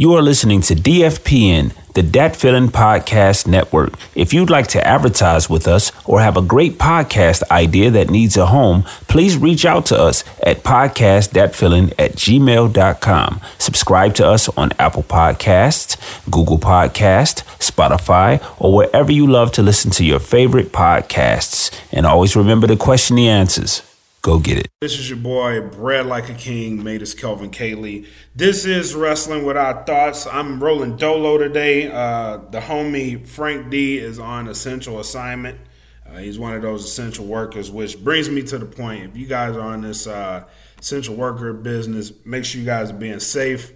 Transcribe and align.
You 0.00 0.14
are 0.14 0.22
listening 0.22 0.60
to 0.60 0.76
DFPN, 0.76 1.72
the 1.94 2.04
Dat 2.04 2.36
Feeling 2.36 2.68
Podcast 2.68 3.48
Network. 3.48 3.94
If 4.14 4.32
you'd 4.32 4.48
like 4.48 4.68
to 4.68 4.86
advertise 4.86 5.50
with 5.50 5.66
us 5.66 5.90
or 6.04 6.20
have 6.20 6.36
a 6.36 6.40
great 6.40 6.78
podcast 6.78 7.42
idea 7.50 7.90
that 7.90 8.08
needs 8.08 8.36
a 8.36 8.46
home, 8.46 8.84
please 9.08 9.36
reach 9.36 9.64
out 9.66 9.86
to 9.86 10.00
us 10.00 10.22
at 10.44 10.62
podcastdatfeeling 10.62 11.94
at 11.98 12.12
gmail.com. 12.12 13.40
Subscribe 13.58 14.14
to 14.14 14.24
us 14.24 14.48
on 14.50 14.70
Apple 14.78 15.02
Podcasts, 15.02 15.96
Google 16.30 16.60
Podcast, 16.60 17.42
Spotify, 17.58 18.40
or 18.60 18.72
wherever 18.72 19.10
you 19.10 19.26
love 19.26 19.50
to 19.50 19.64
listen 19.64 19.90
to 19.90 20.04
your 20.04 20.20
favorite 20.20 20.70
podcasts. 20.70 21.76
And 21.90 22.06
always 22.06 22.36
remember 22.36 22.68
to 22.68 22.76
question 22.76 23.16
the 23.16 23.28
answers. 23.28 23.82
Go 24.28 24.38
get 24.38 24.58
it. 24.58 24.68
This 24.82 24.98
is 24.98 25.08
your 25.08 25.18
boy, 25.18 25.62
Bred 25.62 26.04
Like 26.04 26.28
a 26.28 26.34
King, 26.34 26.84
made 26.84 27.00
us 27.00 27.14
Kelvin 27.14 27.48
Cayley. 27.48 28.06
This 28.36 28.66
is 28.66 28.94
Wrestling 28.94 29.46
Without 29.46 29.86
Thoughts. 29.86 30.26
I'm 30.26 30.62
rolling 30.62 30.96
Dolo 30.96 31.38
today. 31.38 31.90
Uh, 31.90 32.36
the 32.50 32.60
homie 32.60 33.26
Frank 33.26 33.70
Dee 33.70 33.96
is 33.96 34.18
on 34.18 34.46
essential 34.46 35.00
assignment. 35.00 35.58
Uh, 36.06 36.18
he's 36.18 36.38
one 36.38 36.52
of 36.52 36.60
those 36.60 36.84
essential 36.84 37.24
workers, 37.24 37.70
which 37.70 38.04
brings 38.04 38.28
me 38.28 38.42
to 38.42 38.58
the 38.58 38.66
point. 38.66 39.04
If 39.04 39.16
you 39.16 39.24
guys 39.24 39.56
are 39.56 39.62
on 39.62 39.80
this 39.80 40.06
uh, 40.06 40.44
essential 40.78 41.14
worker 41.14 41.54
business, 41.54 42.12
make 42.26 42.44
sure 42.44 42.60
you 42.60 42.66
guys 42.66 42.90
are 42.90 42.98
being 42.98 43.20
safe 43.20 43.72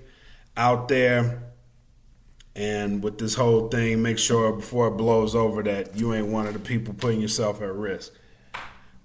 out 0.54 0.86
there. 0.88 1.44
And 2.54 3.02
with 3.02 3.16
this 3.16 3.36
whole 3.36 3.70
thing, 3.70 4.02
make 4.02 4.18
sure 4.18 4.52
before 4.52 4.88
it 4.88 4.98
blows 4.98 5.34
over 5.34 5.62
that 5.62 5.96
you 5.96 6.12
ain't 6.12 6.26
one 6.26 6.46
of 6.46 6.52
the 6.52 6.60
people 6.60 6.92
putting 6.92 7.22
yourself 7.22 7.62
at 7.62 7.72
risk. 7.72 8.12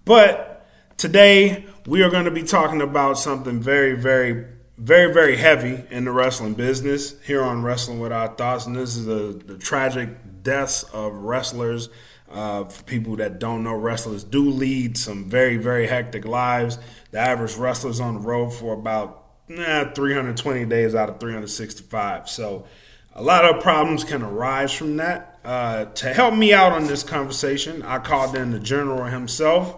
But 0.04 0.57
Today, 0.98 1.64
we 1.86 2.02
are 2.02 2.10
going 2.10 2.26
to 2.26 2.32
be 2.32 2.42
talking 2.42 2.82
about 2.82 3.20
something 3.20 3.60
very, 3.60 3.94
very, 3.94 4.48
very, 4.80 5.14
very 5.14 5.38
heavy 5.38 5.84
in 5.92 6.06
the 6.06 6.12
wrestling 6.12 6.56
business 6.56 7.14
here 7.22 7.44
on 7.44 7.62
Wrestling 7.62 8.00
Without 8.00 8.40
Thoughts. 8.40 8.66
And 8.66 8.76
this 8.76 8.98
is 8.98 9.06
the, 9.06 9.40
the 9.46 9.60
tragic 9.60 10.10
deaths 10.42 10.82
of 10.94 11.14
wrestlers. 11.14 11.90
Uh, 12.28 12.64
for 12.64 12.84
people 12.86 13.16
that 13.18 13.38
don't 13.38 13.64
know, 13.64 13.76
wrestlers 13.76 14.24
do 14.24 14.50
lead 14.50 14.98
some 14.98 15.30
very, 15.30 15.58
very 15.58 15.86
hectic 15.86 16.26
lives. 16.26 16.80
The 17.12 17.20
average 17.20 17.58
wrestler's 17.58 18.00
on 18.00 18.16
the 18.16 18.22
road 18.22 18.50
for 18.50 18.74
about 18.74 19.24
eh, 19.52 19.92
320 19.94 20.66
days 20.66 20.96
out 20.96 21.10
of 21.10 21.20
365. 21.20 22.28
So, 22.28 22.66
a 23.14 23.22
lot 23.22 23.46
of 23.46 23.62
problems 23.62 24.04
can 24.04 24.24
arise 24.24 24.74
from 24.74 24.98
that. 24.98 25.38
Uh, 25.46 25.86
to 25.86 26.12
help 26.12 26.34
me 26.34 26.54
out 26.54 26.72
on 26.72 26.88
this 26.88 27.04
conversation, 27.04 27.84
I 27.84 28.00
called 28.00 28.36
in 28.36 28.50
the 28.50 28.60
general 28.60 29.06
himself. 29.06 29.78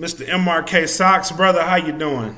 Mr. 0.00 0.26
MRK 0.26 0.84
SX, 0.84 1.36
brother, 1.36 1.62
how 1.62 1.76
you 1.76 1.92
doing? 1.92 2.34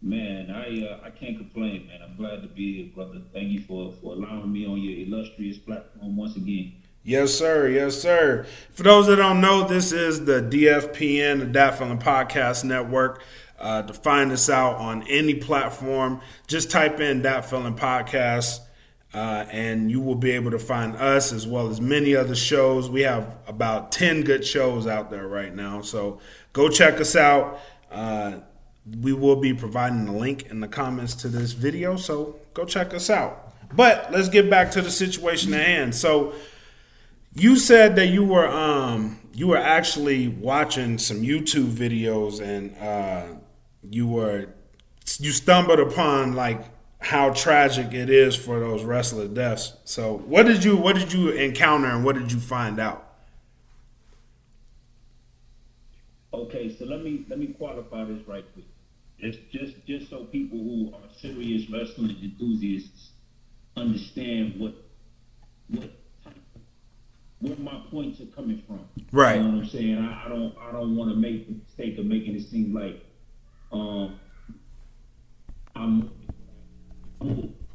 Man, 0.00 0.52
I 0.52 0.86
uh, 0.86 1.00
I 1.04 1.10
can't 1.10 1.36
complain, 1.36 1.88
man. 1.88 2.00
I'm 2.00 2.16
glad 2.16 2.42
to 2.42 2.46
be 2.46 2.84
here, 2.84 2.92
brother. 2.94 3.22
Thank 3.32 3.48
you 3.48 3.60
for, 3.62 3.92
for 4.00 4.12
allowing 4.12 4.52
me 4.52 4.64
on 4.64 4.80
your 4.80 5.04
illustrious 5.04 5.58
platform 5.58 6.16
once 6.16 6.36
again. 6.36 6.74
Yes, 7.02 7.34
sir. 7.34 7.68
Yes, 7.68 8.00
sir. 8.00 8.46
For 8.72 8.84
those 8.84 9.08
that 9.08 9.16
don't 9.16 9.40
know, 9.40 9.66
this 9.66 9.90
is 9.90 10.26
the 10.26 10.40
DFPN, 10.40 11.40
the 11.40 11.46
Dat 11.46 11.80
Podcast 11.98 12.62
Network. 12.62 13.24
Uh, 13.58 13.82
to 13.82 13.94
find 13.94 14.30
us 14.30 14.48
out 14.48 14.76
on 14.76 15.02
any 15.08 15.34
platform, 15.34 16.20
just 16.46 16.70
type 16.70 17.00
in 17.00 17.22
Dat 17.22 17.50
Feeling 17.50 17.74
Podcast 17.74 18.60
uh, 19.16 19.46
and 19.50 19.90
you 19.90 19.98
will 19.98 20.14
be 20.14 20.32
able 20.32 20.50
to 20.50 20.58
find 20.58 20.94
us 20.96 21.32
as 21.32 21.46
well 21.46 21.70
as 21.70 21.80
many 21.80 22.14
other 22.14 22.34
shows. 22.34 22.90
We 22.90 23.00
have 23.00 23.38
about 23.46 23.90
10 23.90 24.20
good 24.24 24.46
shows 24.46 24.86
out 24.86 25.10
there 25.10 25.26
right 25.26 25.54
now. 25.54 25.80
So 25.80 26.20
go 26.52 26.68
check 26.68 27.00
us 27.00 27.16
out. 27.16 27.58
Uh, 27.90 28.40
we 29.00 29.14
will 29.14 29.36
be 29.36 29.54
providing 29.54 30.06
a 30.06 30.14
link 30.14 30.50
in 30.50 30.60
the 30.60 30.68
comments 30.68 31.14
to 31.14 31.28
this 31.28 31.52
video. 31.52 31.96
So 31.96 32.38
go 32.52 32.66
check 32.66 32.92
us 32.92 33.08
out. 33.08 33.54
But 33.74 34.12
let's 34.12 34.28
get 34.28 34.50
back 34.50 34.70
to 34.72 34.82
the 34.82 34.90
situation 34.90 35.54
at 35.54 35.64
hand. 35.64 35.94
So 35.94 36.34
you 37.34 37.56
said 37.56 37.96
that 37.96 38.08
you 38.08 38.22
were 38.22 38.46
um, 38.46 39.18
you 39.32 39.46
were 39.46 39.56
actually 39.56 40.28
watching 40.28 40.98
some 40.98 41.22
YouTube 41.22 41.70
videos 41.70 42.42
and 42.42 42.76
uh, 42.76 43.38
you 43.82 44.06
were 44.06 44.50
you 45.18 45.32
stumbled 45.32 45.80
upon 45.80 46.34
like 46.34 46.62
how 46.98 47.30
tragic 47.30 47.92
it 47.92 48.10
is 48.10 48.34
for 48.34 48.58
those 48.58 48.82
wrestler 48.82 49.28
deaths. 49.28 49.74
So, 49.84 50.18
what 50.18 50.46
did 50.46 50.64
you 50.64 50.76
what 50.76 50.96
did 50.96 51.12
you 51.12 51.30
encounter 51.30 51.88
and 51.88 52.04
what 52.04 52.16
did 52.16 52.32
you 52.32 52.40
find 52.40 52.80
out? 52.80 53.02
Okay, 56.32 56.74
so 56.76 56.84
let 56.84 57.02
me 57.02 57.24
let 57.28 57.38
me 57.38 57.48
qualify 57.48 58.04
this 58.04 58.26
right 58.26 58.44
quick. 58.52 58.66
Just 59.20 59.38
just 59.50 59.86
just 59.86 60.10
so 60.10 60.24
people 60.24 60.58
who 60.58 60.92
are 60.94 61.08
serious 61.20 61.68
wrestling 61.70 62.16
enthusiasts 62.22 63.10
understand 63.76 64.58
what 64.58 64.74
what 65.68 65.90
where 67.40 67.56
my 67.56 67.80
points 67.90 68.20
are 68.20 68.26
coming 68.26 68.62
from. 68.66 68.80
Right. 69.12 69.36
You 69.36 69.42
know 69.42 69.50
what 69.50 69.64
I'm 69.64 69.68
saying? 69.68 69.98
I, 69.98 70.26
I 70.26 70.28
don't 70.28 70.54
I 70.58 70.72
don't 70.72 70.96
want 70.96 71.10
to 71.10 71.16
make 71.16 71.46
the 71.46 71.54
mistake 71.54 71.98
of 71.98 72.06
making 72.06 72.36
it 72.36 72.42
seem 72.42 72.74
like 72.74 73.04
um 73.72 74.18
I'm 75.74 76.10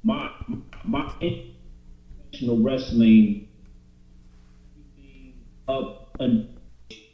my 0.04 0.32
my 0.84 1.14
international 1.22 2.60
wrestling 2.60 3.48
up 5.68 6.16
and 6.20 6.48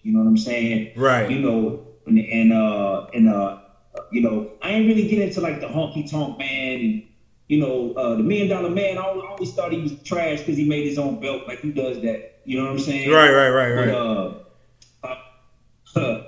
you 0.04 0.14
know 0.14 0.20
what 0.20 0.28
I'm 0.28 0.38
saying? 0.38 0.94
Right. 0.96 1.30
You 1.30 1.40
know, 1.40 1.86
and 2.06 2.18
and 2.20 2.54
uh 2.54 3.08
and 3.14 3.30
uh 3.30 3.60
you 4.12 4.22
know, 4.22 4.52
I 4.62 4.72
ain't 4.72 4.88
really 4.88 5.08
get 5.08 5.20
into 5.20 5.42
like 5.42 5.60
the 5.60 5.68
honky 5.68 6.10
tonk 6.10 6.38
man 6.38 6.80
and 6.80 7.04
you 7.48 7.60
know, 7.60 7.94
uh, 7.94 8.16
the 8.16 8.24
million 8.24 8.50
dollar 8.50 8.70
man, 8.70 8.98
I 8.98 9.04
always 9.04 9.54
thought 9.54 9.72
he 9.72 9.82
was 9.82 9.94
trash 10.04 10.40
because 10.40 10.58
he 10.58 10.68
made 10.68 10.86
his 10.86 10.98
own 10.98 11.22
belt. 11.22 11.48
Like, 11.48 11.60
who 11.60 11.72
does 11.72 12.02
that? 12.02 12.42
You 12.44 12.58
know 12.58 12.66
what 12.66 12.72
I'm 12.74 12.80
saying? 12.80 13.10
Right, 13.10 13.32
right, 13.32 13.50
right, 13.50 13.72
right. 13.72 14.36
But, 15.02 15.16
uh, 15.96 16.00
uh, 16.00 16.24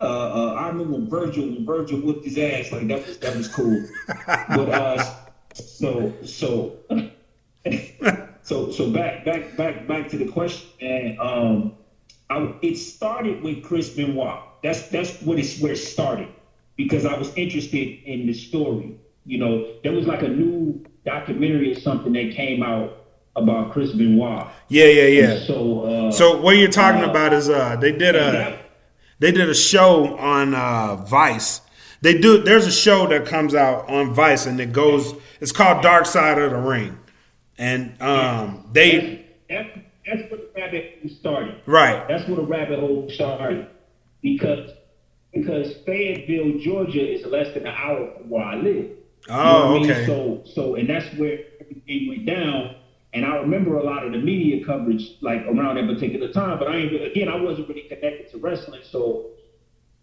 uh, 0.00 0.04
uh, 0.04 0.54
I 0.54 0.68
remember 0.68 0.98
Virgil, 1.08 1.56
Virgil 1.64 2.00
whipped 2.00 2.24
his 2.24 2.38
ass, 2.38 2.70
like 2.70 2.86
that 2.88 3.06
was 3.06 3.18
that 3.18 3.36
was 3.36 3.48
cool. 3.48 3.84
but 4.26 4.68
uh, 4.68 5.04
so 5.54 6.14
so 6.24 6.76
so 8.42 8.70
so 8.70 8.90
back 8.90 9.24
back 9.24 9.56
back 9.56 9.88
back 9.88 10.08
to 10.10 10.18
the 10.18 10.28
question, 10.28 10.68
and 10.80 11.18
um, 11.18 11.74
I, 12.30 12.54
it 12.62 12.76
started 12.76 13.42
with 13.42 13.64
Chris 13.64 13.90
Benoit. 13.90 14.40
That's 14.62 14.88
that's 14.88 15.20
what 15.22 15.38
it's 15.38 15.60
where 15.60 15.72
it 15.72 15.78
started 15.78 16.28
because 16.76 17.04
I 17.04 17.18
was 17.18 17.34
interested 17.34 18.02
in 18.04 18.26
the 18.26 18.34
story. 18.34 18.96
You 19.26 19.38
know, 19.38 19.74
there 19.82 19.92
was 19.92 20.06
like 20.06 20.22
a 20.22 20.28
new 20.28 20.84
documentary 21.04 21.72
or 21.72 21.80
something 21.80 22.12
that 22.12 22.32
came 22.34 22.62
out 22.62 23.04
about 23.36 23.72
Chris 23.72 23.92
Benoit. 23.92 24.46
Yeah, 24.68 24.84
yeah, 24.84 25.02
yeah. 25.06 25.30
And 25.30 25.46
so, 25.46 25.80
uh, 25.82 26.12
so 26.12 26.40
what 26.40 26.56
you're 26.56 26.70
talking 26.70 27.04
uh, 27.04 27.10
about 27.10 27.32
is 27.32 27.48
uh, 27.50 27.76
they 27.76 27.92
did 27.92 28.14
a 28.14 28.57
they 29.18 29.32
did 29.32 29.48
a 29.48 29.54
show 29.54 30.16
on 30.16 30.54
uh, 30.54 30.96
Vice. 30.96 31.60
They 32.00 32.18
do. 32.18 32.38
There's 32.42 32.66
a 32.66 32.72
show 32.72 33.06
that 33.08 33.26
comes 33.26 33.54
out 33.54 33.88
on 33.88 34.14
Vice, 34.14 34.46
and 34.46 34.60
it 34.60 34.72
goes. 34.72 35.14
It's 35.40 35.52
called 35.52 35.82
Dark 35.82 36.06
Side 36.06 36.38
of 36.38 36.50
the 36.52 36.58
Ring, 36.58 36.98
and 37.58 38.00
um, 38.00 38.68
they. 38.72 39.26
That's, 39.48 39.68
that's 40.06 40.30
where 40.30 40.40
the 40.40 40.48
rabbit 40.56 40.98
hole 41.02 41.10
started. 41.10 41.60
Right. 41.66 42.06
That's 42.08 42.26
where 42.28 42.36
the 42.36 42.44
rabbit 42.44 42.78
hole 42.78 43.10
started, 43.10 43.66
because 44.22 44.70
because 45.32 45.76
Fayetteville, 45.84 46.60
Georgia, 46.60 47.06
is 47.06 47.26
less 47.26 47.52
than 47.54 47.66
an 47.66 47.74
hour 47.76 48.12
from 48.16 48.30
where 48.30 48.44
I 48.44 48.54
live. 48.54 48.90
Oh, 49.28 49.74
you 49.74 49.86
know 49.88 49.92
okay. 49.92 49.94
I 49.94 50.06
mean? 50.06 50.06
So 50.06 50.42
so, 50.44 50.74
and 50.76 50.88
that's 50.88 51.06
where 51.16 51.40
everything 51.60 52.08
went 52.08 52.26
down. 52.26 52.76
And 53.14 53.24
I 53.24 53.36
remember 53.36 53.76
a 53.76 53.82
lot 53.82 54.04
of 54.04 54.12
the 54.12 54.18
media 54.18 54.64
coverage 54.64 55.16
like 55.22 55.42
around 55.46 55.76
that 55.76 55.86
particular 55.86 56.30
time, 56.32 56.58
but 56.58 56.68
I 56.68 56.76
ain't 56.76 57.02
again 57.02 57.28
I 57.28 57.36
wasn't 57.36 57.68
really 57.68 57.82
connected 57.82 58.30
to 58.32 58.38
wrestling, 58.38 58.82
so 58.90 59.30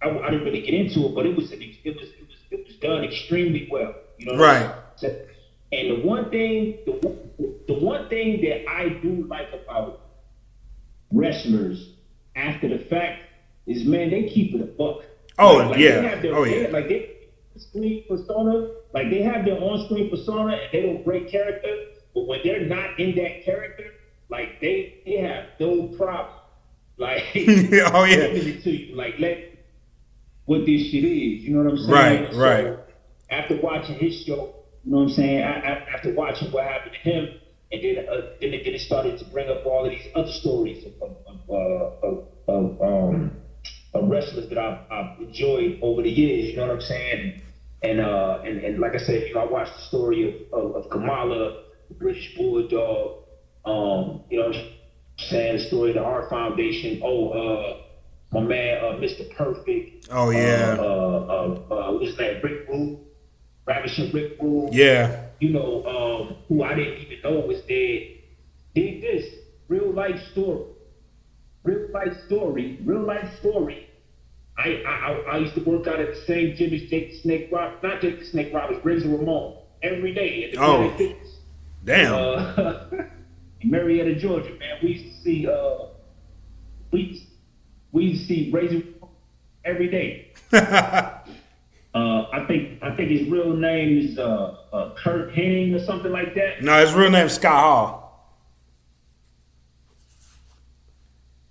I, 0.02 0.10
I 0.10 0.32
didn't 0.32 0.46
really 0.46 0.62
get 0.62 0.74
into 0.74 1.06
it. 1.06 1.16
But 1.16 1.28
it 1.28 1.36
was 1.36 1.52
it 1.52 1.60
was 1.60 1.78
it 1.84 1.96
was 1.96 2.10
it 2.50 2.66
was 2.66 2.76
done 2.78 3.04
extremely 3.04 3.68
well. 3.72 3.94
You 4.18 4.26
know, 4.26 4.38
right? 4.38 4.74
And 5.72 5.92
the 5.92 6.02
one 6.04 6.32
thing 6.32 6.80
the 6.86 7.54
the 7.68 7.74
one 7.74 8.10
thing 8.10 8.42
that 8.42 8.68
I 8.70 8.90
do 8.90 9.28
like 9.30 9.50
about 9.54 10.02
wrestlers 11.12 11.92
after 12.36 12.68
the 12.68 12.86
fact 12.86 13.22
is 13.68 13.86
man 13.86 14.10
they 14.10 14.28
keep 14.30 14.56
it 14.56 14.62
a 14.62 14.66
buck. 14.66 15.04
Oh 15.38 15.58
like, 15.58 15.70
like 15.72 15.80
yeah, 15.80 16.22
their, 16.22 16.36
oh 16.36 16.44
yeah. 16.44 16.70
Like 16.70 16.88
they 16.88 17.16
screen 17.58 18.04
persona, 18.08 18.70
like 18.94 19.10
they 19.10 19.22
have 19.22 19.46
their 19.46 19.60
on-screen 19.62 20.10
persona 20.10 20.54
and 20.54 20.70
they 20.72 20.82
don't 20.82 21.06
break 21.06 21.30
character 21.30 21.88
but 22.16 22.28
when 22.28 22.40
they're 22.44 22.66
not 22.66 22.98
in 23.00 23.14
that 23.16 23.44
character, 23.44 23.92
like 24.30 24.62
they 24.62 25.02
they 25.06 25.18
have 25.18 25.46
no 25.60 25.90
problem. 25.98 26.34
Like 26.98 27.24
oh 27.36 28.06
yeah, 28.06 28.18
it 28.32 28.64
to 28.64 28.72
you. 28.72 28.96
Like 28.96 29.20
let 29.20 29.38
what 30.46 30.66
this 30.66 30.90
shit 30.90 31.04
is. 31.04 31.44
You 31.44 31.56
know 31.56 31.64
what 31.64 31.74
I'm 31.74 31.78
saying? 31.78 32.24
Right, 32.24 32.32
so 32.32 32.40
right. 32.40 32.80
After 33.30 33.60
watching 33.62 33.96
his 33.96 34.24
show, 34.24 34.56
you 34.84 34.92
know 34.92 35.00
what 35.00 35.04
I'm 35.04 35.10
saying? 35.10 35.44
I, 35.44 35.60
I, 35.60 35.72
after 35.94 36.14
watching 36.14 36.52
what 36.52 36.64
happened 36.64 36.94
to 36.94 37.10
him, 37.10 37.28
and 37.72 37.84
then 37.84 38.06
uh, 38.08 38.22
then, 38.40 38.54
it, 38.54 38.64
then 38.64 38.74
it 38.74 38.82
started 38.82 39.20
to 39.20 39.26
bring 39.26 39.50
up 39.50 39.66
all 39.66 39.84
of 39.86 39.92
these 39.92 40.08
other 40.16 40.32
stories 40.32 40.86
of 40.86 40.94
of, 41.28 41.50
uh, 41.50 42.08
of, 42.08 42.28
of 42.48 42.82
um 42.82 43.32
of 43.94 44.10
wrestlers 44.10 44.48
that 44.50 44.58
I've, 44.58 44.80
I've 44.90 45.20
enjoyed 45.20 45.80
over 45.82 46.02
the 46.02 46.10
years. 46.10 46.52
You 46.52 46.58
know 46.58 46.68
what 46.68 46.76
I'm 46.76 46.82
saying? 46.82 47.42
and 47.86 48.00
uh, 48.02 48.40
and, 48.44 48.60
and 48.60 48.80
like 48.80 48.96
I 48.96 49.00
said, 49.00 49.28
you 49.28 49.34
know, 49.34 49.42
I 49.42 49.46
watched 49.46 49.76
the 49.76 49.84
story 49.84 50.48
of, 50.52 50.60
of, 50.60 50.76
of 50.76 50.90
Kamala, 50.90 51.65
British 51.94 52.36
Bulldog. 52.36 53.24
Um, 53.66 54.22
you 54.30 54.40
know, 54.40 54.48
what 54.48 54.56
I'm 54.56 54.72
saying 55.18 55.58
the 55.58 55.64
story 55.64 55.90
of 55.92 55.96
the 55.96 56.04
Hart 56.04 56.30
Foundation. 56.30 57.02
Oh, 57.04 57.30
uh, 57.30 57.78
my 58.32 58.42
man, 58.42 58.84
uh, 58.84 58.98
Mr. 58.98 59.34
Perfect. 59.36 60.08
Oh 60.12 60.30
yeah. 60.30 60.76
Uh, 60.78 60.84
uh, 60.84 61.60
uh, 61.72 61.74
uh 61.74 61.92
what's 61.94 62.18
that? 62.18 62.44
Rick 62.44 62.68
Rude, 62.68 63.00
Ravishing 63.66 64.12
Rick 64.12 64.38
Rude. 64.42 64.74
Yeah. 64.74 65.28
You 65.40 65.50
know, 65.50 65.86
um, 65.86 66.38
who 66.48 66.64
I 66.64 66.76
didn't 66.76 67.00
even 67.00 67.22
know 67.24 67.40
was 67.46 67.62
dead. 67.62 68.02
Did 68.74 69.02
this 69.02 69.26
real 69.68 69.92
life 69.92 70.20
story, 70.32 70.66
real 71.64 71.90
life 71.94 72.14
story, 72.26 72.80
real 72.84 73.06
life 73.06 73.30
story. 73.40 73.90
I, 74.58 74.82
I 74.88 75.12
I 75.32 75.38
used 75.38 75.56
to 75.56 75.64
work 75.64 75.88
out 75.88 76.00
at 76.00 76.14
the 76.14 76.22
same 76.26 76.56
gym 76.56 76.74
as 76.74 76.90
Jake 76.90 77.12
the 77.12 77.20
Snake 77.22 77.50
Rob, 77.52 77.84
not 77.84 78.02
Jake 78.02 78.20
the 78.20 78.26
Snake 78.26 78.54
Roberts, 78.54 78.84
Razor 78.86 79.10
Ramon, 79.10 79.58
every 79.82 80.14
day 80.14 80.46
at 80.46 80.52
the 80.54 80.62
oh. 80.62 80.98
Fitness. 80.98 81.35
Damn. 81.86 82.14
Uh, 82.14 82.84
Marietta, 83.64 84.16
Georgia, 84.16 84.50
man. 84.60 84.78
We 84.82 84.90
used 84.94 85.16
to 85.16 85.22
see 85.24 85.48
uh, 85.48 85.86
we 86.92 87.26
we 87.92 88.06
used 88.06 88.28
to 88.28 88.28
see 88.28 88.52
Razor 88.52 88.82
every 89.64 89.88
day. 89.90 90.34
uh, 90.52 91.22
I 91.96 92.46
think 92.48 92.82
I 92.84 92.96
think 92.96 93.12
his 93.12 93.30
real 93.30 93.56
name 93.56 93.98
is 93.98 94.18
uh, 94.18 94.58
uh, 94.74 94.96
Kurt 95.02 95.34
Hennig 95.34 95.76
or 95.76 95.86
something 95.86 96.12
like 96.12 96.36
that. 96.36 96.62
No, 96.62 96.80
his 96.84 96.94
real 96.94 97.10
name 97.12 97.28
is 97.28 97.34
Scott 97.34 97.60
Hall. 97.60 98.02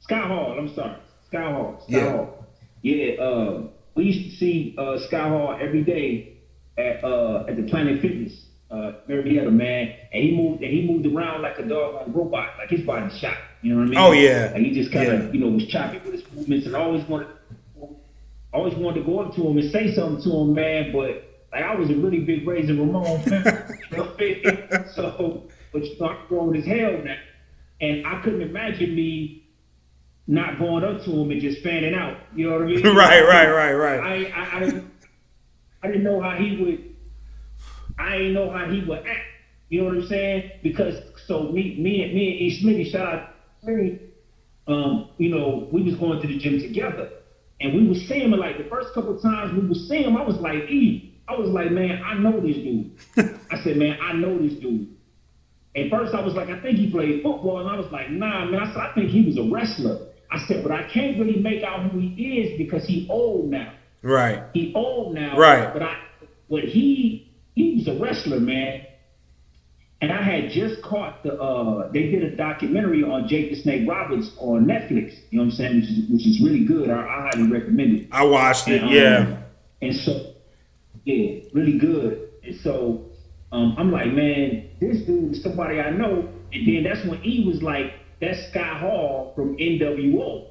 Scott 0.00 0.26
Hall. 0.28 0.56
I'm 0.58 0.74
sorry, 0.74 0.96
Scott 1.28 1.52
Hall. 1.52 1.76
Scott 1.80 1.90
Yeah. 1.90 2.10
Hall. 2.12 2.46
Yeah. 2.82 3.12
Uh, 3.14 3.62
we 3.94 4.04
used 4.04 4.30
to 4.30 4.36
see 4.36 4.74
uh, 4.76 4.98
Scott 5.06 5.28
Hall 5.28 5.56
every 5.60 5.82
day 5.82 6.38
at 6.76 7.02
uh, 7.04 7.44
at 7.48 7.56
the 7.56 7.62
Planet 7.64 8.00
Fitness. 8.02 8.43
Uh, 8.74 8.92
Marietta, 9.06 9.52
man, 9.52 9.94
and 10.12 10.20
he 10.24 10.36
moved 10.36 10.60
and 10.60 10.72
he 10.72 10.84
moved 10.84 11.06
around 11.06 11.42
like 11.42 11.60
a 11.60 11.62
dog 11.62 11.94
on 11.94 12.08
a 12.08 12.12
robot, 12.12 12.54
like 12.58 12.68
his 12.70 12.80
body 12.80 13.08
shot. 13.16 13.36
You 13.62 13.72
know 13.72 13.76
what 13.78 13.86
I 13.86 13.90
mean? 13.90 13.98
Oh, 13.98 14.10
yeah. 14.10 14.50
Like 14.52 14.62
he 14.62 14.72
just 14.72 14.90
kind 14.90 15.12
of 15.12 15.26
Yeah. 15.26 15.32
you 15.32 15.40
know 15.40 15.48
was 15.48 15.66
choppy 15.66 15.98
with 15.98 16.12
his 16.14 16.32
movements 16.32 16.66
and 16.66 16.74
always 16.74 17.04
wanted 17.04 17.28
always 18.52 18.74
wanted 18.74 19.00
to 19.00 19.06
go 19.06 19.20
up 19.20 19.34
to 19.36 19.46
him 19.46 19.58
and 19.58 19.70
say 19.70 19.94
something 19.94 20.24
to 20.24 20.30
him, 20.38 20.54
man. 20.54 20.90
But 20.90 21.22
like 21.52 21.62
I 21.62 21.72
was 21.76 21.88
a 21.90 21.94
really 21.94 22.20
big 22.20 22.48
Razor 22.48 22.74
Ramon 22.74 23.20
fan, 23.22 23.78
you 23.92 23.96
know 23.96 24.04
what 24.04 24.16
I 24.18 24.24
mean? 24.24 24.84
so 24.94 25.44
but 25.72 25.84
you 25.84 25.96
know 26.00 26.08
I'm 26.08 26.26
grown 26.26 26.56
as 26.56 26.64
hell 26.66 26.98
now, 27.04 27.16
and 27.80 28.04
I 28.04 28.20
couldn't 28.22 28.42
imagine 28.42 28.94
me 28.96 29.44
not 30.26 30.58
going 30.58 30.82
up 30.82 31.04
to 31.04 31.10
him 31.12 31.30
and 31.30 31.40
just 31.40 31.62
fanning 31.62 31.94
out. 31.94 32.16
You 32.34 32.50
know 32.50 32.58
what 32.58 32.62
I 32.62 32.66
mean? 32.66 32.82
right, 32.96 33.22
right, 33.22 33.48
right, 33.48 33.72
right. 33.74 34.00
I, 34.00 34.14
I, 34.34 34.64
I, 34.64 34.82
I 35.82 35.86
didn't 35.86 36.02
know 36.02 36.20
how 36.20 36.36
he 36.36 36.56
would. 36.60 36.93
I 37.98 38.18
didn't 38.18 38.34
know 38.34 38.50
how 38.50 38.66
he 38.70 38.82
would 38.84 39.06
act. 39.06 39.26
You 39.68 39.80
know 39.80 39.88
what 39.88 39.96
I'm 39.96 40.08
saying? 40.08 40.50
Because 40.62 40.96
so 41.26 41.44
me, 41.44 41.76
me 41.78 42.02
and 42.02 42.14
me 42.14 42.30
and 42.32 42.40
E. 42.40 42.62
Smitty, 42.62 42.92
shout 42.92 43.14
out 43.14 43.30
Smitty, 43.64 43.98
um, 44.66 45.10
you 45.18 45.30
know, 45.30 45.68
we 45.72 45.82
was 45.82 45.94
going 45.96 46.20
to 46.20 46.26
the 46.26 46.38
gym 46.38 46.60
together, 46.60 47.10
and 47.60 47.74
we 47.74 47.86
was 47.86 47.98
seeing 48.08 48.32
him 48.32 48.38
like 48.38 48.58
the 48.58 48.64
first 48.64 48.94
couple 48.94 49.16
of 49.16 49.22
times 49.22 49.60
we 49.60 49.66
was 49.66 49.88
seeing 49.88 50.04
him. 50.04 50.16
I 50.16 50.22
was 50.22 50.36
like, 50.36 50.70
E, 50.70 51.14
I 51.28 51.34
was 51.34 51.48
like, 51.50 51.70
man, 51.70 52.02
I 52.04 52.14
know 52.14 52.40
this 52.40 52.56
dude. 52.56 52.90
I 53.50 53.62
said, 53.62 53.76
man, 53.76 53.98
I 54.02 54.12
know 54.12 54.38
this 54.38 54.54
dude. 54.54 54.88
At 55.76 55.90
first, 55.90 56.14
I 56.14 56.20
was 56.20 56.34
like, 56.34 56.48
I 56.48 56.60
think 56.60 56.78
he 56.78 56.90
played 56.90 57.22
football, 57.22 57.60
and 57.60 57.68
I 57.68 57.76
was 57.76 57.90
like, 57.90 58.10
nah, 58.10 58.44
man. 58.44 58.60
I 58.60 58.66
said, 58.72 58.76
I 58.76 58.92
think 58.94 59.10
he 59.10 59.26
was 59.26 59.38
a 59.38 59.50
wrestler. 59.50 60.06
I 60.30 60.46
said, 60.46 60.62
but 60.62 60.72
I 60.72 60.88
can't 60.90 61.18
really 61.18 61.40
make 61.40 61.62
out 61.62 61.90
who 61.90 61.98
he 61.98 62.40
is 62.40 62.58
because 62.58 62.86
he 62.86 63.06
old 63.10 63.50
now. 63.50 63.72
Right. 64.02 64.42
He 64.52 64.72
old 64.74 65.14
now. 65.14 65.36
Right. 65.36 65.72
But 65.72 65.82
I, 65.82 65.98
but 66.50 66.64
he 66.64 67.23
he 67.54 67.76
was 67.76 67.88
a 67.88 68.00
wrestler, 68.00 68.40
man. 68.40 68.86
And 70.00 70.12
I 70.12 70.22
had 70.22 70.50
just 70.50 70.82
caught 70.82 71.22
the 71.22 71.34
uh 71.40 71.90
they 71.92 72.10
did 72.10 72.24
a 72.24 72.36
documentary 72.36 73.02
on 73.02 73.26
Jake 73.26 73.50
the 73.50 73.56
Snake 73.62 73.88
Roberts 73.88 74.30
on 74.38 74.66
Netflix. 74.66 75.14
You 75.30 75.38
know 75.38 75.44
what 75.44 75.52
I'm 75.52 75.56
saying? 75.56 75.80
Which 75.80 75.90
is, 75.90 76.10
which 76.10 76.26
is 76.26 76.40
really 76.42 76.64
good. 76.64 76.90
I, 76.90 77.00
I 77.00 77.30
highly 77.30 77.50
recommend 77.50 78.00
it. 78.00 78.08
I 78.12 78.24
watched 78.24 78.68
it. 78.68 78.82
And, 78.82 78.90
um, 78.90 78.94
Yeah. 78.94 79.36
And 79.80 79.96
so, 79.96 80.34
yeah, 81.04 81.40
really 81.52 81.78
good. 81.78 82.28
And 82.42 82.60
so, 82.60 83.06
um, 83.52 83.76
I'm 83.78 83.90
like, 83.92 84.06
man, 84.12 84.68
this 84.80 85.02
dude 85.06 85.32
is 85.32 85.42
somebody 85.42 85.80
I 85.80 85.90
know. 85.90 86.28
And 86.52 86.66
then 86.68 86.84
that's 86.84 87.06
when 87.06 87.24
E 87.24 87.44
was 87.46 87.62
like, 87.62 87.92
that's 88.20 88.48
Scott 88.50 88.80
Hall 88.80 89.32
from 89.34 89.56
NWO, 89.56 90.48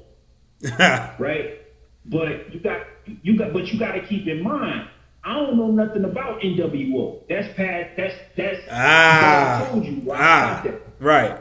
right? 1.18 1.60
But 2.06 2.52
you 2.52 2.60
got, 2.60 2.86
you 3.22 3.38
got, 3.38 3.52
but 3.52 3.66
you 3.66 3.78
got 3.78 3.92
to 3.92 4.06
keep 4.06 4.26
in 4.26 4.42
mind, 4.42 4.88
I 5.24 5.34
don't 5.34 5.56
know 5.56 5.70
nothing 5.70 6.04
about 6.04 6.40
NWO. 6.40 7.26
That's 7.28 7.48
past. 7.56 7.90
That's 7.96 8.14
that's. 8.36 8.60
ah. 8.70 9.64
I 9.64 9.68
told 9.70 9.84
you. 9.86 10.02
Right? 10.10 10.20
Ah. 10.20 10.66
Right. 10.98 11.40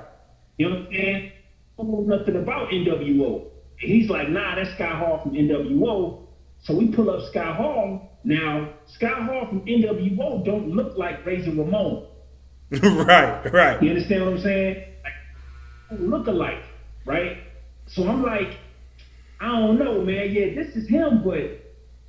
You 0.58 0.70
know 0.70 0.76
what 0.76 0.88
I'm 0.88 0.94
saying? 0.94 1.32
I 1.80 1.82
don't 1.84 1.92
know 1.92 2.18
nothing 2.18 2.36
about 2.36 2.70
NWO. 2.70 3.48
And 3.82 3.92
he's 3.92 4.10
like, 4.10 4.30
nah, 4.30 4.56
that's 4.56 4.74
Scott 4.76 4.96
Hall 4.98 5.22
from 5.24 5.34
NWO. 5.34 6.28
So 6.64 6.76
we 6.76 6.88
pull 6.88 7.10
up 7.10 7.30
Scott 7.30 7.58
Hall. 7.58 8.10
Now, 8.24 8.70
Scott 8.88 9.24
Hall 9.24 9.48
from 9.48 9.66
NWO 9.66 10.46
don't 10.46 10.70
look 10.70 10.98
like 10.98 11.26
Razor 11.26 11.52
Ramon. 11.52 12.08
right. 12.72 13.52
Right. 13.52 13.84
You 13.84 13.90
understand 13.90 14.24
what 14.26 14.34
I'm 14.36 14.42
saying? 14.42 14.86
Like, 15.04 16.00
look 16.00 16.28
alike, 16.28 16.64
right? 17.06 17.40
So 17.88 18.08
I'm 18.08 18.24
like, 18.24 18.58
I 19.42 19.48
don't 19.48 19.78
know, 19.78 20.02
man. 20.02 20.32
Yeah, 20.32 20.56
this 20.56 20.76
is 20.76 20.88
him, 20.88 21.24
but 21.24 21.63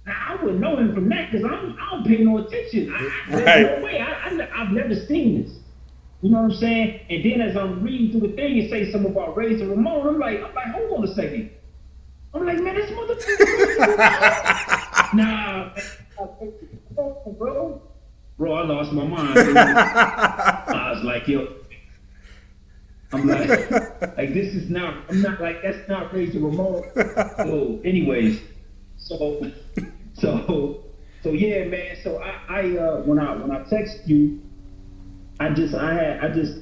I 0.06 0.36
wouldn't 0.42 0.60
know 0.60 0.76
him 0.76 0.94
from 0.94 1.08
that 1.08 1.30
because 1.32 1.46
I 1.46 1.50
don't 1.90 2.06
pay 2.06 2.18
no 2.22 2.38
attention. 2.38 2.92
I, 2.94 3.10
Right. 3.42 3.78
no 3.78 3.84
way. 3.84 4.00
I, 4.00 4.28
I, 4.28 4.62
I've 4.62 4.72
never 4.72 4.94
seen 4.94 5.42
this. 5.42 5.52
You 6.22 6.30
know 6.30 6.42
what 6.42 6.52
I'm 6.52 6.56
saying? 6.58 7.00
And 7.10 7.24
then 7.24 7.40
as 7.42 7.56
I'm 7.56 7.82
reading 7.82 8.10
through 8.18 8.28
the 8.30 8.34
thing, 8.36 8.56
it 8.58 8.70
say 8.70 8.90
something 8.90 9.12
about 9.12 9.36
Razor 9.36 9.66
Ramon. 9.68 10.06
I'm 10.06 10.18
like, 10.18 10.42
I'm 10.42 10.54
like, 10.54 10.66
hold 10.72 10.98
on 10.98 11.04
a 11.04 11.14
second. 11.14 11.50
I'm 12.32 12.46
like, 12.46 12.58
man, 12.60 12.74
this 12.74 12.90
motherfucker. 12.90 13.94
nah, 15.14 15.70
bro. 17.38 17.82
Bro, 18.38 18.52
I 18.52 18.64
lost 18.64 18.92
my 18.92 19.04
mind. 19.04 19.38
I 19.58 20.92
was 20.94 21.04
like, 21.04 21.28
yo. 21.28 21.46
I'm 23.12 23.28
like, 23.28 23.48
like 24.16 24.34
this 24.34 24.54
is 24.54 24.68
not. 24.70 24.96
I'm 25.08 25.22
not 25.22 25.40
like 25.40 25.62
that's 25.62 25.88
not 25.88 26.12
Razor 26.12 26.40
Ramon. 26.40 26.82
So, 27.36 27.80
anyways, 27.84 28.40
so, 28.96 29.52
so, 30.14 30.84
so 31.22 31.30
yeah, 31.32 31.64
man. 31.64 31.96
So 32.02 32.22
I, 32.22 32.40
I, 32.48 32.76
uh, 32.76 32.96
when 33.02 33.18
I 33.18 33.36
when 33.36 33.50
I 33.50 33.62
text 33.64 34.06
you, 34.06 34.40
I 35.40 35.50
just 35.50 35.74
I 35.74 35.94
had 35.94 36.24
I 36.24 36.28
just 36.34 36.58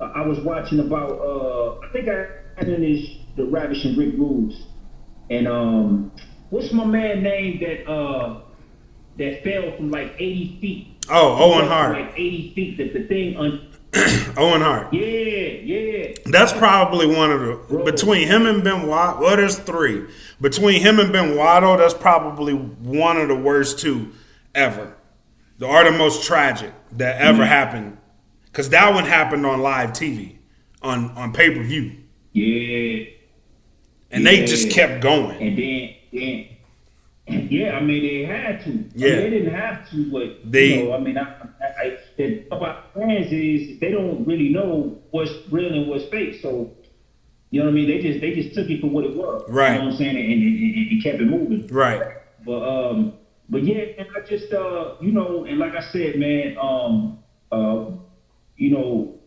uh, 0.00 0.12
I 0.14 0.26
was 0.26 0.40
watching 0.40 0.80
about 0.80 1.12
uh 1.12 1.78
I 1.86 1.88
think 1.92 2.08
I 2.08 2.26
had 2.56 2.68
in 2.68 2.80
this 2.80 3.16
the 3.36 3.44
Ravishing 3.46 3.96
Rick 3.96 4.14
Rude 4.16 4.52
and 5.30 5.48
um 5.48 6.12
what's 6.50 6.72
my 6.72 6.84
man 6.84 7.22
name 7.22 7.60
that 7.60 7.90
uh 7.90 8.40
that 9.18 9.42
fell 9.44 9.74
from 9.76 9.90
like 9.90 10.12
80 10.18 10.58
feet 10.60 10.88
Oh, 11.10 11.54
Owen 11.54 11.66
Hart. 11.66 11.92
like 11.92 12.12
80 12.12 12.52
feet 12.54 12.76
that 12.78 12.92
the 12.92 13.06
thing 13.08 13.36
un- 13.36 13.71
Owen 14.36 14.60
Hart. 14.62 14.92
yeah 14.92 15.02
yeah 15.02 16.14
That's 16.26 16.52
probably 16.52 17.06
one 17.06 17.30
of 17.30 17.40
the 17.40 17.54
Bro. 17.68 17.84
between 17.84 18.26
him 18.26 18.46
and 18.46 18.64
Benoit. 18.64 19.18
Well, 19.18 19.36
there's 19.36 19.58
three 19.58 20.06
between 20.40 20.80
him 20.80 20.98
and 20.98 21.12
Benoit. 21.12 21.78
That's 21.78 21.94
probably 21.94 22.54
one 22.54 23.16
of 23.18 23.28
the 23.28 23.36
worst 23.36 23.78
two 23.78 24.12
ever, 24.54 24.96
the 25.58 25.66
or 25.66 25.84
the 25.84 25.92
most 25.92 26.24
tragic 26.24 26.72
that 26.92 27.16
Mm-hmm. 27.16 27.24
ever 27.26 27.44
happened. 27.46 27.98
Because 28.46 28.70
that 28.70 28.92
one 28.94 29.04
happened 29.04 29.44
on 29.46 29.60
live 29.60 29.90
TV, 29.90 30.36
on 30.82 31.10
on 31.12 31.32
pay 31.32 31.54
per 31.54 31.62
view, 31.62 31.96
yeah 32.32 33.04
and 34.10 34.26
they 34.26 34.44
just 34.44 34.70
kept 34.70 35.02
going. 35.02 35.40
and 35.40 35.56
then 35.58 35.94
then 36.12 36.48
yeah 37.28 37.76
I 37.76 37.80
mean 37.80 38.02
they 38.02 38.24
had 38.24 38.60
to 38.64 38.70
I 38.70 38.72
mean, 38.72 38.92
Yeah. 38.94 39.16
they 39.16 39.30
didn't 39.30 39.54
have 39.54 39.88
to 39.90 40.10
but 40.10 40.50
They- 40.50 40.78
you 40.78 40.84
know 40.84 40.92
I 40.94 40.98
mean 41.00 41.16
I, 41.18 41.22
I, 41.22 41.66
I 41.82 41.98
the 42.16 42.44
about 42.50 42.92
fans 42.94 43.30
is 43.32 43.78
they 43.80 43.90
don't 43.90 44.24
really 44.26 44.48
know 44.48 44.98
what's 45.10 45.30
real 45.50 45.72
and 45.72 45.86
what's 45.88 46.04
fake 46.06 46.40
so 46.42 46.70
you 47.50 47.60
know 47.60 47.66
what 47.66 47.72
I 47.72 47.74
mean 47.74 47.86
they 47.88 48.00
just 48.02 48.20
they 48.20 48.34
just 48.34 48.54
took 48.54 48.68
it 48.68 48.80
for 48.80 48.88
what 48.88 49.04
it 49.04 49.14
was 49.14 49.44
Right. 49.48 49.72
you 49.74 49.78
know 49.78 49.84
what 49.86 49.92
I'm 49.92 49.98
saying 49.98 50.16
and, 50.16 50.32
and, 50.32 50.42
and, 50.42 50.90
and 50.90 51.02
kept 51.02 51.20
it 51.20 51.26
moving 51.26 51.66
Right. 51.68 52.02
But 52.44 52.62
um, 52.68 53.12
but 53.48 53.62
yeah, 53.62 53.84
and 53.98 54.08
I 54.16 54.20
just 54.26 54.52
uh, 54.52 54.94
you 55.00 55.12
know, 55.12 55.44
and 55.44 55.58
like 55.58 55.74
I 55.76 55.82
said, 55.92 56.16
man, 56.18 56.56
um, 56.60 57.18
uh, 57.52 57.90
you 58.56 58.70
know, 58.70 59.20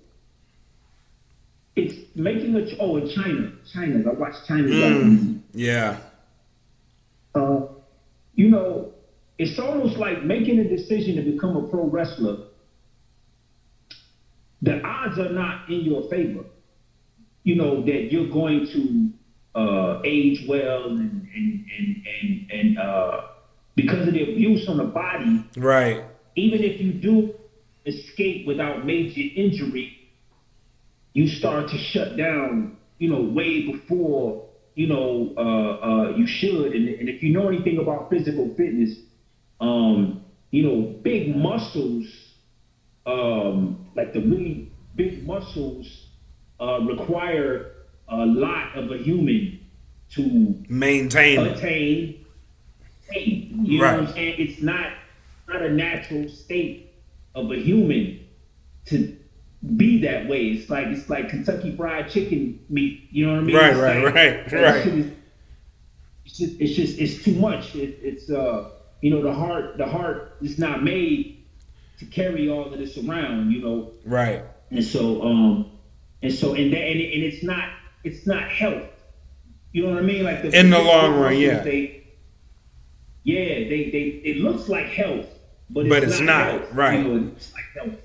it's 1.75 1.95
making 2.15 2.55
a 2.55 2.65
oh 2.79 2.97
in 2.97 3.07
Chyna, 3.07 3.53
Chyna. 3.73 4.05
I 4.07 4.13
watched 4.13 4.47
Chyna. 4.47 4.67
Mm, 4.69 5.39
yeah. 5.53 5.97
Uh, 7.33 7.61
you 8.35 8.49
know, 8.49 8.93
it's 9.37 9.59
almost 9.59 9.97
like 9.97 10.23
making 10.23 10.59
a 10.59 10.63
decision 10.67 11.15
to 11.15 11.31
become 11.31 11.57
a 11.57 11.67
pro 11.67 11.85
wrestler. 11.85 12.37
The 14.61 14.81
odds 14.83 15.19
are 15.19 15.31
not 15.31 15.69
in 15.69 15.81
your 15.81 16.09
favor. 16.09 16.45
You 17.43 17.55
know 17.55 17.83
that 17.85 18.11
you're 18.11 18.29
going 18.29 18.65
to 18.67 19.59
uh, 19.59 20.01
age 20.03 20.45
well 20.47 20.85
and 20.85 21.27
and 21.33 21.65
and 21.77 22.05
and, 22.21 22.51
and 22.51 22.77
uh, 22.79 23.21
because 23.75 24.07
of 24.07 24.13
the 24.13 24.23
abuse 24.23 24.67
on 24.67 24.77
the 24.77 24.85
body, 24.85 25.45
Right. 25.57 26.03
even 26.35 26.63
if 26.63 26.81
you 26.81 26.93
do 26.93 27.35
escape 27.85 28.47
without 28.47 28.85
major 28.85 29.21
injury, 29.35 30.09
you 31.13 31.27
start 31.27 31.69
to 31.69 31.77
shut 31.77 32.17
down, 32.17 32.77
you 32.97 33.09
know, 33.09 33.21
way 33.21 33.71
before, 33.71 34.44
you 34.75 34.87
know, 34.87 35.33
uh, 35.37 35.41
uh, 35.41 36.09
you 36.15 36.27
should. 36.27 36.73
And, 36.73 36.87
and 36.87 37.09
if 37.09 37.23
you 37.23 37.31
know 37.33 37.47
anything 37.47 37.77
about 37.79 38.09
physical 38.09 38.53
fitness, 38.55 38.99
um, 39.59 40.23
you 40.51 40.63
know, 40.63 40.81
big 41.01 41.35
muscles, 41.35 42.05
um, 43.05 43.87
like 43.95 44.13
the 44.13 44.19
really 44.19 44.71
big 44.95 45.25
muscles, 45.25 46.07
uh, 46.59 46.81
require 46.81 47.71
a 48.07 48.25
lot 48.25 48.75
of 48.75 48.91
a 48.91 48.97
human 48.97 49.59
to 50.11 50.63
Maintain 50.69 51.39
attain. 51.47 52.25
You 53.15 53.79
know 53.79 53.83
Right. 53.83 53.99
what 53.99 54.09
I'm 54.09 54.13
saying? 54.13 54.35
It's 54.39 54.61
not 54.61 54.91
not 55.47 55.61
a 55.61 55.69
natural 55.69 56.27
state 56.27 56.91
of 57.35 57.51
a 57.51 57.55
human 57.55 58.19
to 58.85 59.15
be 59.77 60.01
that 60.01 60.27
way. 60.27 60.47
It's 60.47 60.69
like 60.69 60.87
it's 60.87 61.09
like 61.09 61.29
Kentucky 61.29 61.75
Fried 61.75 62.09
Chicken 62.09 62.59
meat. 62.69 63.07
You 63.11 63.25
know 63.27 63.33
what 63.33 63.39
I 63.39 63.43
mean? 63.43 63.55
Right, 63.55 63.69
It's 63.71 63.79
right, 63.79 64.03
like- 64.03 64.13
right, 64.15 64.51
right. 64.53 64.87
is- 64.87 65.11
It's 66.25 66.37
just, 66.37 66.59
it's 66.59 66.73
just, 66.73 66.99
it's 66.99 67.23
too 67.23 67.35
much. 67.35 67.75
It, 67.75 67.99
it's, 68.01 68.29
uh, 68.31 68.69
you 69.01 69.11
know, 69.11 69.21
the 69.21 69.33
heart, 69.33 69.77
the 69.77 69.85
heart 69.85 70.37
is 70.41 70.57
not 70.57 70.83
made 70.83 71.43
to 71.99 72.05
carry 72.05 72.49
all 72.49 72.65
of 72.73 72.77
this 72.79 72.97
around. 72.97 73.51
You 73.51 73.61
know, 73.61 73.91
Right. 74.05 74.43
and 74.71 74.83
so, 74.83 75.21
um, 75.21 75.71
and 76.23 76.33
so, 76.33 76.53
and 76.55 76.73
that, 76.73 76.79
and, 76.81 76.99
and 76.99 77.23
it's 77.23 77.43
not, 77.43 77.69
it's 78.03 78.25
not 78.25 78.49
health. 78.49 78.89
You 79.71 79.83
know 79.83 79.89
what 79.93 79.99
I 79.99 80.01
mean? 80.05 80.23
Like 80.23 80.41
the 80.41 80.57
In 80.57 80.69
the 80.71 80.79
long 80.79 81.15
run, 81.19 81.37
yeah. 81.37 81.59
They, 81.59 82.07
yeah, 83.23 83.45
they, 83.69 83.89
they, 83.91 84.21
it 84.29 84.37
looks 84.37 84.67
like 84.69 84.87
health, 84.87 85.27
but 85.69 85.85
it's 85.85 85.89
But 85.89 86.03
it's 86.03 86.19
not, 86.19 86.45
health. 86.47 86.73
right. 86.73 86.99
You 86.99 87.03
know, 87.19 87.31
it's 87.35 87.53
like 87.53 87.63
health. 87.85 87.99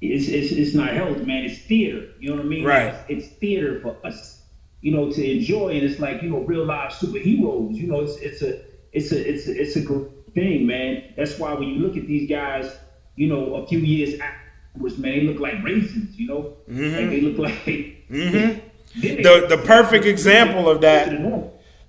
It's, 0.00 0.28
it's, 0.28 0.52
it's 0.52 0.74
not 0.74 0.92
health, 0.92 1.18
man. 1.18 1.44
It's 1.44 1.58
theater. 1.58 2.08
You 2.20 2.30
know 2.30 2.36
what 2.36 2.44
I 2.44 2.48
mean? 2.48 2.64
Right. 2.64 2.94
It's, 3.08 3.26
it's 3.26 3.36
theater 3.36 3.80
for 3.80 3.96
us, 4.06 4.42
you 4.82 4.92
know, 4.92 5.10
to 5.10 5.30
enjoy, 5.30 5.70
and 5.70 5.82
it's 5.82 5.98
like 5.98 6.22
you 6.22 6.30
know, 6.30 6.40
real 6.40 6.66
life 6.66 6.92
superheroes. 6.92 7.74
You 7.74 7.86
know, 7.86 8.00
it's 8.00 8.16
it's 8.16 8.42
a 8.42 8.60
it's 8.92 9.12
a 9.12 9.28
it's 9.28 9.46
a, 9.48 9.60
it's 9.60 9.76
a 9.76 9.80
good 9.80 10.34
thing, 10.34 10.66
man. 10.66 11.14
That's 11.16 11.38
why 11.38 11.54
when 11.54 11.68
you 11.68 11.78
look 11.78 11.96
at 11.96 12.06
these 12.06 12.28
guys, 12.28 12.76
you 13.16 13.28
know, 13.28 13.54
a 13.54 13.66
few 13.66 13.78
years 13.78 14.20
afterwards, 14.20 14.98
man, 14.98 15.12
they 15.12 15.22
look 15.22 15.40
like 15.40 15.62
raisins. 15.64 16.18
You 16.18 16.28
know, 16.28 16.56
like 16.68 17.10
they 17.10 17.20
look 17.20 17.38
like. 17.38 17.92
Mm-hmm. 18.06 18.60
The 19.00 19.46
the 19.48 19.58
perfect 19.66 20.04
example 20.04 20.68
of 20.68 20.80
that 20.82 21.10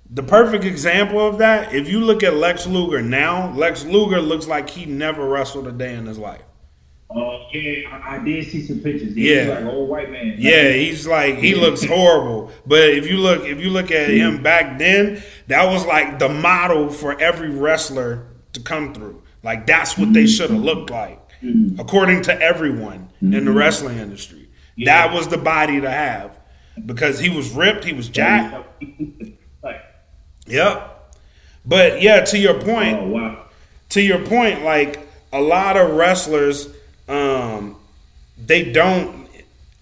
The 0.09 0.23
perfect 0.23 0.63
example 0.63 1.25
of 1.25 1.37
that, 1.37 1.73
if 1.75 1.87
you 1.87 1.99
look 1.99 2.23
at 2.23 2.33
Lex 2.33 2.65
Luger 2.65 3.03
now, 3.03 3.53
Lex 3.53 3.85
Luger 3.85 4.19
looks 4.19 4.47
like 4.47 4.69
he 4.69 4.85
never 4.87 5.27
wrestled 5.27 5.67
a 5.67 5.71
day 5.71 5.93
in 5.93 6.07
his 6.07 6.17
life. 6.17 6.41
Oh 7.09 7.47
yeah, 7.53 7.89
I, 7.89 8.15
I 8.15 8.23
did 8.23 8.45
see 8.47 8.65
some 8.65 8.79
pictures. 8.79 9.15
He 9.15 9.33
Yeah. 9.33 9.47
like 9.47 9.65
old 9.65 9.89
white 9.89 10.11
man. 10.11 10.35
Yeah, 10.37 10.71
he's 10.71 11.07
like 11.07 11.37
he 11.37 11.55
looks 11.55 11.83
horrible. 11.83 12.51
But 12.65 12.89
if 12.89 13.07
you 13.07 13.17
look 13.17 13.45
if 13.45 13.59
you 13.59 13.69
look 13.69 13.91
at 13.91 14.09
him 14.09 14.43
back 14.43 14.77
then, 14.77 15.23
that 15.47 15.71
was 15.71 15.85
like 15.85 16.19
the 16.19 16.29
model 16.29 16.89
for 16.89 17.19
every 17.19 17.49
wrestler 17.49 18.27
to 18.53 18.59
come 18.59 18.93
through. 18.93 19.21
Like 19.41 19.65
that's 19.65 19.97
what 19.97 20.13
they 20.13 20.27
should 20.27 20.49
have 20.49 20.59
mm-hmm. 20.59 20.65
looked 20.65 20.89
like, 20.89 21.19
mm-hmm. 21.41 21.79
according 21.79 22.23
to 22.23 22.41
everyone 22.41 23.09
in 23.21 23.31
the 23.31 23.37
mm-hmm. 23.39 23.53
wrestling 23.57 23.97
industry. 23.99 24.49
That 24.85 25.13
was 25.13 25.29
the 25.29 25.37
body 25.37 25.79
to 25.81 25.89
have 25.89 26.37
because 26.85 27.19
he 27.19 27.29
was 27.29 27.51
ripped, 27.51 27.83
he 27.83 27.93
was 27.93 28.09
jacked. 28.09 28.67
Yep. 30.47 31.15
But 31.65 32.01
yeah, 32.01 32.21
to 32.21 32.37
your 32.37 32.55
oh, 32.55 32.63
point, 32.63 32.97
oh 32.97 33.07
wow. 33.07 33.45
to 33.89 34.01
your 34.01 34.25
point, 34.25 34.63
like 34.63 35.07
a 35.33 35.41
lot 35.41 35.77
of 35.77 35.91
wrestlers, 35.91 36.69
um, 37.07 37.75
they 38.37 38.71
don't, 38.71 39.27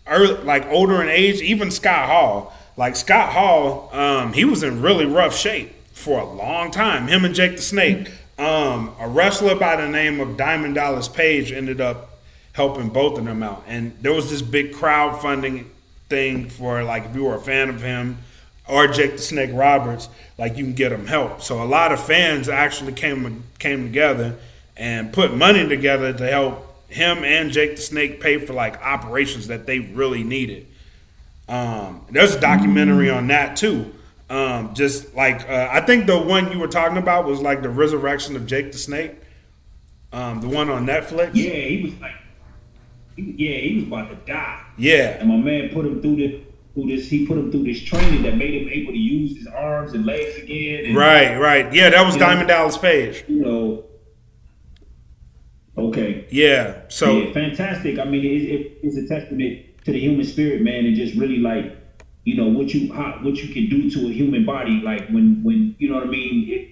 like 0.07 0.67
older 0.67 1.01
in 1.01 1.09
age, 1.09 1.41
even 1.41 1.71
Scott 1.71 2.07
Hall. 2.07 2.53
Like 2.77 2.95
Scott 2.95 3.31
Hall, 3.31 3.89
um, 3.93 4.33
he 4.33 4.43
was 4.45 4.61
in 4.61 4.81
really 4.81 5.05
rough 5.05 5.35
shape 5.35 5.73
for 5.93 6.19
a 6.19 6.25
long 6.25 6.71
time. 6.71 7.07
Him 7.07 7.25
and 7.25 7.33
Jake 7.33 7.55
the 7.55 7.61
Snake. 7.61 8.11
Um, 8.37 8.93
a 8.99 9.07
wrestler 9.07 9.55
by 9.55 9.77
the 9.77 9.87
name 9.87 10.19
of 10.19 10.35
Diamond 10.35 10.75
Dallas 10.75 11.07
Page 11.07 11.53
ended 11.53 11.79
up 11.79 12.19
helping 12.51 12.89
both 12.89 13.17
of 13.17 13.25
them 13.25 13.41
out. 13.41 13.63
And 13.67 13.97
there 14.01 14.13
was 14.13 14.29
this 14.29 14.41
big 14.41 14.73
crowdfunding 14.73 15.65
thing 16.09 16.49
for 16.49 16.83
like 16.83 17.05
if 17.05 17.15
you 17.15 17.23
were 17.23 17.35
a 17.35 17.41
fan 17.41 17.69
of 17.69 17.81
him 17.81 18.17
or 18.67 18.87
Jake 18.87 19.13
the 19.13 19.17
Snake 19.19 19.51
Roberts, 19.53 20.09
like 20.37 20.57
you 20.57 20.65
can 20.65 20.73
get 20.73 20.89
them 20.89 21.07
help. 21.07 21.41
So 21.41 21.63
a 21.63 21.65
lot 21.65 21.91
of 21.91 22.03
fans 22.03 22.49
actually 22.49 22.93
came 22.93 23.43
came 23.57 23.83
together 23.83 24.37
and 24.75 25.13
put 25.13 25.33
money 25.33 25.67
together 25.67 26.11
to 26.11 26.27
help 26.27 26.74
him 26.95 27.23
and 27.23 27.51
Jake 27.51 27.75
the 27.75 27.81
Snake 27.81 28.19
pay 28.21 28.37
for 28.37 28.53
like 28.53 28.81
operations 28.81 29.47
that 29.47 29.65
they 29.65 29.79
really 29.79 30.23
needed. 30.23 30.65
Um, 31.47 32.05
there's 32.09 32.33
a 32.35 32.39
documentary 32.39 33.09
on 33.09 33.27
that 33.27 33.55
too. 33.57 33.93
Um, 34.29 34.73
just 34.73 35.13
like 35.15 35.47
uh, 35.47 35.69
I 35.71 35.81
think 35.81 36.07
the 36.07 36.17
one 36.19 36.51
you 36.51 36.57
were 36.59 36.67
talking 36.67 36.97
about 36.97 37.25
was 37.25 37.39
like 37.41 37.61
the 37.61 37.69
resurrection 37.69 38.35
of 38.35 38.47
Jake 38.47 38.71
the 38.71 38.77
Snake. 38.77 39.11
Um, 40.11 40.41
the 40.41 40.47
one 40.49 40.69
on 40.69 40.85
Netflix. 40.87 41.31
Yeah, 41.33 41.51
he 41.51 41.83
was 41.83 41.99
like, 41.99 42.15
he, 43.15 43.35
yeah, 43.37 43.57
he 43.59 43.75
was 43.75 43.83
about 43.83 44.09
to 44.09 44.15
die. 44.31 44.61
Yeah. 44.77 45.17
And 45.19 45.27
my 45.29 45.35
man 45.35 45.69
put 45.73 45.85
him 45.85 46.01
through 46.01 46.15
the 46.15 46.41
through 46.73 46.87
this. 46.87 47.07
He 47.09 47.27
put 47.27 47.37
him 47.37 47.51
through 47.51 47.65
this 47.65 47.81
training 47.81 48.23
that 48.23 48.35
made 48.37 48.61
him 48.61 48.69
able 48.69 48.93
to 48.93 48.97
use 48.97 49.37
his 49.37 49.47
arms 49.47 49.93
and 49.93 50.05
legs 50.05 50.37
again. 50.37 50.85
And, 50.85 50.95
Right, 50.95 51.37
right. 51.37 51.71
Yeah, 51.73 51.89
that 51.91 52.05
was 52.05 52.15
You 52.15 52.21
know- 52.21 52.25
Diamond 52.27 52.47
Dallas 52.47 52.77
Page. 52.77 53.23
You 53.27 53.41
know. 53.41 53.83
Okay. 55.77 56.25
Yeah. 56.29 56.81
So 56.89 57.17
yeah, 57.19 57.33
fantastic. 57.33 57.99
I 57.99 58.05
mean, 58.05 58.23
it, 58.23 58.41
it, 58.43 58.77
it's 58.83 58.97
a 58.97 59.07
testament 59.07 59.65
to 59.85 59.91
the 59.91 59.99
human 59.99 60.25
spirit, 60.25 60.61
man, 60.61 60.85
and 60.85 60.95
just 60.95 61.15
really 61.15 61.37
like, 61.37 61.75
you 62.23 62.35
know, 62.35 62.47
what 62.47 62.73
you 62.73 62.91
how, 62.93 63.19
what 63.21 63.35
you 63.35 63.53
can 63.53 63.69
do 63.69 63.89
to 63.91 64.07
a 64.07 64.11
human 64.13 64.45
body. 64.45 64.81
Like 64.81 65.07
when 65.09 65.43
when 65.43 65.75
you 65.79 65.89
know 65.89 65.95
what 65.95 66.03
I 66.05 66.09
mean. 66.09 66.49
If, 66.49 66.69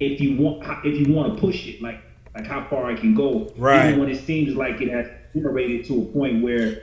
if 0.00 0.20
you 0.20 0.36
want 0.36 0.64
if 0.84 0.98
you 1.06 1.14
want 1.14 1.34
to 1.34 1.40
push 1.40 1.66
it, 1.68 1.80
like 1.80 2.00
like 2.34 2.46
how 2.46 2.66
far 2.68 2.90
I 2.90 2.94
can 2.94 3.14
go, 3.14 3.52
Right. 3.56 3.88
Even 3.88 4.00
when 4.00 4.10
it 4.10 4.20
seems 4.24 4.56
like 4.56 4.80
it 4.80 4.88
has 4.90 5.06
generated 5.32 5.86
to 5.86 6.02
a 6.02 6.04
point 6.06 6.42
where, 6.42 6.82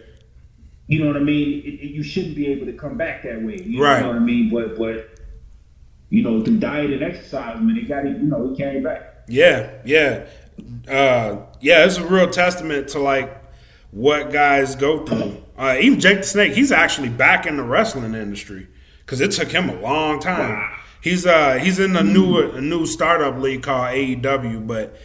you 0.88 1.00
know 1.02 1.08
what 1.08 1.18
I 1.18 1.20
mean, 1.20 1.60
it, 1.66 1.74
it- 1.86 1.92
you 1.92 2.02
shouldn't 2.02 2.36
be 2.36 2.48
able 2.48 2.66
to 2.68 2.74
come 2.74 2.98
back 2.98 3.24
that 3.24 3.42
way. 3.44 3.62
You 3.62 3.84
Right. 3.84 4.02
know 4.02 4.08
what 4.08 4.16
I 4.18 4.20
mean? 4.20 4.50
But 4.50 4.78
but. 4.78 5.10
You 6.12 6.24
know, 6.24 6.44
through 6.44 6.58
diet 6.58 6.90
and 6.90 7.04
exercise, 7.04 7.62
man, 7.62 7.76
he 7.76 7.84
got 7.84 8.04
it. 8.04 8.18
You 8.18 8.24
know, 8.24 8.50
he 8.50 8.56
came 8.58 8.82
back. 8.82 9.26
Yeah, 9.28 9.70
yeah, 9.86 10.26
uh, 10.88 11.38
yeah. 11.60 11.86
It's 11.86 11.98
a 11.98 12.06
real 12.06 12.30
testament 12.30 12.90
to 12.90 13.00
like 13.00 13.44
what 13.92 14.32
guys 14.32 14.76
go 14.76 15.06
through. 15.06 15.44
Uh, 15.58 15.78
even 15.82 16.00
Jake 16.00 16.20
the 16.20 16.24
Snake, 16.24 16.54
he's 16.54 16.72
actually 16.72 17.10
back 17.10 17.46
in 17.46 17.58
the 17.58 17.64
wrestling 17.64 18.14
industry 18.14 18.68
because 19.06 19.22
it 19.22 19.32
took 19.32 19.50
him 19.50 19.70
a 19.70 19.80
long 19.82 20.20
time. 20.20 20.54
Wow. 20.54 20.76
He's 21.02 21.26
uh 21.26 21.54
he's 21.54 21.80
in 21.80 21.96
a 21.96 22.04
new 22.04 22.38
a 22.52 22.62
new 22.62 22.86
startup 22.86 23.38
league 23.40 23.64
called 23.64 23.88
AEW, 23.88 24.68
but 24.68 24.98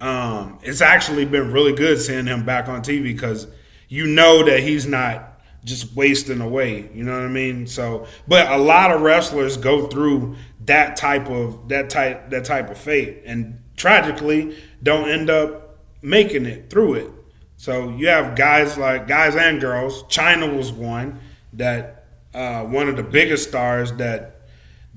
um, 0.00 0.58
it's 0.62 0.82
actually 0.82 1.24
been 1.24 1.52
really 1.52 1.72
good 1.72 1.98
seeing 2.00 2.26
him 2.26 2.44
back 2.44 2.68
on 2.68 2.82
TV 2.82 3.04
because 3.04 3.46
you 3.88 4.06
know 4.06 4.44
that 4.44 4.60
he's 4.60 4.86
not 4.86 5.40
just 5.64 5.94
wasting 5.96 6.40
away. 6.40 6.90
You 6.94 7.04
know 7.04 7.12
what 7.12 7.22
I 7.22 7.28
mean? 7.28 7.66
So, 7.66 8.06
but 8.26 8.50
a 8.50 8.58
lot 8.58 8.90
of 8.90 9.00
wrestlers 9.00 9.56
go 9.56 9.86
through 9.86 10.36
that 10.66 10.96
type 10.96 11.28
of 11.28 11.68
that 11.68 11.88
type 11.88 12.28
that 12.30 12.44
type 12.44 12.70
of 12.70 12.76
fate, 12.76 13.22
and 13.24 13.62
tragically 13.78 14.56
don't 14.82 15.08
end 15.08 15.30
up 15.30 15.78
making 16.02 16.44
it 16.44 16.68
through 16.68 16.94
it. 16.94 17.10
So 17.56 17.90
you 17.90 18.08
have 18.08 18.36
guys 18.36 18.76
like 18.76 19.08
guys 19.08 19.34
and 19.34 19.60
girls. 19.60 20.04
Chyna 20.04 20.56
was 20.56 20.70
one 20.70 21.18
that 21.54 22.06
uh, 22.34 22.64
one 22.64 22.88
of 22.88 22.96
the 22.96 23.02
biggest 23.02 23.48
stars 23.48 23.92
that 23.94 24.42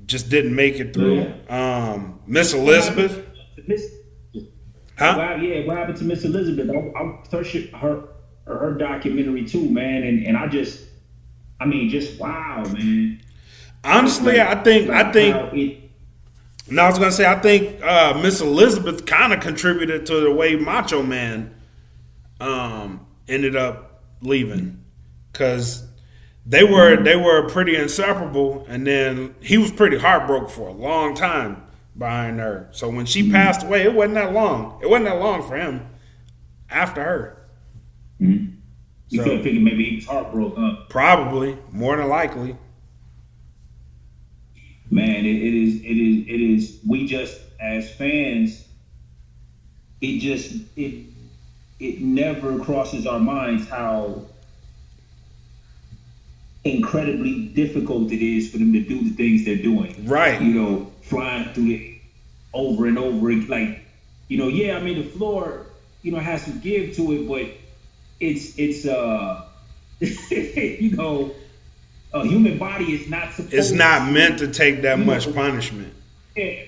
just 0.05 0.29
didn't 0.29 0.55
make 0.55 0.79
it 0.79 0.93
through. 0.93 1.33
Um, 1.49 2.19
Miss 2.27 2.53
Elizabeth, 2.53 3.25
Miss, 3.67 3.87
huh? 4.97 5.15
Wow, 5.17 5.35
yeah, 5.37 5.65
what 5.65 5.77
happened 5.77 5.97
to 5.97 6.03
Miss 6.03 6.23
Elizabeth? 6.23 6.69
I, 6.69 6.99
I 6.99 7.23
searched 7.29 7.55
her, 7.73 8.09
her 8.45 8.57
her 8.57 8.73
documentary 8.73 9.45
too, 9.45 9.69
man, 9.69 10.03
and, 10.03 10.25
and 10.25 10.37
I 10.37 10.47
just, 10.47 10.85
I 11.59 11.65
mean, 11.65 11.89
just 11.89 12.19
wow, 12.19 12.63
man. 12.73 13.21
Honestly, 13.83 14.39
I 14.39 14.55
think 14.61 14.89
I 14.89 15.11
think 15.11 15.35
it, 15.53 15.80
No, 16.71 16.83
I 16.83 16.89
was 16.89 16.97
gonna 16.97 17.11
say 17.11 17.25
I 17.25 17.35
think 17.39 17.83
uh, 17.83 18.17
Miss 18.23 18.39
Elizabeth 18.39 19.05
kind 19.05 19.33
of 19.33 19.41
contributed 19.41 20.05
to 20.05 20.21
the 20.21 20.31
way 20.31 20.55
Macho 20.55 21.03
Man 21.03 21.53
um, 22.39 23.05
ended 23.27 23.57
up 23.57 24.03
leaving 24.21 24.81
because 25.31 25.85
they 26.45 26.63
were 26.63 26.95
they 26.95 27.17
were 27.17 27.49
pretty 27.49 27.75
inseparable, 27.75 28.65
and 28.69 28.87
then 28.87 29.35
he 29.41 29.57
was 29.57 29.69
pretty 29.71 29.97
heartbroken 29.97 30.47
for 30.47 30.69
a 30.69 30.73
long 30.73 31.13
time 31.13 31.61
behind 31.97 32.39
her. 32.39 32.69
So 32.71 32.89
when 32.89 33.05
she 33.05 33.29
passed 33.29 33.63
away, 33.63 33.83
it 33.83 33.93
wasn't 33.93 34.15
that 34.15 34.31
long. 34.31 34.79
It 34.81 34.89
wasn't 34.89 35.09
that 35.09 35.19
long 35.19 35.43
for 35.45 35.57
him 35.57 35.85
after 36.69 37.03
her. 37.03 37.37
you 38.19 38.47
So- 39.09 39.23
could 39.23 39.33
have 39.33 39.43
figured 39.43 39.61
maybe 39.63 39.83
he 39.83 39.95
was 39.97 40.05
heartbroken. 40.05 40.63
Huh? 40.63 40.83
Probably 40.87 41.57
more 41.73 41.97
than 41.97 42.07
likely. 42.07 42.55
Man, 44.91 45.25
it, 45.25 45.35
it 45.35 45.53
is, 45.53 45.75
it 45.81 45.97
is, 45.97 46.27
it 46.27 46.41
is. 46.41 46.79
We 46.85 47.07
just 47.07 47.39
as 47.59 47.89
fans 47.89 48.65
it 50.01 50.17
just 50.17 50.55
it 50.75 51.05
it 51.79 52.01
never 52.01 52.59
crosses 52.59 53.07
our 53.07 53.19
minds 53.19 53.67
how 53.69 54.21
incredibly 56.63 57.45
difficult 57.45 58.11
it 58.11 58.23
is 58.23 58.51
for 58.51 58.57
them 58.57 58.73
to 58.73 58.81
do 58.81 59.03
the 59.03 59.09
things 59.11 59.45
they're 59.45 59.55
doing. 59.55 60.05
Right. 60.07 60.39
You 60.39 60.53
know, 60.53 60.91
flying 61.01 61.51
through 61.53 61.71
it 61.71 62.01
over 62.53 62.85
and 62.85 62.99
over. 62.99 63.33
Like, 63.33 63.79
you 64.27 64.37
know, 64.37 64.47
yeah, 64.47 64.77
I 64.77 64.81
mean 64.81 65.01
the 65.01 65.09
floor, 65.09 65.65
you 66.03 66.11
know, 66.11 66.19
has 66.19 66.43
some 66.43 66.59
give 66.59 66.95
to 66.97 67.13
it, 67.13 67.27
but 67.27 67.47
it's 68.19 68.57
it's 68.57 68.85
uh 68.85 69.45
you 69.99 70.95
know 70.95 71.33
a 72.13 72.25
human 72.25 72.57
body 72.57 72.93
is 72.93 73.09
not 73.09 73.31
supposed 73.33 73.53
It's 73.53 73.71
not 73.71 74.11
meant 74.11 74.39
to 74.39 74.47
take 74.47 74.81
that 74.81 74.99
much 74.99 75.33
punishment. 75.33 75.93
Yeah. 76.35 76.63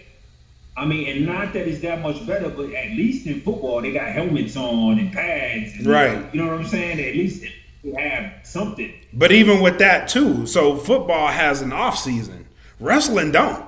I 0.75 0.85
mean, 0.85 1.07
and 1.07 1.25
not 1.25 1.53
that 1.53 1.67
it's 1.67 1.81
that 1.81 2.01
much 2.01 2.25
better, 2.25 2.49
but 2.49 2.71
at 2.73 2.91
least 2.91 3.27
in 3.27 3.41
football 3.41 3.81
they 3.81 3.91
got 3.91 4.07
helmets 4.07 4.55
on 4.57 4.97
and 4.99 5.11
pads. 5.11 5.73
And, 5.77 5.85
Right. 5.85 6.33
You 6.33 6.41
know 6.41 6.49
what 6.51 6.59
I'm 6.59 6.65
saying? 6.65 6.99
At 6.99 7.13
least 7.15 7.43
they 7.83 7.91
have 8.01 8.45
something. 8.45 8.91
But 9.13 9.31
even 9.31 9.61
with 9.61 9.77
that 9.79 10.07
too, 10.07 10.45
so 10.47 10.77
football 10.77 11.27
has 11.27 11.61
an 11.61 11.71
off 11.71 11.97
season. 11.97 12.47
Wrestling 12.79 13.31
don't. 13.31 13.63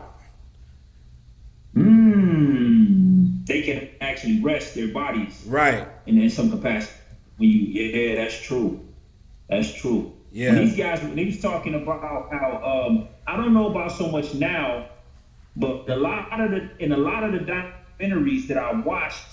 Mm, 1.75 3.45
they 3.45 3.61
can 3.61 3.89
actually 4.01 4.41
rest 4.41 4.75
their 4.75 4.87
bodies 4.87 5.43
Right. 5.45 5.87
in, 6.05 6.17
in 6.19 6.29
some 6.29 6.49
capacity. 6.49 6.93
When 7.37 7.49
you, 7.49 7.59
yeah, 7.59 8.15
that's 8.15 8.41
true. 8.41 8.79
That's 9.49 9.71
true. 9.73 10.13
Yeah. 10.35 10.49
When 10.53 10.65
these 10.65 10.75
guys, 10.75 11.01
when 11.01 11.15
they 11.15 11.23
was 11.25 11.39
talking 11.39 11.75
about 11.75 12.29
how, 12.29 12.85
um, 12.89 13.07
I 13.25 13.37
don't 13.37 13.53
know 13.53 13.69
about 13.69 13.93
so 13.93 14.09
much 14.11 14.33
now, 14.33 14.89
but 15.55 15.89
a 15.89 15.95
lot 15.95 16.41
of 16.41 16.51
the 16.51 16.69
in 16.83 16.91
a 16.91 16.97
lot 16.97 17.23
of 17.23 17.31
the 17.31 17.39
documentaries 17.39 18.47
that 18.47 18.57
I 18.57 18.73
watched, 18.73 19.23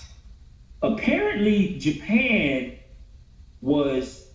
apparently 0.81 1.77
Japan 1.77 2.77
was 3.59 4.29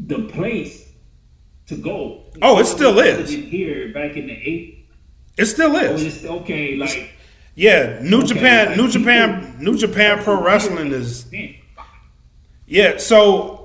the 0.00 0.24
place 0.24 0.90
to 1.66 1.76
go. 1.76 2.24
Oh, 2.42 2.58
it 2.58 2.64
still 2.66 2.98
is. 2.98 3.30
Here 3.30 3.92
back 3.92 4.16
in 4.16 4.26
the 4.26 4.32
eight. 4.32 4.88
It 5.38 5.46
still 5.46 5.76
Oh, 5.76 5.78
is. 5.94 6.02
it's 6.04 6.24
okay. 6.24 6.74
Like 6.74 7.10
Yeah, 7.54 8.00
New 8.02 8.18
Okay, 8.18 8.26
Japan, 8.26 8.66
like 8.66 8.76
New 8.78 8.86
people- 8.88 9.00
Japan, 9.00 9.56
New 9.60 9.78
Japan 9.78 10.24
Pro 10.24 10.42
Wrestling 10.42 10.90
is 10.90 11.26
Yeah, 12.66 12.96
so 12.96 13.61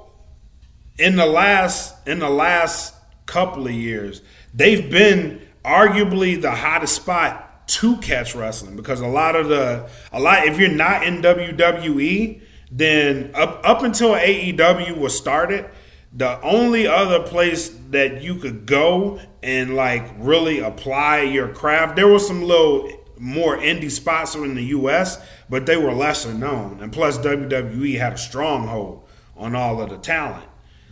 in 0.98 1.16
the 1.16 1.26
last 1.26 2.08
in 2.08 2.20
the 2.20 2.30
last 2.30 2.94
couple 3.26 3.68
of 3.68 3.74
years, 3.74 4.22
they've 4.54 4.90
been 4.90 5.42
arguably 5.64 6.42
the 6.42 6.52
hottest 6.52 6.96
spot 6.96 7.68
to 7.68 7.98
catch 7.98 8.34
wrestling 8.34 8.76
because 8.76 9.02
a 9.02 9.08
lot 9.08 9.36
of 9.36 9.50
the 9.50 9.90
a 10.12 10.20
lot 10.20 10.48
if 10.48 10.58
you're 10.60 10.70
not 10.70 11.04
in 11.04 11.22
WWE, 11.22 12.42
then 12.72 13.32
up 13.34 13.62
up 13.64 13.84
until 13.84 14.14
AEW 14.14 14.98
was 14.98 15.18
started, 15.18 15.70
the 16.14 16.42
only 16.42 16.88
other 16.88 17.22
place 17.22 17.70
that 17.90 18.22
you 18.22 18.36
could 18.36 18.66
go 18.66 19.20
and 19.44 19.76
like 19.76 20.10
really 20.18 20.60
apply 20.60 21.22
your 21.22 21.50
craft, 21.50 21.96
there 21.96 22.08
was 22.08 22.26
some 22.26 22.44
little 22.44 22.90
more 23.20 23.58
indie 23.58 23.92
spots 23.92 24.36
in 24.36 24.56
the 24.56 24.64
US, 24.66 25.20
but 25.50 25.66
they 25.66 25.78
were 25.78 25.94
lesser 25.94 26.34
known. 26.34 26.80
And 26.82 26.92
plus 26.92 27.18
WWE 27.18 27.98
had 27.98 28.14
a 28.14 28.18
stronghold 28.18 29.08
on 29.36 29.56
all 29.56 29.82
of 29.82 29.90
the 29.90 29.98
talent. 29.98 30.46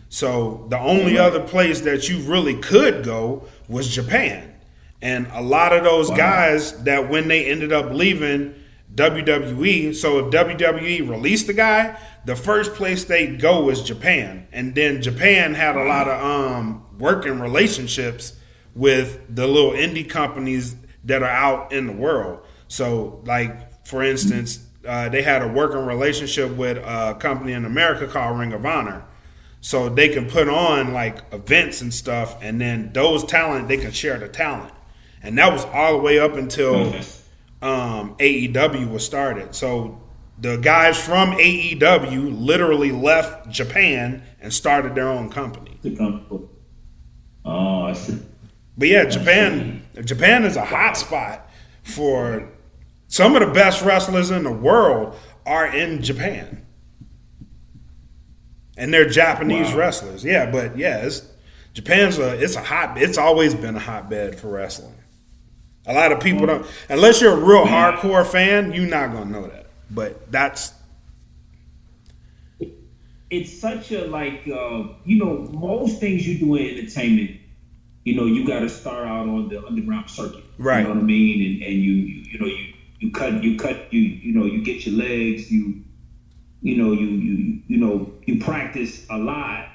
So 0.08 0.66
the 0.70 0.78
only 0.78 1.18
other 1.18 1.40
place 1.40 1.80
that 1.82 2.08
you 2.08 2.18
really 2.20 2.54
could 2.54 3.04
go 3.04 3.44
was 3.68 3.92
Japan. 3.92 4.54
And 5.02 5.26
a 5.32 5.42
lot 5.42 5.72
of 5.72 5.84
those 5.84 6.10
guys 6.10 6.72
that 6.84 7.10
when 7.10 7.28
they 7.28 7.46
ended 7.46 7.72
up 7.72 7.92
leaving 7.92 8.54
WWE, 8.94 9.94
so 9.94 10.18
if 10.20 10.32
WWE 10.32 11.08
released 11.08 11.46
the 11.48 11.52
guy, 11.52 11.98
the 12.24 12.36
first 12.36 12.74
place 12.74 13.04
they'd 13.04 13.40
go 13.40 13.62
was 13.62 13.82
Japan. 13.82 14.46
And 14.52 14.74
then 14.74 15.02
Japan 15.02 15.54
had 15.54 15.76
a 15.76 15.84
lot 15.84 16.08
of 16.08 16.24
um, 16.24 16.86
working 16.98 17.40
relationships 17.40 18.34
with 18.74 19.20
the 19.34 19.46
little 19.46 19.72
indie 19.72 20.08
companies 20.08 20.76
that 21.04 21.22
are 21.22 21.30
out 21.30 21.72
in 21.72 21.86
the 21.86 21.92
world. 21.92 22.40
So, 22.68 23.22
like 23.24 23.86
for 23.86 24.02
instance, 24.02 24.66
uh, 24.86 25.08
they 25.08 25.22
had 25.22 25.42
a 25.42 25.48
working 25.48 25.84
relationship 25.84 26.50
with 26.52 26.78
a 26.78 27.16
company 27.18 27.52
in 27.52 27.64
America 27.64 28.06
called 28.06 28.38
Ring 28.38 28.52
of 28.52 28.64
Honor. 28.64 29.04
So 29.66 29.88
they 29.88 30.10
can 30.10 30.30
put 30.30 30.48
on 30.48 30.92
like 30.92 31.24
events 31.32 31.80
and 31.80 31.92
stuff, 31.92 32.40
and 32.40 32.60
then 32.60 32.92
those 32.92 33.24
talent 33.24 33.66
they 33.66 33.76
can 33.76 33.90
share 33.90 34.16
the 34.16 34.28
talent, 34.28 34.72
and 35.24 35.36
that 35.38 35.52
was 35.52 35.64
all 35.64 35.94
the 35.94 35.98
way 35.98 36.20
up 36.20 36.34
until 36.34 36.94
um, 37.62 38.14
AEW 38.18 38.88
was 38.88 39.04
started. 39.04 39.56
So 39.56 40.00
the 40.38 40.56
guys 40.58 41.04
from 41.04 41.32
AEW 41.32 42.46
literally 42.46 42.92
left 42.92 43.48
Japan 43.50 44.22
and 44.40 44.54
started 44.54 44.94
their 44.94 45.08
own 45.08 45.30
company. 45.30 45.80
Oh, 47.44 47.86
I 47.86 47.92
see. 47.94 48.20
But 48.78 48.86
yeah, 48.86 49.06
Japan 49.06 49.84
Japan 50.04 50.44
is 50.44 50.54
a 50.54 50.64
hot 50.64 50.96
spot 50.96 51.50
for 51.82 52.48
some 53.08 53.34
of 53.34 53.40
the 53.40 53.52
best 53.52 53.82
wrestlers 53.82 54.30
in 54.30 54.44
the 54.44 54.52
world 54.52 55.16
are 55.44 55.66
in 55.66 56.02
Japan. 56.04 56.65
And 58.76 58.92
they're 58.92 59.08
Japanese 59.08 59.72
Wow. 59.72 59.78
wrestlers. 59.78 60.24
Yeah, 60.24 60.50
but 60.50 60.76
yeah, 60.76 60.98
it's 61.06 61.22
Japan's 61.72 62.18
a 62.18 62.42
it's 62.42 62.56
a 62.56 62.62
hot 62.62 62.98
it's 63.00 63.18
always 63.18 63.54
been 63.54 63.76
a 63.76 63.80
hotbed 63.80 64.38
for 64.38 64.48
wrestling. 64.48 64.94
A 65.86 65.94
lot 65.94 66.12
of 66.12 66.20
people 66.20 66.46
don't 66.46 66.66
unless 66.88 67.20
you're 67.20 67.32
a 67.32 67.44
real 67.44 67.64
hardcore 67.64 68.26
fan, 68.26 68.72
you're 68.72 68.86
not 68.86 69.12
gonna 69.12 69.30
know 69.30 69.46
that. 69.46 69.66
But 69.90 70.30
that's 70.30 70.72
it's 73.30 73.58
such 73.58 73.90
a 73.92 74.06
like 74.06 74.42
uh, 74.48 74.84
you 75.04 75.18
know 75.18 75.38
most 75.52 75.98
things 76.00 76.26
you 76.26 76.38
do 76.38 76.54
in 76.56 76.78
entertainment 76.78 77.32
you 78.04 78.14
know 78.14 78.26
you 78.26 78.46
got 78.46 78.60
to 78.60 78.68
start 78.68 79.06
out 79.06 79.28
on 79.28 79.48
the 79.48 79.64
underground 79.66 80.08
circuit 80.08 80.44
Right. 80.58 80.78
you 80.78 80.84
know 80.84 80.90
what 80.94 80.98
i 80.98 81.02
mean 81.02 81.44
and, 81.54 81.62
and 81.64 81.74
you, 81.82 81.92
you 81.92 82.22
you 82.32 82.38
know 82.38 82.46
you 82.46 82.72
you 83.00 83.10
cut 83.10 83.42
you 83.42 83.58
cut 83.58 83.92
you 83.92 84.00
you 84.00 84.32
know 84.32 84.44
you 84.46 84.62
get 84.62 84.86
your 84.86 84.94
legs 84.96 85.50
you 85.50 85.82
you 86.62 86.76
know 86.76 86.92
you 86.92 87.06
you 87.08 87.62
you 87.66 87.76
know 87.78 88.12
you 88.26 88.40
practice 88.40 89.06
a 89.10 89.16
lot 89.18 89.68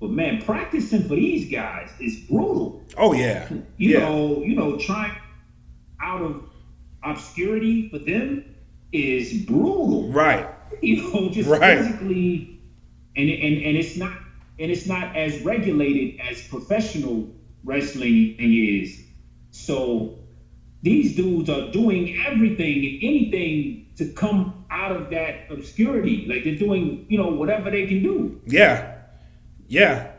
but 0.00 0.10
man 0.10 0.42
practicing 0.42 1.02
for 1.02 1.14
these 1.14 1.50
guys 1.50 1.90
is 2.00 2.16
brutal 2.28 2.82
oh 2.98 3.12
yeah. 3.12 3.48
you 3.50 3.90
yeah. 3.90 3.98
know 4.00 4.42
you 4.42 4.54
know 4.54 4.76
trying 4.76 5.16
out 6.00 6.20
of 6.22 6.42
obscurity 7.04 7.88
for 7.88 7.98
them 7.98 8.44
is 8.92 9.44
brutal 9.44 10.08
Right. 10.08 10.46
you 10.82 10.96
know, 11.12 11.30
just 11.30 11.48
Right. 11.48 11.78
physically, 11.78 12.60
and 13.16 13.28
and 13.30 13.62
and 13.64 13.76
it's 13.76 13.96
not 13.96 14.12
and 14.58 14.70
it's 14.70 14.86
not 14.86 15.16
as 15.16 15.40
regulated 15.42 16.20
as 16.20 16.46
professional 16.48 17.30
wrestling 17.64 18.36
is. 18.38 19.02
So 19.50 20.18
these 20.82 21.14
dudes 21.14 21.48
are 21.48 21.70
doing 21.70 22.20
everything 22.26 22.78
and 22.84 22.98
anything 23.02 23.86
to 23.96 24.12
come 24.12 24.64
out 24.70 24.94
of 24.94 25.10
that 25.10 25.50
obscurity. 25.50 26.26
Like 26.26 26.44
they're 26.44 26.56
doing, 26.56 27.06
you 27.08 27.18
know, 27.18 27.28
whatever 27.28 27.70
they 27.70 27.86
can 27.86 28.02
do. 28.02 28.40
Yeah. 28.46 28.98
Yeah. 29.68 30.10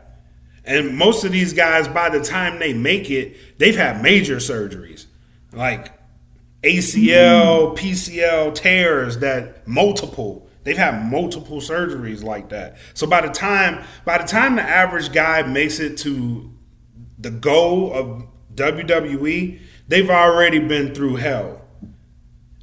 And 0.64 0.96
most 0.96 1.24
of 1.24 1.32
these 1.32 1.52
guys, 1.52 1.86
by 1.88 2.08
the 2.08 2.22
time 2.22 2.58
they 2.58 2.72
make 2.72 3.10
it, 3.10 3.36
they've 3.58 3.76
had 3.76 4.02
major 4.02 4.36
surgeries 4.36 5.06
like 5.52 5.92
ACL, 6.62 7.76
PCL 7.76 8.54
tears 8.54 9.18
that 9.18 9.68
multiple. 9.68 10.48
They've 10.62 10.76
had 10.76 11.10
multiple 11.10 11.58
surgeries 11.58 12.24
like 12.24 12.48
that. 12.48 12.78
So 12.94 13.06
by 13.06 13.20
the 13.20 13.28
time 13.28 13.84
by 14.06 14.18
the 14.18 14.24
time 14.24 14.56
the 14.56 14.62
average 14.62 15.12
guy 15.12 15.42
makes 15.42 15.78
it 15.78 15.98
to 15.98 16.50
the 17.18 17.30
goal 17.30 17.92
of 17.92 18.26
WWE, 18.54 19.60
they've 19.88 20.10
already 20.10 20.58
been 20.58 20.94
through 20.94 21.16
hell. 21.16 21.60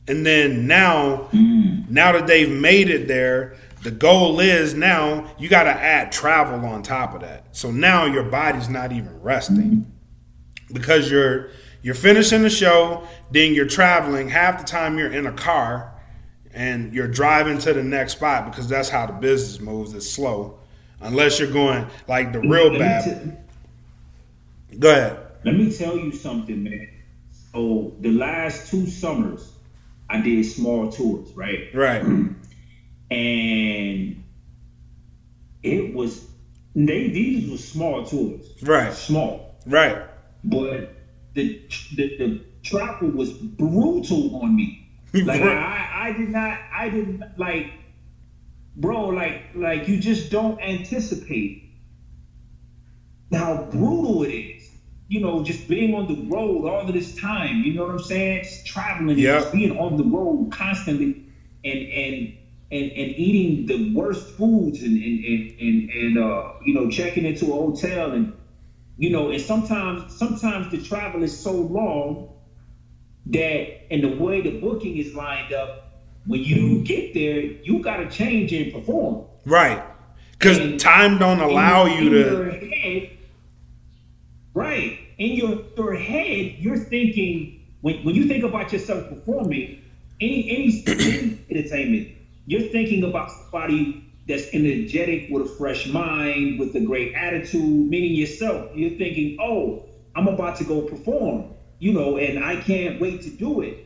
And 0.07 0.25
then 0.25 0.67
now, 0.67 1.27
hmm. 1.31 1.81
now 1.89 2.11
that 2.11 2.27
they've 2.27 2.49
made 2.49 2.89
it 2.89 3.07
there, 3.07 3.55
the 3.83 3.91
goal 3.91 4.39
is 4.39 4.73
now 4.73 5.33
you 5.39 5.49
got 5.49 5.63
to 5.63 5.71
add 5.71 6.11
travel 6.11 6.65
on 6.65 6.83
top 6.83 7.13
of 7.15 7.21
that. 7.21 7.55
So 7.55 7.71
now 7.71 8.05
your 8.05 8.23
body's 8.23 8.69
not 8.69 8.91
even 8.91 9.21
resting 9.21 9.85
hmm. 10.67 10.73
because 10.73 11.09
you're 11.09 11.49
you're 11.83 11.95
finishing 11.95 12.43
the 12.43 12.49
show, 12.49 13.07
then 13.31 13.53
you're 13.53 13.67
traveling. 13.67 14.29
Half 14.29 14.59
the 14.59 14.65
time 14.65 14.99
you're 14.99 15.11
in 15.11 15.25
a 15.25 15.31
car 15.31 15.91
and 16.53 16.93
you're 16.93 17.07
driving 17.07 17.57
to 17.59 17.73
the 17.73 17.83
next 17.83 18.13
spot 18.13 18.45
because 18.51 18.67
that's 18.67 18.89
how 18.89 19.07
the 19.07 19.13
business 19.13 19.59
moves. 19.59 19.93
It's 19.93 20.09
slow, 20.09 20.59
unless 20.99 21.39
you're 21.39 21.51
going 21.51 21.87
like 22.07 22.33
the 22.33 22.39
real 22.39 22.77
bad. 22.77 23.03
t- 24.69 24.77
Go 24.77 24.91
ahead. 24.91 25.17
Let 25.43 25.55
me 25.55 25.75
tell 25.75 25.97
you 25.97 26.11
something, 26.11 26.63
man. 26.63 26.87
So 27.53 27.93
the 27.99 28.11
last 28.11 28.69
two 28.69 28.87
summers, 28.87 29.51
I 30.09 30.21
did 30.21 30.43
small 30.45 30.91
tours, 30.91 31.31
right? 31.35 31.73
Right. 31.73 32.01
and 33.11 34.23
it 35.63 35.93
was 35.93 36.27
they 36.75 37.09
these 37.09 37.51
were 37.51 37.57
small 37.57 38.05
tours, 38.05 38.53
Right. 38.63 38.93
small, 38.93 39.55
Right. 39.65 39.97
but 40.43 40.95
the 41.33 41.61
the, 41.95 42.17
the 42.17 42.41
travel 42.63 43.09
was 43.09 43.31
brutal 43.33 44.37
on 44.41 44.55
me. 44.55 44.77
Like 45.13 45.41
I, 45.41 46.07
I 46.07 46.13
did 46.13 46.29
not, 46.29 46.57
I 46.73 46.87
didn't 46.89 47.37
like, 47.37 47.73
bro. 48.77 49.07
Like, 49.07 49.43
like 49.55 49.89
you 49.89 49.99
just 49.99 50.31
don't 50.31 50.57
anticipate 50.61 51.63
how 53.33 53.67
brutal 53.71 54.23
it 54.23 54.29
is. 54.29 54.50
You 55.11 55.19
know, 55.19 55.43
just 55.43 55.67
being 55.67 55.93
on 55.93 56.07
the 56.07 56.19
road 56.33 56.65
all 56.69 56.87
of 56.87 56.93
this 56.93 57.13
time. 57.19 57.63
You 57.65 57.73
know 57.73 57.83
what 57.87 57.91
I'm 57.91 57.99
saying? 57.99 58.43
Just 58.45 58.65
traveling, 58.65 59.17
Yep. 59.19 59.41
just 59.41 59.51
being 59.53 59.77
on 59.77 59.97
the 59.97 60.05
road 60.05 60.53
constantly, 60.53 61.25
and 61.65 61.79
and 62.03 62.15
and, 62.71 62.85
and 63.01 63.09
eating 63.25 63.65
the 63.65 63.93
worst 63.93 64.25
foods, 64.37 64.81
and 64.81 64.95
and 65.07 65.25
and 65.25 65.59
and, 65.59 65.89
and 65.89 66.17
uh, 66.17 66.53
you 66.65 66.73
know, 66.73 66.89
checking 66.89 67.25
into 67.25 67.45
a 67.51 67.55
hotel, 67.65 68.13
and 68.13 68.31
you 68.97 69.09
know, 69.09 69.31
and 69.31 69.41
sometimes 69.41 70.17
sometimes 70.17 70.71
the 70.71 70.77
travel 70.81 71.23
is 71.23 71.37
so 71.37 71.51
long 71.51 72.29
that 73.25 73.91
and 73.93 74.01
the 74.05 74.15
way 74.15 74.39
the 74.39 74.61
booking 74.61 74.95
is 74.97 75.13
lined 75.13 75.51
up, 75.51 75.91
when 76.25 76.41
you 76.41 76.83
get 76.85 77.13
there, 77.13 77.41
you 77.41 77.83
got 77.83 77.97
to 77.97 78.09
change 78.09 78.53
and 78.53 78.71
perform. 78.71 79.25
Right. 79.45 79.83
Because 80.31 80.57
And- 80.57 80.79
time 80.79 81.17
don't 81.19 81.41
allow 81.41 81.85
you 81.85 82.09
to. 82.11 82.69
Head, 82.81 83.09
right. 84.53 84.99
In 85.21 85.33
your, 85.33 85.61
your 85.77 85.93
head, 85.93 86.55
you're 86.57 86.79
thinking, 86.79 87.63
when, 87.81 88.03
when 88.03 88.15
you 88.15 88.27
think 88.27 88.43
about 88.43 88.73
yourself 88.73 89.07
performing, 89.07 89.79
any, 90.19 90.49
any, 90.49 91.45
entertainment, 91.51 92.07
you're 92.47 92.69
thinking 92.71 93.03
about 93.03 93.29
somebody 93.29 94.03
that's 94.27 94.47
energetic 94.51 95.29
with 95.29 95.43
a 95.43 95.49
fresh 95.57 95.85
mind, 95.85 96.59
with 96.59 96.75
a 96.75 96.79
great 96.79 97.13
attitude, 97.13 97.87
meaning 97.87 98.15
yourself. 98.15 98.71
You're 98.73 98.97
thinking, 98.97 99.37
oh, 99.39 99.85
I'm 100.15 100.27
about 100.27 100.55
to 100.55 100.63
go 100.63 100.81
perform, 100.81 101.53
you 101.77 101.93
know, 101.93 102.17
and 102.17 102.43
I 102.43 102.55
can't 102.55 102.99
wait 102.99 103.21
to 103.21 103.29
do 103.29 103.61
it. 103.61 103.77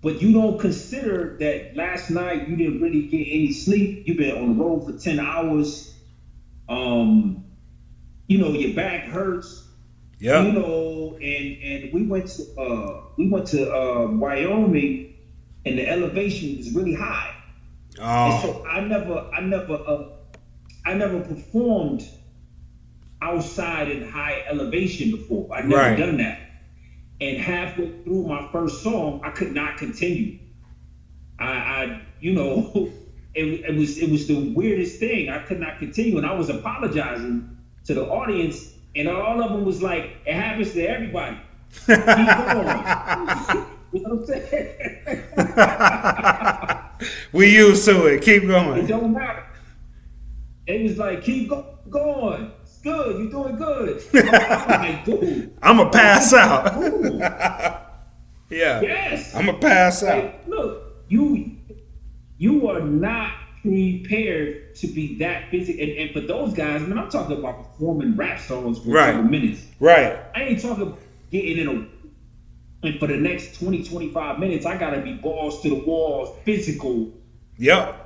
But 0.00 0.22
you 0.22 0.32
don't 0.32 0.58
consider 0.58 1.36
that 1.38 1.76
last 1.76 2.08
night 2.08 2.48
you 2.48 2.56
didn't 2.56 2.80
really 2.80 3.08
get 3.08 3.26
any 3.28 3.52
sleep. 3.52 4.08
You've 4.08 4.16
been 4.16 4.34
on 4.34 4.56
the 4.56 4.64
road 4.64 4.86
for 4.86 4.98
10 4.98 5.20
hours. 5.20 5.94
Um, 6.66 7.44
you 8.26 8.38
know, 8.38 8.52
your 8.52 8.74
back 8.74 9.04
hurts. 9.04 9.64
You 10.20 10.52
know, 10.52 11.16
and 11.20 11.56
and 11.62 11.92
we 11.92 12.02
went 12.06 12.28
to 12.28 12.44
uh 12.58 13.00
we 13.16 13.28
went 13.28 13.46
to 13.48 13.70
uh 13.72 14.06
Wyoming 14.08 15.00
and 15.66 15.78
the 15.78 15.88
elevation 15.88 16.58
is 16.58 16.72
really 16.74 16.94
high. 16.94 17.34
And 18.24 18.34
Oh, 18.34 18.40
so 18.40 18.62
I 18.64 18.80
never 18.80 19.24
I 19.32 19.40
never 19.40 19.78
uh 19.86 20.04
I 20.84 20.94
never 20.94 21.20
performed 21.20 22.02
outside 23.22 23.88
in 23.88 24.02
high 24.02 24.42
elevation 24.48 25.10
before. 25.10 25.48
I've 25.52 25.66
never 25.66 25.88
Right. 25.88 25.96
done 25.96 26.18
that. 26.18 26.40
And 27.20 27.38
halfway 27.38 27.90
through 28.04 28.24
my 28.24 28.42
first 28.52 28.82
song, 28.82 29.20
I 29.22 29.30
could 29.30 29.52
not 29.52 29.76
continue. 29.76 30.34
I, 31.38 31.52
I 31.52 31.88
you 32.20 32.32
know, 32.32 32.70
it, 33.34 33.44
it 33.46 33.76
was 33.76 33.98
it 33.98 34.10
was 34.10 34.26
the 34.26 34.36
weirdest 34.36 34.98
thing. 34.98 35.28
I 35.30 35.38
could 35.40 35.60
not 35.60 35.78
continue, 35.78 36.16
and 36.18 36.26
I 36.26 36.32
was 36.32 36.50
apologizing 36.50 37.44
to 37.86 37.94
the 37.94 38.04
audience, 38.04 38.75
and 38.96 39.08
all 39.08 39.42
of 39.42 39.52
them 39.52 39.64
was 39.64 39.82
like, 39.82 40.16
"It 40.26 40.34
happens 40.34 40.72
to 40.72 40.86
everybody." 40.86 41.38
Keep 41.86 41.96
going. 41.96 43.66
you 43.92 44.00
know 44.02 44.14
what 44.14 44.20
I'm 44.20 44.26
saying? 44.26 45.26
we 47.32 47.54
used 47.54 47.84
to 47.86 48.06
it. 48.06 48.22
Keep 48.22 48.46
going. 48.46 48.84
It 48.84 48.86
don't 48.88 49.12
matter. 49.12 49.44
It 50.66 50.82
was 50.82 50.98
like, 50.98 51.22
keep 51.22 51.48
go- 51.48 51.78
going. 51.88 52.50
It's 52.62 52.78
good. 52.78 53.20
You're 53.20 53.30
doing 53.30 53.56
good. 53.56 54.02
I'm 54.14 54.80
like. 54.80 55.06
I'm 55.62 55.76
going 55.76 55.90
to 55.90 55.96
pass 55.96 56.32
out. 56.32 56.82
Yeah. 58.50 58.80
Yes. 58.80 59.34
I'm 59.34 59.46
going 59.46 59.60
to 59.60 59.66
pass 59.66 60.02
out. 60.02 60.24
Like, 60.24 60.48
look, 60.48 60.82
you 61.08 61.56
you 62.38 62.68
are 62.68 62.80
not 62.80 63.32
prepared 63.66 64.74
to 64.76 64.86
be 64.86 65.18
that 65.18 65.50
busy. 65.50 65.80
And, 65.82 65.98
and 65.98 66.10
for 66.12 66.20
those 66.20 66.54
guys, 66.54 66.82
I 66.82 66.86
man, 66.86 66.98
I'm 66.98 67.10
talking 67.10 67.38
about 67.38 67.72
performing 67.72 68.16
rap 68.16 68.40
songs 68.40 68.78
for 68.78 68.90
Right. 68.90 69.10
a 69.10 69.12
couple 69.12 69.30
minutes. 69.30 69.66
Right. 69.80 70.18
I 70.34 70.42
ain't 70.42 70.60
talking 70.62 70.82
about 70.82 70.98
getting 71.30 71.58
in 71.58 71.68
a 71.68 72.86
and 72.86 73.00
for 73.00 73.06
the 73.06 73.16
next 73.16 73.58
20, 73.58 73.82
25 73.84 74.38
minutes, 74.38 74.64
I 74.66 74.76
gotta 74.76 75.00
be 75.00 75.14
balls 75.14 75.62
to 75.62 75.70
the 75.70 75.74
walls, 75.76 76.36
physical, 76.44 77.12
Yep. 77.58 78.02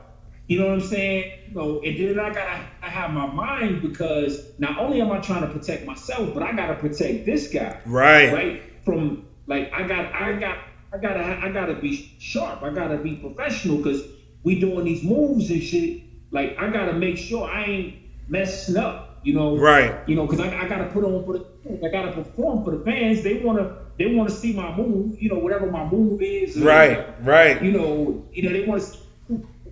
You 0.47 0.59
know 0.59 0.67
what 0.67 0.75
I'm 0.75 0.81
saying? 0.81 1.33
You 1.49 1.55
know, 1.55 1.81
and 1.81 1.97
then 1.99 2.19
I 2.19 2.29
gotta 2.33 2.61
I 2.83 2.89
have 2.89 3.13
my 3.13 3.27
mind 3.27 3.83
because 3.83 4.51
not 4.59 4.79
only 4.79 5.01
am 5.01 5.11
I 5.13 5.19
trying 5.19 5.43
to 5.43 5.49
protect 5.49 5.87
myself, 5.87 6.35
but 6.35 6.43
I 6.43 6.53
gotta 6.53 6.75
protect 6.75 7.25
this 7.27 7.49
guy. 7.53 7.79
Right. 7.87 8.33
Right? 8.33 8.63
From 8.85 9.27
like 9.47 9.73
I 9.73 9.87
got 9.87 10.13
I 10.13 10.33
got 10.35 10.59
I 10.93 10.99
gotta 10.99 11.39
I 11.45 11.51
gotta 11.51 11.75
be 11.75 12.13
sharp. 12.19 12.63
I 12.63 12.71
gotta 12.71 12.97
be 12.97 13.17
professional 13.17 13.77
because 13.77 14.03
we 14.43 14.61
doing 14.61 14.85
these 14.85 15.03
moves 15.03 15.51
and 15.51 15.63
shit. 15.63 16.03
Like 16.31 16.59
I 16.59 16.71
gotta 16.71 16.93
make 16.93 17.19
sure 17.19 17.49
I 17.49 17.65
ain't 17.65 17.95
messing 18.29 18.77
up. 18.77 19.21
You 19.23 19.35
know. 19.35 19.57
Right. 19.57 20.09
You 20.09 20.17
know, 20.17 20.27
because 20.27 20.41
I, 20.41 20.63
I 20.63 20.69
gotta 20.69 20.87
put 20.87 21.05
on 21.05 21.25
for 21.25 21.39
the 21.39 21.87
I 21.87 21.91
gotta 21.91 22.13
perform 22.13 22.65
for 22.65 22.71
the 22.71 22.85
fans. 22.85 23.23
They 23.23 23.43
wanna 23.43 23.77
they 23.99 24.15
wanna 24.15 24.31
see 24.31 24.53
my 24.53 24.75
move. 24.75 25.21
You 25.21 25.29
know, 25.29 25.39
whatever 25.39 25.71
my 25.71 25.85
move 25.85 26.23
is. 26.23 26.59
Right. 26.59 27.23
Right. 27.25 27.63
you 27.63 27.73
know, 27.73 28.27
you 28.33 28.43
know, 28.45 28.53
they 28.53 28.65
want 28.65 28.83
to 28.83 28.99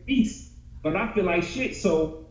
peace, 0.06 0.50
but 0.82 0.96
I 0.96 1.12
feel 1.12 1.24
like 1.24 1.44
shit. 1.44 1.76
So 1.76 2.26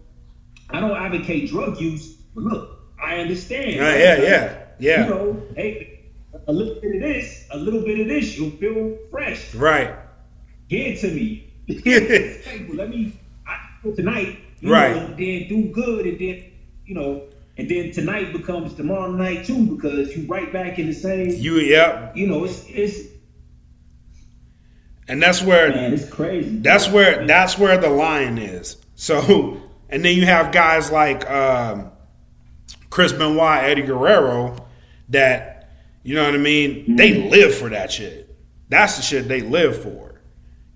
I 0.69 0.79
don't 0.79 0.97
advocate 0.97 1.49
drug 1.49 1.79
use, 1.79 2.13
but 2.35 2.43
look, 2.43 2.79
I 3.01 3.17
understand. 3.17 3.75
Yeah, 3.75 3.95
yeah, 3.95 4.21
yeah, 4.21 4.65
yeah. 4.79 5.03
You 5.03 5.09
know, 5.09 5.43
hey, 5.55 6.11
a 6.47 6.51
little 6.51 6.75
bit 6.81 6.95
of 6.95 7.01
this, 7.01 7.47
a 7.51 7.57
little 7.57 7.81
bit 7.81 7.99
of 7.99 8.07
this, 8.07 8.37
you'll 8.37 8.51
feel 8.51 8.97
fresh. 9.11 9.55
Right. 9.55 9.95
Give 10.67 10.87
it 10.87 10.99
to 11.01 11.11
me. 11.11 11.46
Hey, 11.67 12.65
well, 12.67 12.77
let 12.77 12.89
me 12.89 13.13
I, 13.45 13.57
tonight. 13.95 14.39
You 14.59 14.71
Right. 14.71 14.95
Know, 14.95 15.07
then 15.09 15.47
do 15.47 15.69
good, 15.71 16.05
and 16.07 16.19
then 16.19 16.43
you 16.85 16.95
know, 16.95 17.23
and 17.57 17.69
then 17.69 17.91
tonight 17.91 18.31
becomes 18.33 18.73
tomorrow 18.73 19.11
night 19.11 19.45
too 19.45 19.75
because 19.75 20.15
you 20.15 20.25
right 20.27 20.51
back 20.51 20.79
in 20.79 20.87
the 20.87 20.93
same. 20.93 21.29
You, 21.29 21.55
yep. 21.57 22.15
You 22.15 22.27
know, 22.27 22.43
it's 22.45 22.65
it's 22.69 23.09
And 25.07 25.21
that's 25.21 25.41
where 25.41 25.69
man, 25.69 25.93
it's 25.93 26.09
crazy. 26.09 26.57
That's 26.59 26.89
where 26.89 27.25
that's 27.27 27.57
where 27.57 27.77
the 27.77 27.89
line 27.89 28.37
is. 28.37 28.77
So, 28.95 29.61
and 29.89 30.03
then 30.03 30.15
you 30.15 30.25
have 30.25 30.51
guys 30.51 30.91
like 30.91 31.29
um, 31.29 31.91
Chris 32.89 33.11
Benoit, 33.11 33.63
Eddie 33.63 33.83
Guerrero, 33.83 34.55
that 35.09 35.69
you 36.03 36.15
know 36.15 36.23
what 36.23 36.33
I 36.33 36.37
mean. 36.37 36.95
They 36.95 37.29
live 37.29 37.53
for 37.53 37.69
that 37.69 37.91
shit. 37.91 38.35
That's 38.69 38.97
the 38.97 39.03
shit 39.03 39.27
they 39.27 39.41
live 39.41 39.81
for. 39.83 40.06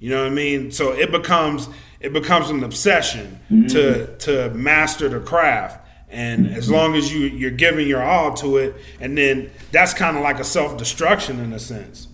You 0.01 0.09
know 0.09 0.23
what 0.23 0.31
I 0.31 0.35
mean. 0.35 0.71
So 0.71 0.91
it 0.91 1.11
becomes 1.11 1.69
it 1.99 2.11
becomes 2.11 2.49
an 2.49 2.63
obsession 2.63 3.39
to 3.49 3.55
mm-hmm. 3.55 4.17
to 4.17 4.49
master 4.49 5.07
the 5.07 5.19
craft. 5.19 5.87
And 6.09 6.47
as 6.47 6.65
mm-hmm. 6.65 6.73
long 6.73 6.95
as 6.95 7.13
you 7.13 7.27
you're 7.27 7.51
giving 7.51 7.87
your 7.87 8.03
all 8.03 8.33
to 8.33 8.57
it, 8.57 8.75
and 8.99 9.15
then 9.15 9.51
that's 9.71 9.93
kind 9.93 10.17
of 10.17 10.23
like 10.23 10.39
a 10.39 10.43
self 10.43 10.75
destruction 10.75 11.39
in 11.39 11.53
a 11.53 11.59
sense 11.59 12.07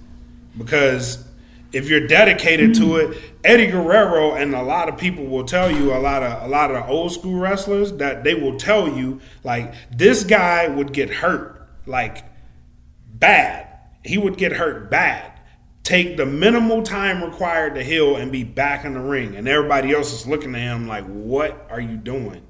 because 0.57 1.25
if 1.71 1.89
you're 1.89 2.07
dedicated 2.07 2.73
to 2.75 2.81
mm-hmm. 2.81 3.13
it, 3.13 3.19
Eddie 3.45 3.67
Guerrero 3.67 4.33
and 4.33 4.53
a 4.53 4.61
lot 4.61 4.89
of 4.89 4.97
people 4.97 5.25
will 5.25 5.45
tell 5.45 5.71
you 5.71 5.93
a 5.93 5.99
lot 5.99 6.23
of 6.23 6.43
a 6.43 6.47
lot 6.49 6.69
of 6.69 6.75
the 6.75 6.91
old 6.91 7.13
school 7.13 7.39
wrestlers 7.39 7.93
that 7.93 8.25
they 8.25 8.35
will 8.35 8.57
tell 8.57 8.89
you 8.89 9.21
like 9.45 9.73
this 9.89 10.25
guy 10.25 10.67
would 10.67 10.91
get 10.91 11.09
hurt 11.09 11.65
like 11.85 12.25
bad. 13.13 13.65
He 14.03 14.17
would 14.17 14.37
get 14.37 14.51
hurt 14.51 14.91
bad. 14.91 15.36
Take 15.87 16.17
the 16.17 16.25
minimal 16.25 16.83
time 16.83 17.23
required 17.23 17.75
to 17.75 17.81
heal 17.81 18.17
and 18.17 18.29
be 18.29 18.43
back 18.43 18.83
in 18.83 18.93
the 18.93 18.99
ring, 18.99 19.37
and 19.37 19.47
everybody 19.47 19.93
else 19.93 20.11
is 20.11 20.27
looking 20.27 20.53
at 20.53 20.59
him 20.59 20.85
like, 20.85 21.05
"What 21.05 21.65
are 21.71 21.79
you 21.79 21.95
doing?" 21.95 22.41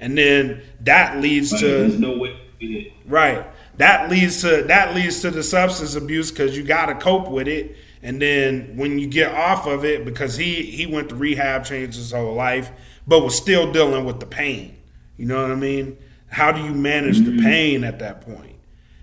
And 0.00 0.18
then 0.18 0.62
that 0.80 1.20
leads 1.20 1.56
to 1.60 1.86
no 1.86 2.18
way. 2.18 2.36
to 2.58 2.66
do 2.66 2.78
it. 2.78 2.92
Right. 3.06 3.46
That 3.76 4.10
leads 4.10 4.40
to 4.40 4.64
that 4.64 4.96
leads 4.96 5.20
to 5.20 5.30
the 5.30 5.44
substance 5.44 5.94
abuse 5.94 6.32
because 6.32 6.56
you 6.56 6.64
got 6.64 6.86
to 6.86 6.96
cope 6.96 7.28
with 7.30 7.46
it, 7.46 7.76
and 8.02 8.20
then 8.20 8.72
when 8.74 8.98
you 8.98 9.06
get 9.06 9.32
off 9.32 9.68
of 9.68 9.84
it, 9.84 10.04
because 10.04 10.36
he 10.36 10.62
he 10.62 10.84
went 10.84 11.08
to 11.10 11.14
rehab, 11.14 11.64
changed 11.64 11.96
his 11.96 12.10
whole 12.10 12.34
life, 12.34 12.72
but 13.06 13.20
was 13.20 13.36
still 13.36 13.70
dealing 13.70 14.04
with 14.04 14.18
the 14.18 14.26
pain. 14.26 14.76
You 15.16 15.26
know 15.26 15.40
what 15.40 15.52
I 15.52 15.54
mean? 15.54 15.98
How 16.26 16.50
do 16.50 16.60
you 16.60 16.72
manage 16.72 17.18
the 17.20 17.30
mm-hmm. 17.30 17.44
pain 17.44 17.84
at 17.84 18.00
that 18.00 18.22
point? 18.22 18.56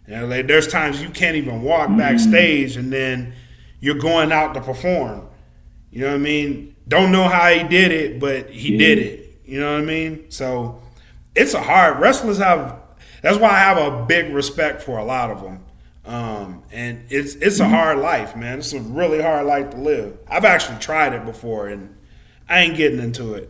You 0.05 0.17
know, 0.17 0.25
like, 0.25 0.47
there's 0.47 0.67
times 0.67 1.01
you 1.01 1.09
can't 1.11 1.37
even 1.37 1.61
walk 1.61 1.87
mm-hmm. 1.87 1.99
backstage, 1.99 2.75
and 2.75 2.91
then 2.91 3.33
you're 3.79 3.95
going 3.95 4.31
out 4.31 4.53
to 4.55 4.61
perform. 4.61 5.27
You 5.91 6.01
know 6.01 6.07
what 6.09 6.15
I 6.15 6.19
mean? 6.19 6.75
Don't 6.87 7.11
know 7.11 7.27
how 7.27 7.49
he 7.49 7.63
did 7.63 7.91
it, 7.91 8.19
but 8.19 8.49
he 8.49 8.77
did 8.77 8.99
it. 8.99 9.41
You 9.45 9.59
know 9.59 9.73
what 9.73 9.81
I 9.81 9.85
mean? 9.85 10.29
So 10.29 10.81
it's 11.35 11.53
a 11.53 11.61
hard 11.61 11.99
wrestlers 11.99 12.37
have. 12.37 12.77
That's 13.21 13.37
why 13.37 13.49
I 13.49 13.59
have 13.59 13.77
a 13.77 14.05
big 14.05 14.33
respect 14.33 14.81
for 14.81 14.97
a 14.97 15.03
lot 15.03 15.29
of 15.31 15.41
them. 15.41 15.65
Um, 16.05 16.63
and 16.71 17.05
it's 17.09 17.35
it's 17.35 17.59
a 17.59 17.67
hard 17.69 17.99
life, 17.99 18.35
man. 18.35 18.59
It's 18.59 18.73
a 18.73 18.79
really 18.79 19.21
hard 19.21 19.45
life 19.45 19.71
to 19.71 19.77
live. 19.77 20.17
I've 20.27 20.45
actually 20.45 20.79
tried 20.79 21.13
it 21.13 21.25
before, 21.25 21.67
and 21.67 21.95
I 22.47 22.61
ain't 22.61 22.77
getting 22.77 22.99
into 22.99 23.33
it. 23.35 23.49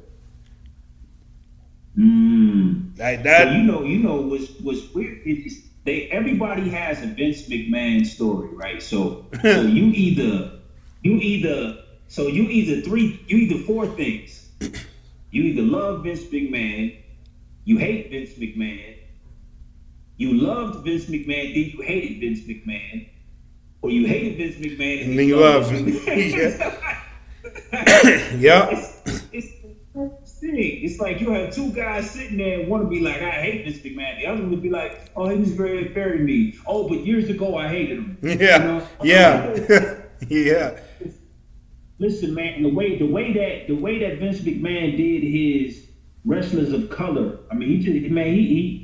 Like 2.97 3.19
So 3.19 3.23
that. 3.23 3.51
you 3.55 3.63
know, 3.63 3.83
you 3.83 3.99
know, 3.99 4.21
what's 4.21 4.49
what's 4.61 4.93
weird 4.93 5.21
is 5.25 5.63
they 5.89 6.07
everybody 6.11 6.69
has 6.69 7.01
a 7.01 7.07
Vince 7.07 7.49
McMahon 7.49 8.05
story, 8.05 8.49
right? 8.49 8.81
So 8.81 9.25
so 9.41 9.61
you 9.61 9.85
either 9.85 10.59
you 11.01 11.17
either 11.17 11.83
so 12.07 12.27
you 12.27 12.43
either 12.43 12.81
three 12.81 13.19
you 13.27 13.37
either 13.37 13.63
four 13.65 13.87
things. 13.87 14.47
You 15.31 15.43
either 15.43 15.61
love 15.61 16.03
Vince 16.03 16.23
McMahon, 16.25 16.97
you 17.63 17.77
hate 17.77 18.09
Vince 18.09 18.31
McMahon, 18.31 18.97
you 20.17 20.33
loved 20.33 20.85
Vince 20.85 21.05
McMahon, 21.05 21.53
then 21.53 21.77
you 21.77 21.81
hated 21.81 22.19
Vince 22.19 22.39
McMahon, 22.41 23.07
or 23.81 23.91
you 23.91 24.07
hated 24.07 24.37
Vince 24.37 24.55
McMahon 24.55 25.05
and 25.05 25.19
then 25.19 25.27
you 25.27 25.37
love 25.37 25.69
him. 25.69 25.87
yep. 28.39 28.69
It's, 29.01 29.01
it's 29.31 29.47
thing. 30.39 30.55
It's 30.83 30.99
like 30.99 31.21
you 31.21 31.31
have 31.31 31.53
two 31.53 31.71
guys 31.71 32.09
sitting 32.11 32.37
there 32.37 32.59
and 32.61 32.69
one 32.69 32.81
to 32.81 32.87
be 32.87 32.99
like, 33.01 33.21
I 33.21 33.31
hate 33.31 33.65
Vince 33.65 33.79
McMahon. 33.79 34.19
The 34.19 34.27
other 34.27 34.41
one 34.41 34.51
would 34.51 34.61
be 34.61 34.69
like, 34.69 35.11
Oh, 35.15 35.27
he 35.29 35.37
was 35.37 35.51
very 35.53 35.89
fair 35.93 36.17
to 36.17 36.23
me. 36.23 36.55
Oh, 36.65 36.87
but 36.87 37.05
years 37.05 37.29
ago 37.29 37.57
I 37.57 37.67
hated 37.67 37.97
him. 37.99 38.17
Yeah. 38.23 38.37
You 38.59 38.63
know? 38.63 38.87
Yeah. 39.03 40.01
yeah. 40.29 40.79
Listen, 41.99 42.33
man, 42.33 42.63
the 42.63 42.69
way 42.69 42.97
the 42.97 43.05
way 43.05 43.33
that 43.33 43.67
the 43.67 43.75
way 43.75 43.99
that 43.99 44.19
Vince 44.19 44.39
McMahon 44.41 44.95
did 44.97 45.23
his 45.23 45.85
wrestlers 46.25 46.71
of 46.71 46.89
color. 46.89 47.39
I 47.51 47.55
mean, 47.55 47.69
he 47.69 47.79
just 47.79 48.11
man, 48.11 48.33
he 48.33 48.47
he 48.47 48.79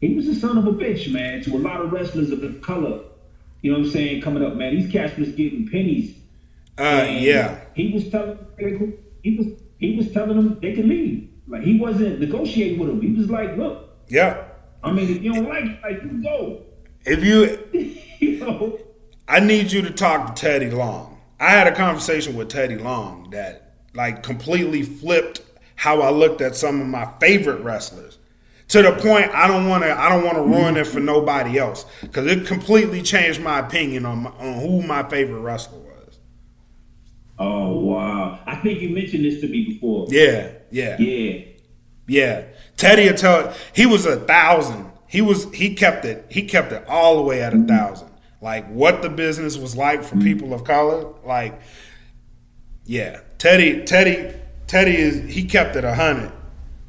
he, 0.00 0.08
he 0.08 0.14
was 0.14 0.28
a 0.28 0.34
son 0.34 0.58
of 0.58 0.66
a 0.66 0.72
bitch, 0.72 1.10
man, 1.10 1.42
to 1.44 1.56
a 1.56 1.58
lot 1.58 1.80
of 1.80 1.92
wrestlers 1.92 2.30
of 2.30 2.60
color. 2.62 3.00
You 3.62 3.72
know 3.72 3.78
what 3.78 3.86
I'm 3.86 3.92
saying? 3.92 4.22
Coming 4.22 4.44
up, 4.44 4.54
man, 4.56 4.76
these 4.76 4.90
cats 4.92 5.16
was 5.16 5.30
getting 5.32 5.68
pennies. 5.68 6.16
Uh, 6.78 6.82
And 6.82 7.24
yeah. 7.24 7.60
He 7.74 7.92
was 7.92 8.08
telling 8.10 8.38
he 9.22 9.36
was 9.36 9.46
he 9.78 9.96
was 9.96 10.12
telling 10.12 10.36
them 10.36 10.58
they 10.60 10.74
could 10.74 10.86
leave. 10.86 11.30
Like 11.46 11.62
he 11.62 11.78
wasn't 11.78 12.20
negotiating 12.20 12.78
with 12.78 12.88
them. 12.88 13.00
He 13.00 13.12
was 13.12 13.30
like, 13.30 13.56
look, 13.56 13.90
Yeah. 14.08 14.44
I 14.82 14.92
mean, 14.92 15.10
if 15.10 15.22
you 15.22 15.32
don't 15.34 15.48
like 15.48 15.64
it, 15.64 15.82
like 15.82 16.02
you 16.02 16.22
go. 16.22 16.62
If 17.04 17.24
you, 17.24 17.58
you 18.18 18.40
know. 18.40 18.78
I 19.26 19.40
need 19.40 19.72
you 19.72 19.82
to 19.82 19.90
talk 19.90 20.34
to 20.34 20.40
Teddy 20.40 20.70
Long. 20.70 21.20
I 21.40 21.50
had 21.50 21.66
a 21.66 21.74
conversation 21.74 22.36
with 22.36 22.48
Teddy 22.48 22.76
Long 22.76 23.30
that 23.30 23.74
like 23.94 24.22
completely 24.22 24.82
flipped 24.82 25.42
how 25.76 26.00
I 26.02 26.10
looked 26.10 26.40
at 26.40 26.56
some 26.56 26.80
of 26.80 26.86
my 26.86 27.08
favorite 27.20 27.60
wrestlers. 27.62 28.18
To 28.68 28.82
the 28.82 28.92
point 28.92 29.30
I 29.34 29.48
don't 29.48 29.68
want 29.68 29.84
to 29.84 29.98
I 29.98 30.08
don't 30.08 30.24
want 30.24 30.36
to 30.36 30.42
ruin 30.42 30.76
it 30.76 30.86
for 30.86 31.00
nobody 31.00 31.58
else 31.58 31.86
because 32.02 32.26
it 32.26 32.46
completely 32.46 33.02
changed 33.02 33.40
my 33.40 33.60
opinion 33.60 34.04
on 34.04 34.24
my, 34.24 34.30
on 34.30 34.60
who 34.60 34.82
my 34.82 35.08
favorite 35.08 35.40
wrestler 35.40 35.78
was. 35.78 35.97
Oh 37.38 37.78
wow! 37.78 38.40
I 38.46 38.56
think 38.56 38.80
you 38.80 38.90
mentioned 38.90 39.24
this 39.24 39.40
to 39.40 39.48
me 39.48 39.64
before. 39.64 40.06
Yeah, 40.10 40.50
yeah, 40.70 40.96
Yeah. 40.98 41.44
yeah. 42.06 42.44
Teddy 42.76 43.12
tell 43.12 43.54
he 43.72 43.86
was 43.86 44.06
a 44.06 44.16
thousand. 44.16 44.90
He 45.06 45.20
was 45.20 45.52
he 45.52 45.74
kept 45.74 46.04
it 46.04 46.26
he 46.30 46.42
kept 46.42 46.72
it 46.72 46.84
all 46.88 47.16
the 47.16 47.22
way 47.22 47.42
at 47.42 47.52
a 47.52 47.56
mm-hmm. 47.56 47.66
thousand. 47.66 48.10
Like 48.40 48.68
what 48.68 49.02
the 49.02 49.08
business 49.08 49.56
was 49.56 49.76
like 49.76 50.02
for 50.02 50.16
mm-hmm. 50.16 50.24
people 50.24 50.54
of 50.54 50.64
color. 50.64 51.12
Like 51.24 51.60
yeah, 52.84 53.20
Teddy 53.38 53.84
Teddy 53.84 54.34
Teddy 54.66 54.96
is 54.96 55.32
he 55.32 55.44
kept 55.44 55.76
it 55.76 55.84
a 55.84 55.94
hundred. 55.94 56.32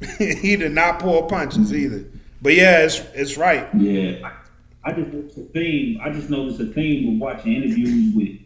he 0.18 0.56
did 0.56 0.72
not 0.72 0.98
pull 0.98 1.24
punches 1.24 1.72
mm-hmm. 1.72 1.76
either. 1.76 2.04
But 2.42 2.54
yeah, 2.54 2.84
it's 2.84 3.00
it's 3.14 3.36
right. 3.36 3.68
Yeah, 3.74 4.28
I, 4.84 4.90
I 4.90 4.92
just 4.92 5.12
noticed 5.12 5.38
a 5.38 5.42
theme. 5.42 6.00
I 6.02 6.10
just 6.10 6.30
noticed 6.30 6.60
a 6.60 6.66
theme 6.66 7.12
with 7.12 7.20
watching 7.20 7.54
interviews 7.54 8.14
with 8.14 8.40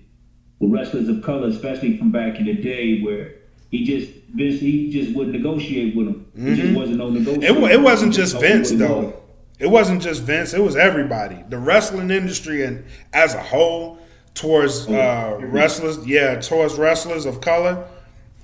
with 0.61 0.71
wrestlers 0.73 1.09
of 1.09 1.23
color, 1.23 1.49
especially 1.49 1.97
from 1.99 2.11
back 2.11 2.39
in 2.39 2.47
the 2.47 2.55
day, 2.55 3.01
where 3.03 3.33
he 3.71 3.85
just 3.85 4.11
Vince 4.35 4.61
he 4.61 4.91
just 4.91 5.15
wouldn't 5.15 5.37
negotiate 5.37 5.95
with 5.97 6.07
them. 6.07 6.27
It 6.37 6.55
just 6.57 6.77
wasn't 6.77 6.99
no 6.99 7.11
negotiation. 7.11 7.61
wa- 7.63 7.69
it 7.69 7.81
wasn't 7.81 8.13
just 8.15 8.39
Vince 8.41 8.71
him 8.71 8.79
though. 8.79 9.15
It 9.59 9.69
wasn't 9.69 10.03
just 10.03 10.23
Vince. 10.23 10.53
It 10.55 10.61
was 10.63 10.75
everybody. 10.77 11.39
The 11.49 11.59
wrestling 11.59 12.11
industry 12.11 12.65
and 12.65 12.85
as 13.13 13.35
a 13.35 13.43
whole 13.43 13.99
towards 14.35 14.89
uh, 14.89 15.39
wrestlers, 15.41 16.05
yeah, 16.07 16.41
towards 16.41 16.75
wrestlers 16.75 17.25
of 17.27 17.41
color. 17.41 17.87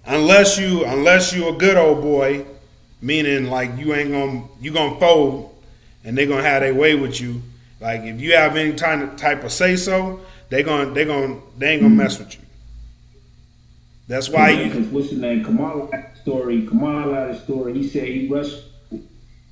Unless 0.07 0.59
you, 0.59 0.85
unless 0.85 1.35
you 1.35 1.49
a 1.49 1.53
good 1.53 1.77
old 1.77 2.01
boy, 2.01 2.47
meaning 3.03 3.47
like 3.51 3.77
you 3.77 3.95
ain't 3.95 4.13
gonna 4.13 4.45
you 4.61 4.73
gonna 4.73 4.99
fold, 5.01 5.55
and 6.05 6.17
they 6.17 6.27
gonna 6.27 6.43
have 6.43 6.63
their 6.63 6.75
way 6.75 6.95
with 6.95 7.21
you. 7.21 7.43
Like 7.81 8.03
if 8.03 8.21
you 8.21 8.35
have 8.35 8.57
any 8.57 8.73
type 8.75 9.43
of 9.45 9.53
say 9.53 9.77
so, 9.77 10.21
they 10.51 10.63
gonna 10.63 10.93
they 10.93 11.05
gonna 11.05 11.37
they 11.59 11.73
ain't 11.73 11.83
gonna 11.83 11.95
mess 11.95 12.19
with 12.19 12.35
you. 12.35 12.41
That's 14.09 14.29
why 14.29 14.51
Yeah, 14.51 14.65
you 14.67 14.73
'cause 14.73 14.87
what's 14.89 15.11
his 15.11 15.21
name? 15.21 15.45
Kamala 15.45 15.89
story. 16.21 16.67
Kamala 16.67 17.41
story. 17.43 17.75
He 17.75 17.89
said 17.89 18.09
he 18.09 18.29
wrestled. 18.29 18.65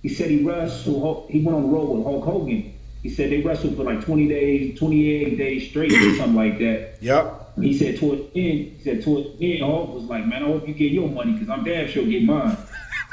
He 0.03 0.09
said 0.09 0.31
he 0.31 0.45
wrestled. 0.45 1.29
He 1.31 1.41
went 1.43 1.57
on 1.57 1.63
the 1.65 1.69
road 1.69 1.91
with 1.91 2.05
Hulk 2.05 2.25
Hogan. 2.25 2.73
He 3.03 3.11
said 3.11 3.31
they 3.31 3.41
wrestled 3.41 3.77
for 3.77 3.85
like 3.85 4.05
20 4.05 4.29
days, 4.29 4.79
28 4.79 5.39
days 5.39 5.69
straight, 5.71 5.93
or 5.93 6.15
something 6.17 6.35
like 6.35 6.59
that. 6.59 6.97
Yep. 7.01 7.53
He 7.61 7.77
said 7.77 7.99
towards 7.99 8.23
the 8.33 8.51
end, 8.51 8.59
he 8.77 8.83
said 8.83 9.03
towards 9.05 9.39
the 9.39 9.53
end, 9.55 9.63
Hulk 9.63 9.95
was 9.95 10.05
like, 10.05 10.27
"Man, 10.27 10.43
I 10.43 10.47
hope 10.47 10.67
you 10.67 10.75
get 10.75 10.91
your 10.93 11.09
money 11.09 11.33
because 11.33 11.49
I'm 11.49 11.65
damn 11.65 11.89
sure 11.89 12.05
get 12.05 12.25
mine." 12.25 12.57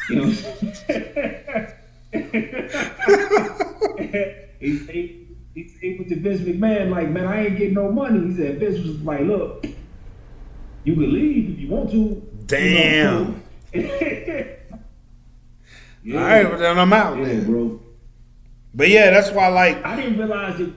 You 0.08 0.18
know. 0.18 0.28
What 0.28 0.64
I'm 0.64 0.76
saying? 2.14 2.14
he, 4.60 4.78
he, 4.78 5.25
he, 5.56 5.96
went 5.98 6.10
to 6.10 6.20
Vince 6.20 6.42
McMahon 6.42 6.90
like, 6.90 7.10
"Man, 7.10 7.26
I 7.26 7.46
ain't 7.46 7.58
getting 7.58 7.74
no 7.74 7.92
money." 7.92 8.28
He 8.28 8.36
said 8.36 8.60
Vince 8.60 8.86
was 8.86 9.02
like, 9.02 9.22
"Look, 9.22 9.66
you 10.84 10.94
can 10.94 11.14
leave 11.14 11.52
if 11.52 11.60
you 11.60 11.70
want 11.70 11.92
to." 11.92 12.22
Damn. 12.46 13.42
You 13.74 13.82
know? 13.82 13.90
yeah, 16.04 16.18
All 16.20 16.24
right, 16.24 16.50
but 16.50 16.60
then 16.60 16.78
I'm 16.78 16.94
out 16.94 17.18
yeah, 17.18 17.26
then. 17.26 17.46
bro. 17.46 17.82
But 18.74 18.90
yeah, 18.90 19.10
that's 19.12 19.32
why 19.32 19.48
like 19.48 19.84
I 19.86 19.96
didn't 19.96 20.18
realize 20.18 20.60
it. 20.60 20.74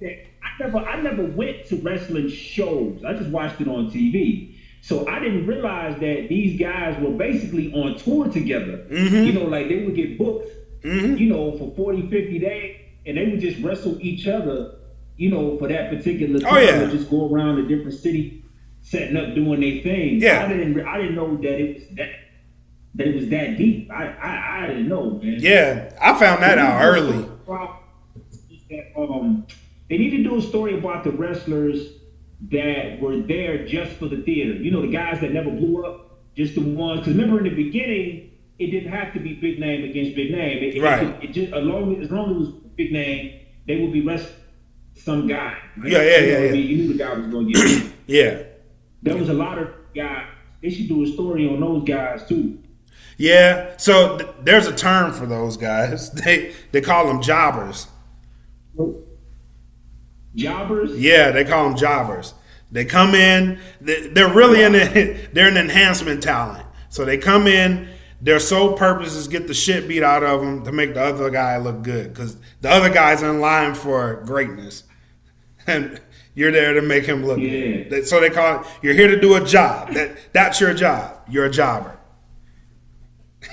That 0.00 0.26
I 0.42 0.62
never, 0.62 0.78
I 0.78 1.00
never 1.00 1.24
went 1.24 1.66
to 1.66 1.76
wrestling 1.76 2.28
shows. 2.28 3.02
I 3.04 3.14
just 3.14 3.30
watched 3.30 3.60
it 3.60 3.68
on 3.68 3.90
TV. 3.90 4.54
So 4.80 5.06
I 5.08 5.18
didn't 5.18 5.46
realize 5.46 5.98
that 6.00 6.28
these 6.28 6.58
guys 6.58 7.00
were 7.02 7.10
basically 7.10 7.72
on 7.72 7.96
tour 7.96 8.28
together. 8.28 8.86
Mm-hmm. 8.90 9.16
You 9.16 9.32
know, 9.32 9.44
like 9.44 9.68
they 9.68 9.84
would 9.84 9.96
get 9.96 10.16
booked, 10.16 10.50
mm-hmm. 10.82 11.16
you 11.16 11.28
know, 11.28 11.58
for 11.58 11.74
40, 11.74 12.08
50 12.08 12.38
days, 12.38 12.76
and 13.08 13.16
they 13.16 13.26
would 13.26 13.40
just 13.40 13.60
wrestle 13.62 13.98
each 14.00 14.28
other, 14.28 14.74
you 15.16 15.30
know, 15.30 15.58
for 15.58 15.66
that 15.66 15.90
particular 15.90 16.38
time. 16.38 16.54
Oh, 16.54 16.58
yeah. 16.58 16.90
just 16.90 17.10
go 17.10 17.32
around 17.32 17.58
a 17.58 17.66
different 17.66 17.94
city, 17.94 18.44
setting 18.82 19.16
up, 19.16 19.34
doing 19.34 19.60
their 19.60 19.82
thing. 19.82 20.20
Yeah. 20.20 20.44
I 20.44 20.48
didn't, 20.48 20.86
I 20.86 20.98
didn't 20.98 21.14
know 21.14 21.36
that 21.38 21.58
it 21.58 21.74
was 21.74 21.96
that, 21.96 22.10
that 22.96 23.06
it 23.08 23.14
was 23.16 23.28
that 23.30 23.56
deep. 23.56 23.90
I, 23.90 24.08
I, 24.08 24.64
I 24.64 24.66
didn't 24.66 24.88
know, 24.88 25.12
man. 25.12 25.36
yeah, 25.40 25.96
I 26.00 26.18
found 26.18 26.42
that 26.42 26.58
out 26.58 26.84
early. 26.84 27.26
Um, 28.96 29.46
they 29.88 29.96
need 29.96 30.10
to 30.10 30.22
do 30.22 30.36
a 30.36 30.42
story 30.42 30.78
about 30.78 31.02
the 31.02 31.10
wrestlers 31.12 31.92
that 32.50 33.00
were 33.00 33.16
there 33.22 33.66
just 33.66 33.92
for 33.92 34.06
the 34.06 34.18
theater. 34.18 34.52
You 34.52 34.70
know, 34.70 34.82
the 34.82 34.92
guys 34.92 35.20
that 35.22 35.32
never 35.32 35.50
blew 35.50 35.86
up, 35.86 36.18
just 36.36 36.54
the 36.54 36.60
ones. 36.60 37.00
Because 37.00 37.14
remember, 37.14 37.38
in 37.38 37.44
the 37.44 37.64
beginning, 37.64 38.32
it 38.58 38.66
didn't 38.66 38.92
have 38.92 39.14
to 39.14 39.20
be 39.20 39.34
big 39.34 39.58
name 39.58 39.88
against 39.88 40.14
big 40.14 40.30
name. 40.30 40.62
It, 40.62 40.82
Right. 40.82 41.06
It, 41.06 41.30
it 41.30 41.32
just 41.32 41.54
as 41.54 41.64
long 41.64 42.02
as 42.02 42.10
long 42.10 42.30
as 42.30 42.36
it 42.36 42.40
was 42.40 42.67
big 42.78 42.92
name, 42.92 43.40
they 43.66 43.76
would 43.82 43.92
be 43.92 44.00
wrestling 44.00 44.34
some 44.94 45.26
guy. 45.26 45.56
right? 45.76 45.92
Yeah, 45.92 46.02
yeah, 46.02 46.18
yeah, 46.20 46.38
yeah. 46.38 46.52
You 46.52 46.76
knew 46.78 46.92
the 46.92 46.98
guy 47.04 47.12
was 47.14 47.26
going 47.26 47.52
to 47.52 47.52
get. 47.52 47.92
Yeah. 48.06 48.42
there 49.02 49.16
was 49.18 49.28
a 49.28 49.34
lot 49.34 49.58
of 49.58 49.68
guys. 49.94 50.24
They 50.62 50.70
should 50.70 50.88
do 50.88 51.02
a 51.02 51.06
story 51.06 51.46
on 51.46 51.60
those 51.60 51.84
guys 51.84 52.26
too. 52.26 52.58
Yeah. 53.18 53.76
So 53.76 54.16
th- 54.16 54.30
there's 54.44 54.66
a 54.66 54.74
term 54.74 55.12
for 55.12 55.26
those 55.26 55.58
guys. 55.58 56.10
They 56.24 56.54
they 56.72 56.80
call 56.80 57.06
them 57.06 57.20
jobbers. 57.20 57.86
Jobbers. 60.34 60.98
Yeah, 60.98 61.30
they 61.32 61.44
call 61.44 61.68
them 61.68 61.76
jobbers. 61.76 62.32
They 62.72 62.84
come 62.84 63.14
in. 63.14 63.58
they- 63.80 64.08
They're 64.08 64.32
really 64.32 64.62
in. 64.62 64.74
A, 64.74 65.28
they're 65.32 65.48
an 65.48 65.56
enhancement 65.58 66.22
talent. 66.22 66.64
So 66.88 67.04
they 67.04 67.18
come 67.18 67.46
in. 67.46 67.88
Their 68.20 68.40
sole 68.40 68.72
purpose 68.76 69.14
is 69.14 69.28
get 69.28 69.46
the 69.46 69.54
shit 69.54 69.86
beat 69.86 70.02
out 70.02 70.24
of 70.24 70.40
them 70.40 70.64
to 70.64 70.72
make 70.72 70.94
the 70.94 71.02
other 71.02 71.30
guy 71.30 71.56
look 71.58 71.82
good 71.82 72.12
because 72.12 72.36
the 72.60 72.68
other 72.70 72.92
guy's 72.92 73.22
in 73.22 73.40
line 73.40 73.74
for 73.74 74.22
greatness, 74.26 74.82
and 75.66 76.00
you're 76.34 76.50
there 76.50 76.72
to 76.74 76.82
make 76.82 77.04
him 77.06 77.24
look 77.24 77.38
Yeah. 77.38 77.82
good. 77.88 78.08
So 78.08 78.18
they 78.20 78.30
call 78.30 78.60
it. 78.60 78.66
You're 78.82 78.94
here 78.94 79.08
to 79.08 79.20
do 79.20 79.34
a 79.36 79.44
job. 79.44 79.92
That 79.94 80.16
that's 80.32 80.60
your 80.60 80.74
job. 80.74 81.16
You're 81.30 81.44
a 81.46 81.50
jobber. 81.50 81.96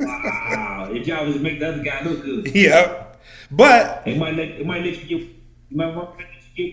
Wow, 0.00 0.90
your 0.92 1.02
job 1.02 1.26
is 1.26 1.34
to 1.34 1.40
make 1.40 1.58
the 1.58 1.68
other 1.70 1.82
guy 1.82 2.04
look 2.04 2.22
good. 2.22 2.54
Yep. 2.54 3.20
But 3.50 4.02
It 4.06 4.16
might 4.16 4.34
let 4.36 4.48
it 4.48 4.64
might 4.66 4.84
let 4.84 4.96
you 5.02 5.18
get 5.18 5.28
you 5.70 5.76
might, 5.76 5.92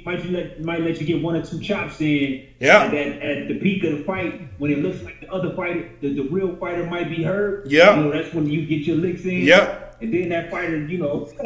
might 0.05 0.23
you 0.25 0.31
let 0.31 0.61
might 0.61 0.81
let 0.81 0.99
you 0.99 1.05
get 1.05 1.21
one 1.21 1.35
or 1.35 1.45
two 1.45 1.59
chops 1.59 1.99
in. 2.01 2.47
Yeah. 2.59 2.83
At, 2.85 2.93
at 2.93 3.47
the 3.47 3.59
peak 3.59 3.83
of 3.83 3.97
the 3.97 4.03
fight, 4.03 4.59
when 4.59 4.71
it 4.71 4.79
looks 4.79 5.01
like 5.03 5.21
the 5.21 5.31
other 5.31 5.55
fighter, 5.55 5.89
the, 6.01 6.13
the 6.13 6.23
real 6.29 6.55
fighter 6.57 6.85
might 6.85 7.09
be 7.09 7.23
hurt. 7.23 7.67
Yeah. 7.69 7.95
You 7.95 8.03
know, 8.03 8.11
that's 8.11 8.33
when 8.33 8.49
you 8.49 8.65
get 8.65 8.81
your 8.81 8.97
licks 8.97 9.23
in. 9.25 9.41
Yep. 9.43 9.97
And 10.01 10.13
then 10.13 10.29
that 10.29 10.51
fighter, 10.51 10.85
you 10.85 10.97
know, 10.97 11.29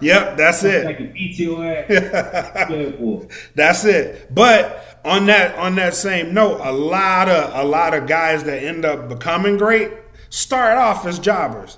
yep, 0.00 0.38
that's 0.38 0.64
it. 0.64 0.86
like 0.86 1.00
a 1.00 1.04
beat 1.04 1.38
your 1.38 1.62
ass. 1.64 1.86
That's 3.54 3.84
it. 3.84 4.34
But 4.34 5.00
on 5.04 5.26
that 5.26 5.54
on 5.56 5.74
that 5.76 5.94
same 5.94 6.32
note, 6.32 6.60
a 6.62 6.72
lot 6.72 7.28
of 7.28 7.54
a 7.54 7.64
lot 7.68 7.92
of 7.92 8.06
guys 8.06 8.44
that 8.44 8.62
end 8.62 8.86
up 8.86 9.08
becoming 9.08 9.58
great 9.58 9.92
start 10.30 10.78
off 10.78 11.04
as 11.04 11.18
jobbers. 11.18 11.76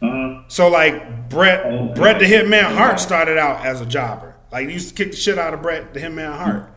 Uh-huh. 0.00 0.42
So 0.48 0.68
like 0.68 1.28
Bret 1.28 1.66
Okay. 1.66 1.94
Bret 1.94 2.18
the 2.20 2.26
Hitman 2.26 2.76
Hart 2.76 3.00
started 3.00 3.38
out 3.38 3.66
as 3.66 3.80
a 3.80 3.86
jobber. 3.86 4.35
Like 4.52 4.68
he 4.68 4.74
used 4.74 4.88
to 4.90 4.94
kick 4.94 5.12
the 5.12 5.16
shit 5.16 5.38
out 5.38 5.54
of 5.54 5.62
Bret 5.62 5.92
the 5.94 6.00
Hitman 6.00 6.36
Hart. 6.36 6.72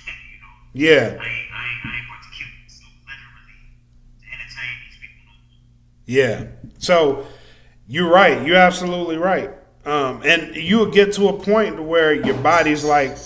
you 0.09 0.41
know, 0.41 0.57
yeah, 0.81 1.19
I 1.21 1.25
I 1.25 1.29
I 1.29 1.97
ain't 1.97 2.07
to 2.23 2.31
kill 2.33 2.49
myself 2.63 2.93
literally 3.05 3.59
to 4.19 4.55
these 4.89 4.99
people 5.01 5.23
no 5.27 5.41
yeah. 6.07 6.47
So 6.79 7.27
you're 7.87 8.09
right. 8.09 8.47
You're 8.47 8.57
absolutely 8.57 9.19
right. 9.19 9.51
Um, 9.85 10.23
and 10.25 10.57
you 10.57 10.79
would 10.79 10.93
get 10.93 11.13
to 11.15 11.29
a 11.29 11.39
point 11.39 11.83
where 11.83 12.15
your 12.15 12.37
body's 12.37 12.83
like, 12.83 13.19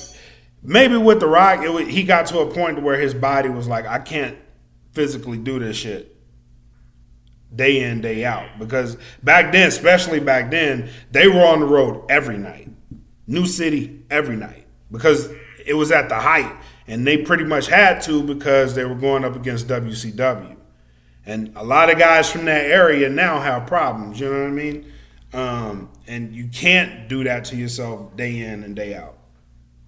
maybe 0.63 0.97
with 0.97 1.21
the 1.21 1.27
Rock, 1.27 1.63
it 1.63 1.73
would, 1.73 1.87
he 1.87 2.03
got 2.03 2.27
to 2.27 2.41
a 2.41 2.53
point 2.53 2.83
where 2.83 2.99
his 2.99 3.15
body 3.15 3.49
was 3.49 3.69
like, 3.69 3.87
I 3.87 3.99
can't 3.99 4.37
physically 4.93 5.39
do 5.39 5.59
this 5.61 5.77
shit. 5.77 6.17
Day 7.55 7.85
in 7.85 8.01
day 8.01 8.25
out. 8.25 8.59
Because 8.59 8.97
back 9.23 9.53
then 9.53 9.69
especially 9.69 10.19
back 10.19 10.51
then 10.51 10.91
they 11.13 11.29
were 11.29 11.45
on 11.45 11.61
the 11.61 11.67
road 11.67 12.05
every 12.09 12.39
night. 12.39 12.69
New 13.29 13.47
city 13.47 14.03
every 14.11 14.35
night. 14.35 14.67
Because 14.91 15.31
it 15.65 15.75
was 15.75 15.93
at 15.93 16.09
the 16.09 16.17
height 16.17 16.53
and 16.87 17.07
they 17.07 17.19
pretty 17.19 17.45
much 17.45 17.69
had 17.69 18.01
to 18.03 18.23
because 18.23 18.75
they 18.75 18.85
were 18.85 18.95
going 18.95 19.25
up 19.25 19.37
against 19.37 19.69
WCW 19.69 20.57
and 21.27 21.53
a 21.57 21.65
lot 21.65 21.91
of 21.91 21.99
guys 21.99 22.31
from 22.31 22.45
that 22.45 22.67
area 22.67 23.09
now 23.09 23.41
have 23.41 23.67
problems 23.67 24.21
you 24.21 24.31
know 24.31 24.41
what 24.41 24.49
I 24.49 24.51
mean? 24.51 24.93
Um, 25.33 25.91
and 26.07 26.35
you 26.35 26.47
can't 26.47 27.09
do 27.09 27.25
that 27.25 27.45
to 27.47 27.57
yourself 27.57 28.17
day 28.17 28.39
in 28.41 28.63
and 28.63 28.77
day 28.77 28.95
out. 28.95 29.19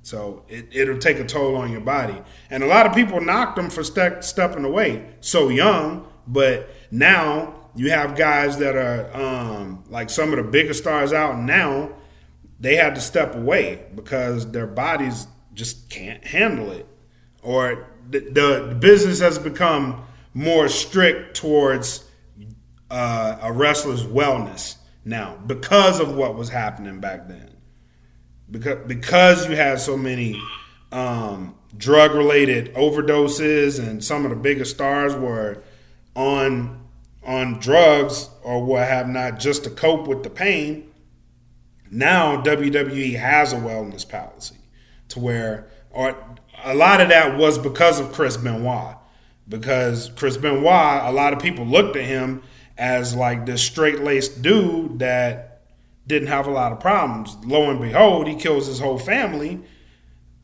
So 0.03 0.45
it, 0.49 0.69
it'll 0.73 0.99
take 0.99 1.19
a 1.19 1.25
toll 1.25 1.57
on 1.57 1.71
your 1.71 1.81
body. 1.81 2.21
And 2.51 2.63
a 2.63 2.67
lot 2.67 2.87
of 2.87 2.95
people 2.95 3.21
knocked 3.21 3.57
them 3.57 3.71
for 3.71 3.85
ste- 3.85 4.23
stepping 4.23 4.65
away 4.65 5.15
so 5.21 5.49
young, 5.49 6.07
but 6.27 6.71
now 6.91 7.71
you 7.77 7.91
have 7.91 8.17
guys 8.17 8.59
that 8.59 8.77
are 8.77 9.15
um, 9.17 9.85
like 9.89 10.11
some 10.11 10.31
of 10.31 10.37
the 10.37 10.51
biggest 10.51 10.81
stars 10.81 11.13
out 11.13 11.39
now, 11.39 11.91
they 12.59 12.77
had 12.77 12.95
to 12.95 13.01
step 13.01 13.35
away 13.35 13.87
because 13.95 14.51
their 14.51 14.67
bodies 14.67 15.27
just 15.57 15.91
can't 15.91 16.25
handle 16.25 16.71
it. 16.71 16.87
Or 17.43 17.89
the, 18.09 18.21
the, 18.21 18.77
business 18.79 19.21
has 19.21 19.39
become 19.39 20.05
more 20.35 20.69
strict 20.69 21.37
towards 21.37 22.05
uh, 22.91 23.39
a 23.41 23.53
wrestler's 23.53 24.05
wellness 24.05 24.77
now 25.05 25.37
because 25.47 25.99
of 25.99 26.15
what 26.15 26.37
was 26.37 26.51
happening 26.51 27.01
back 27.01 27.27
then 27.27 27.51
because 28.51 28.87
because 28.87 29.49
you 29.49 29.57
had 29.57 29.81
so 29.81 29.97
many 29.97 30.41
um, 30.93 31.55
drug 31.77 32.15
related 32.15 32.73
overdoses 32.75 33.79
and 33.79 34.05
some 34.05 34.25
of 34.25 34.31
the 34.31 34.37
biggest 34.37 34.75
stars 34.75 35.15
were 35.15 35.63
on 36.15 36.87
on 37.25 37.59
drugs 37.59 38.31
or 38.45 38.65
what 38.65 38.87
have 38.87 39.09
not 39.09 39.39
just 39.41 39.65
to 39.65 39.71
cope 39.71 40.07
with 40.07 40.23
the 40.23 40.31
pain. 40.31 40.93
Now 41.91 42.41
WWE 42.43 43.19
has 43.19 43.53
a 43.53 43.57
wellness 43.57 44.09
policy 44.09 44.57
to 45.17 45.21
where 45.21 45.67
or 45.91 46.17
a 46.65 46.75
lot 46.75 47.01
of 47.01 47.09
that 47.09 47.37
was 47.37 47.59
because 47.59 47.99
of 47.99 48.13
Chris 48.13 48.37
Benoit 48.37 48.97
because 49.49 50.11
Chris 50.17 50.37
Benoit 50.37 51.03
a 51.05 51.13
lot 51.13 51.33
of 51.33 51.41
people 51.41 51.67
looked 51.67 51.97
at 51.97 52.05
him 52.05 52.43
as 52.79 53.15
like 53.15 53.47
this 53.47 53.63
straight 53.63 54.01
laced 54.01 54.43
dude 54.43 54.99
that 54.99 55.63
didn't 56.07 56.29
have 56.29 56.47
a 56.47 56.51
lot 56.51 56.73
of 56.73 56.81
problems. 56.81 57.37
Lo 57.45 57.71
and 57.71 57.81
behold, 57.81 58.29
he 58.29 58.35
kills 58.35 58.67
his 58.67 58.79
whole 58.79 58.99
family 58.99 59.61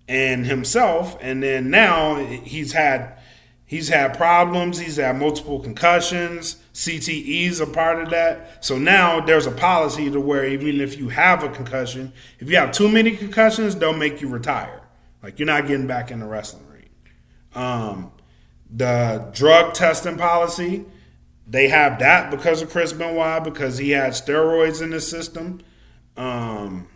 and 0.08 0.46
himself, 0.46 1.16
and 1.20 1.42
then 1.42 1.70
now 1.70 2.16
he's 2.16 2.72
had 2.72 3.18
he's 3.64 3.88
had 3.88 4.16
problems. 4.16 4.78
He's 4.78 4.96
had 4.96 5.16
multiple 5.16 5.60
concussions. 5.60 6.56
CTE's 6.74 7.60
a 7.60 7.66
part 7.66 8.02
of 8.02 8.10
that. 8.10 8.64
So 8.64 8.78
now 8.78 9.20
there's 9.20 9.46
a 9.46 9.50
policy 9.50 10.10
to 10.10 10.20
where 10.20 10.46
even 10.46 10.80
if 10.80 10.98
you 10.98 11.10
have 11.10 11.42
a 11.42 11.48
concussion, 11.48 12.12
if 12.38 12.50
you 12.50 12.56
have 12.56 12.72
too 12.72 12.88
many 12.88 13.16
concussions, 13.16 13.76
they'll 13.76 13.92
make 13.92 14.20
you 14.22 14.28
retire. 14.28 14.80
Like 15.22 15.38
you're 15.38 15.46
not 15.46 15.66
getting 15.66 15.86
back 15.86 16.10
in 16.10 16.20
the 16.20 16.26
wrestling 16.26 16.66
ring. 16.68 16.88
Um, 17.54 18.12
the 18.70 19.28
drug 19.32 19.74
testing 19.74 20.16
policy, 20.16 20.86
they 21.46 21.68
have 21.68 21.98
that 21.98 22.30
because 22.30 22.62
of 22.62 22.70
Chris 22.70 22.92
Benoit 22.92 23.44
because 23.44 23.76
he 23.78 23.90
had 23.90 24.12
steroids 24.12 24.80
in 24.80 24.92
his 24.92 25.08
system, 25.08 25.60
um, 26.16 26.88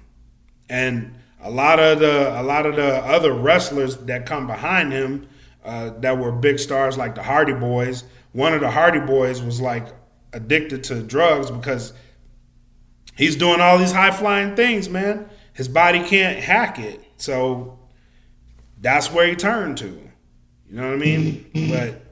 and 0.68 1.14
a 1.42 1.50
lot 1.50 1.78
of 1.78 2.00
the 2.00 2.40
a 2.40 2.42
lot 2.42 2.64
of 2.64 2.76
the 2.76 2.96
other 3.04 3.32
wrestlers 3.32 3.96
that 3.98 4.24
come 4.24 4.46
behind 4.46 4.92
him 4.92 5.28
uh, 5.64 5.90
that 6.00 6.16
were 6.16 6.32
big 6.32 6.58
stars 6.58 6.96
like 6.96 7.14
the 7.14 7.22
Hardy 7.22 7.52
Boyz. 7.52 8.04
One 8.36 8.52
of 8.52 8.60
the 8.60 8.70
Hardy 8.70 8.98
Boyz 8.98 9.42
was 9.42 9.62
like 9.62 9.86
addicted 10.34 10.84
to 10.84 11.02
drugs 11.02 11.50
because 11.50 11.94
he's 13.16 13.34
doing 13.34 13.62
all 13.62 13.78
these 13.78 13.92
high 13.92 14.10
flying 14.10 14.54
things, 14.54 14.90
man. 14.90 15.30
His 15.54 15.68
body 15.68 16.02
can't 16.02 16.38
hack 16.38 16.78
it, 16.78 17.00
so 17.16 17.78
that's 18.78 19.10
where 19.10 19.26
he 19.26 19.36
turned 19.36 19.78
to. 19.78 19.86
You 19.86 20.10
know 20.68 20.84
what 20.86 20.92
I 20.92 20.96
mean? 20.96 21.50
But 21.70 22.02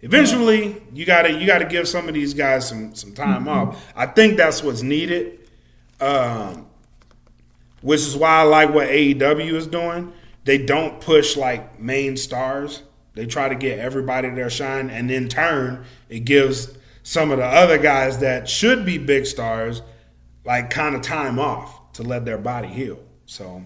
eventually 0.00 0.82
you 0.94 1.04
gotta 1.04 1.30
you 1.30 1.46
gotta 1.46 1.66
give 1.66 1.86
some 1.86 2.08
of 2.08 2.14
these 2.14 2.32
guys 2.32 2.66
some 2.66 2.94
some 2.94 3.12
time 3.12 3.46
off. 3.46 3.84
I 3.94 4.06
think 4.06 4.38
that's 4.38 4.62
what's 4.62 4.80
needed. 4.80 5.40
Um, 6.00 6.68
which 7.82 8.00
is 8.00 8.16
why 8.16 8.38
I 8.38 8.42
like 8.44 8.72
what 8.72 8.88
AEW 8.88 9.52
is 9.52 9.66
doing. 9.66 10.14
They 10.44 10.56
don't 10.56 11.02
push 11.02 11.36
like 11.36 11.78
main 11.78 12.16
stars. 12.16 12.82
They 13.20 13.26
try 13.26 13.50
to 13.50 13.54
get 13.54 13.78
everybody 13.78 14.30
their 14.30 14.48
shine, 14.48 14.88
and 14.88 15.10
in 15.10 15.28
turn, 15.28 15.84
it 16.08 16.20
gives 16.20 16.72
some 17.02 17.30
of 17.30 17.36
the 17.36 17.44
other 17.44 17.76
guys 17.76 18.20
that 18.20 18.48
should 18.48 18.86
be 18.86 18.96
big 18.96 19.26
stars 19.26 19.82
like 20.46 20.70
kind 20.70 20.94
of 20.94 21.02
time 21.02 21.38
off 21.38 21.92
to 21.92 22.02
let 22.02 22.24
their 22.24 22.38
body 22.38 22.68
heal. 22.68 22.98
So 23.26 23.62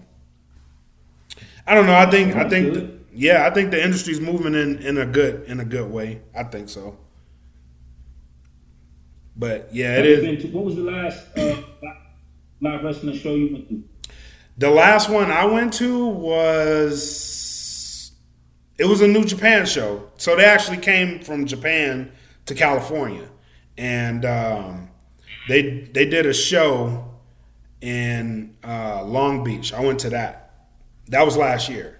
I 1.65 1.73
don't 1.73 1.85
know. 1.85 1.95
I 1.95 2.11
think 2.11 2.35
I 2.35 2.49
think 2.49 2.73
Good. 2.73 3.05
yeah, 3.13 3.47
I 3.47 3.49
think 3.49 3.71
the 3.71 3.81
industry's 3.81 4.19
moving 4.19 4.55
in 4.55 4.79
in 4.79 4.97
a 4.97 5.05
good 5.05 5.45
in 5.47 5.61
a 5.61 5.65
good 5.65 5.89
way. 5.89 6.19
I 6.35 6.43
think 6.43 6.67
so. 6.67 6.97
But 9.37 9.69
yeah, 9.73 9.99
it 9.99 10.19
been 10.21 10.41
to- 10.41 10.47
what 10.49 10.65
was 10.65 10.75
the 10.75 10.81
last 10.83 11.25
uh, 11.37 11.61
live 12.59 12.83
wrestling 12.83 13.15
show 13.17 13.35
you 13.35 13.53
went 13.53 13.69
to? 13.69 13.83
The 14.57 14.69
last 14.69 15.09
one 15.09 15.31
I 15.31 15.45
went 15.45 15.71
to 15.75 16.07
was 16.07 17.21
it 18.77 18.85
was 18.85 19.01
a 19.01 19.07
New 19.07 19.25
Japan 19.25 19.65
show. 19.65 20.09
So 20.17 20.35
they 20.35 20.45
actually 20.45 20.77
came 20.77 21.19
from 21.19 21.45
Japan 21.45 22.11
to 22.45 22.55
California, 22.55 23.27
and 23.77 24.25
um, 24.25 24.89
they 25.47 25.81
they 25.93 26.05
did 26.05 26.25
a 26.25 26.33
show 26.33 27.09
in 27.81 28.55
uh, 28.63 29.03
Long 29.03 29.43
Beach. 29.43 29.73
I 29.73 29.81
went 29.81 29.99
to 30.01 30.09
that. 30.11 30.53
That 31.07 31.25
was 31.25 31.37
last 31.37 31.69
year, 31.69 31.99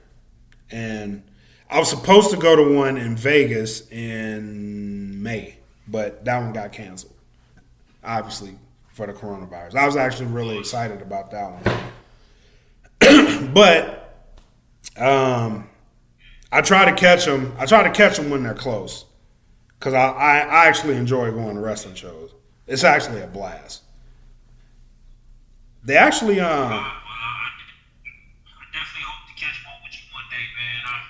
and 0.72 1.24
I 1.70 1.80
was 1.80 1.90
supposed 1.90 2.32
to 2.32 2.38
go 2.38 2.56
to 2.56 2.76
one 2.76 2.98
in 2.98 3.16
Vegas 3.16 3.90
in 3.90 5.22
May, 5.22 5.58
but 5.88 6.26
that 6.26 6.42
one 6.42 6.54
got 6.54 6.72
canceled. 6.72 7.14
Obviously 8.04 8.56
for 8.96 9.06
the 9.06 9.14
coronavirus. 9.14 9.76
I 9.76 9.86
was 9.86 9.98
actually 9.98 10.28
really 10.28 10.58
excited 10.58 11.02
about 11.02 11.30
that 11.32 11.52
one 11.52 11.64
but 13.54 14.30
um, 14.96 15.68
I 16.56 16.62
try 16.62 16.86
to 16.86 16.94
catch 16.94 17.26
them. 17.26 17.54
I 17.60 17.66
try 17.66 17.84
to 17.84 17.92
catch 17.92 18.16
them 18.16 18.30
when 18.30 18.44
they're 18.44 18.54
close, 18.54 19.04
because 19.78 19.94
I, 19.94 20.08
I 20.08 20.38
I 20.40 20.66
actually 20.68 20.96
enjoy 20.96 21.30
going 21.32 21.56
to 21.56 21.62
wrestling 21.62 21.96
shows. 21.96 22.34
It's 22.66 22.86
actually 22.86 23.20
a 23.22 23.28
blast. 23.28 23.84
They 25.84 25.98
actually 25.98 26.40
um. 26.40 26.70
Well, 26.70 26.80
I, 26.80 27.02
I 28.48 28.64
definitely 28.72 29.04
hope 29.04 29.28
to 29.28 29.36
catch 29.36 29.66
one 29.66 29.76
with 29.84 29.94
you 29.94 30.06
one 30.14 30.24
day, 30.32 30.46
man. 30.56 30.84
I, 30.86 31.02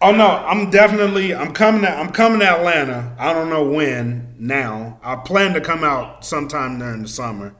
Oh 0.00 0.12
no, 0.12 0.26
I'm 0.26 0.70
definitely 0.70 1.34
I'm 1.34 1.52
coming 1.52 1.82
to 1.82 1.90
I'm 1.90 2.10
coming 2.10 2.40
to 2.40 2.46
Atlanta. 2.46 3.14
I 3.18 3.34
don't 3.34 3.50
know 3.50 3.64
when 3.64 4.34
now. 4.38 4.98
I 5.02 5.16
plan 5.16 5.52
to 5.52 5.60
come 5.60 5.84
out 5.84 6.24
sometime 6.24 6.78
during 6.78 7.02
the 7.02 7.08
summer. 7.08 7.54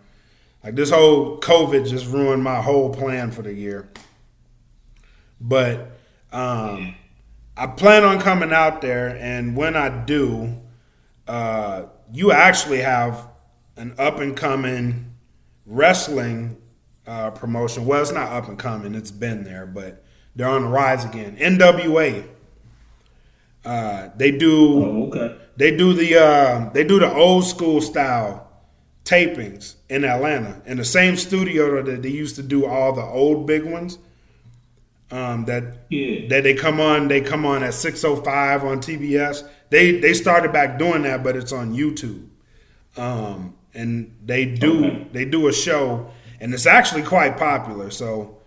Like 0.64 0.74
this 0.74 0.90
whole 0.90 1.38
COVID 1.38 1.86
just 1.86 2.06
ruined 2.06 2.42
my 2.42 2.62
whole 2.62 2.94
plan 2.94 3.30
for 3.30 3.42
the 3.42 3.52
year. 3.52 3.90
But 5.38 5.97
um 6.32 6.94
I 7.56 7.66
plan 7.66 8.04
on 8.04 8.20
coming 8.20 8.52
out 8.52 8.80
there 8.80 9.16
and 9.20 9.56
when 9.56 9.76
I 9.76 9.88
do, 10.04 10.60
uh 11.26 11.84
you 12.12 12.32
actually 12.32 12.80
have 12.80 13.28
an 13.76 13.94
up 13.98 14.18
and 14.20 14.36
coming 14.36 15.14
wrestling 15.66 16.56
uh, 17.06 17.30
promotion. 17.30 17.86
Well, 17.86 18.02
it's 18.02 18.12
not 18.12 18.30
up 18.32 18.48
and 18.48 18.58
coming; 18.58 18.94
it's 18.94 19.10
been 19.10 19.44
there, 19.44 19.66
but 19.66 20.04
they're 20.36 20.48
on 20.48 20.62
the 20.62 20.68
rise 20.68 21.04
again. 21.04 21.36
NWA. 21.36 22.26
Uh, 23.64 24.08
they 24.16 24.30
do 24.30 24.84
Oh, 24.84 25.06
okay. 25.08 25.36
they 25.56 25.76
do 25.76 25.92
the 25.92 26.16
uh, 26.18 26.70
they 26.70 26.84
do 26.84 26.98
the 26.98 27.12
old 27.12 27.44
school 27.44 27.80
style 27.80 28.48
tapings 29.04 29.74
in 29.88 30.04
Atlanta 30.04 30.62
in 30.66 30.76
the 30.76 30.84
same 30.84 31.16
studio 31.16 31.82
that 31.82 32.02
they 32.02 32.08
used 32.08 32.36
to 32.36 32.42
do 32.42 32.66
all 32.66 32.92
the 32.92 33.02
old 33.02 33.46
big 33.46 33.64
ones. 33.64 33.98
Um, 35.10 35.46
that 35.46 35.86
Yeah. 35.88 36.28
that 36.28 36.42
they 36.42 36.52
come 36.54 36.80
on 36.80 37.08
they 37.08 37.22
come 37.22 37.46
on 37.46 37.62
at 37.62 37.72
605 37.74 38.62
on 38.64 38.80
TBS. 38.80 39.42
They 39.70 39.98
they 40.00 40.12
started 40.12 40.52
back 40.52 40.78
doing 40.78 41.02
that, 41.02 41.24
but 41.24 41.34
it's 41.36 41.52
on 41.52 41.74
YouTube. 41.74 42.26
Um, 42.96 43.54
and 43.74 44.14
they 44.24 44.44
do 44.44 44.84
Okay. 44.84 45.06
they 45.12 45.24
do 45.24 45.48
a 45.48 45.52
show, 45.52 46.10
and 46.40 46.52
it's 46.52 46.66
actually 46.66 47.02
quite 47.02 47.38
popular. 47.38 47.90
So 47.90 48.38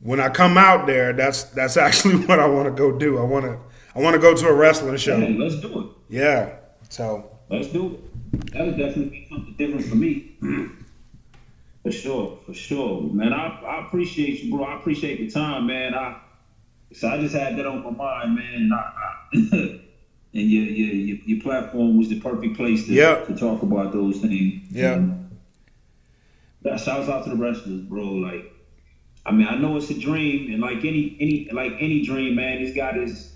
when 0.00 0.20
I 0.20 0.28
come 0.28 0.56
out 0.56 0.86
there, 0.86 1.12
that's 1.12 1.42
that's 1.44 1.76
actually 1.86 2.16
what 2.26 2.38
I 2.38 2.46
want 2.46 2.66
to 2.66 2.72
go 2.72 2.96
do. 2.96 3.18
I 3.18 3.22
want 3.24 3.44
to 3.46 3.58
I 3.96 4.00
want 4.00 4.14
to 4.14 4.20
go 4.20 4.32
to 4.34 4.46
a 4.46 4.54
wrestling 4.54 4.96
show. 4.98 5.18
Hey, 5.18 5.32
let's 5.34 5.60
do 5.60 5.80
it. 5.80 5.86
Yeah. 6.08 6.52
So 6.88 7.30
Let's 7.50 7.68
do 7.68 7.94
it. 7.94 8.52
That 8.52 8.66
would 8.66 8.76
definitely 8.76 9.10
be 9.10 9.26
something 9.28 9.54
different 9.58 9.86
for 9.86 9.96
me. 9.96 10.36
For 11.86 11.92
sure, 11.92 12.38
for 12.44 12.52
sure, 12.52 13.00
man. 13.12 13.32
I, 13.32 13.60
I 13.60 13.86
appreciate 13.86 14.42
you, 14.42 14.50
bro. 14.50 14.64
I 14.64 14.76
appreciate 14.76 15.18
the 15.18 15.30
time, 15.30 15.68
man. 15.68 15.94
I 15.94 16.20
so 16.92 17.08
I 17.08 17.20
just 17.20 17.32
had 17.32 17.56
that 17.56 17.64
on 17.64 17.84
my 17.84 17.90
mind, 17.90 18.34
man. 18.34 18.54
And, 18.54 18.74
I, 18.74 18.76
I, 18.76 19.28
and 19.32 20.50
your, 20.50 20.64
your 20.64 20.94
your 20.94 21.16
your 21.24 21.40
platform 21.42 21.96
was 21.96 22.08
the 22.08 22.18
perfect 22.18 22.56
place 22.56 22.86
to, 22.86 22.92
Yep. 22.92 23.28
to 23.28 23.36
talk 23.36 23.62
about 23.62 23.92
those 23.92 24.18
things. 24.18 24.68
Yeah. 24.72 25.00
That 26.62 26.80
shouts 26.80 27.08
out 27.08 27.22
to 27.22 27.30
the 27.30 27.36
wrestlers, 27.36 27.82
bro. 27.82 28.02
Like, 28.02 28.52
I 29.24 29.30
mean, 29.30 29.46
I 29.46 29.54
know 29.54 29.76
it's 29.76 29.88
a 29.90 29.96
dream, 29.96 30.52
and 30.52 30.60
like 30.60 30.78
any 30.78 31.16
any 31.20 31.48
like 31.52 31.74
any 31.78 32.04
dream, 32.04 32.34
man, 32.34 32.62
it's 32.62 32.74
got 32.74 32.96
his 32.96 33.32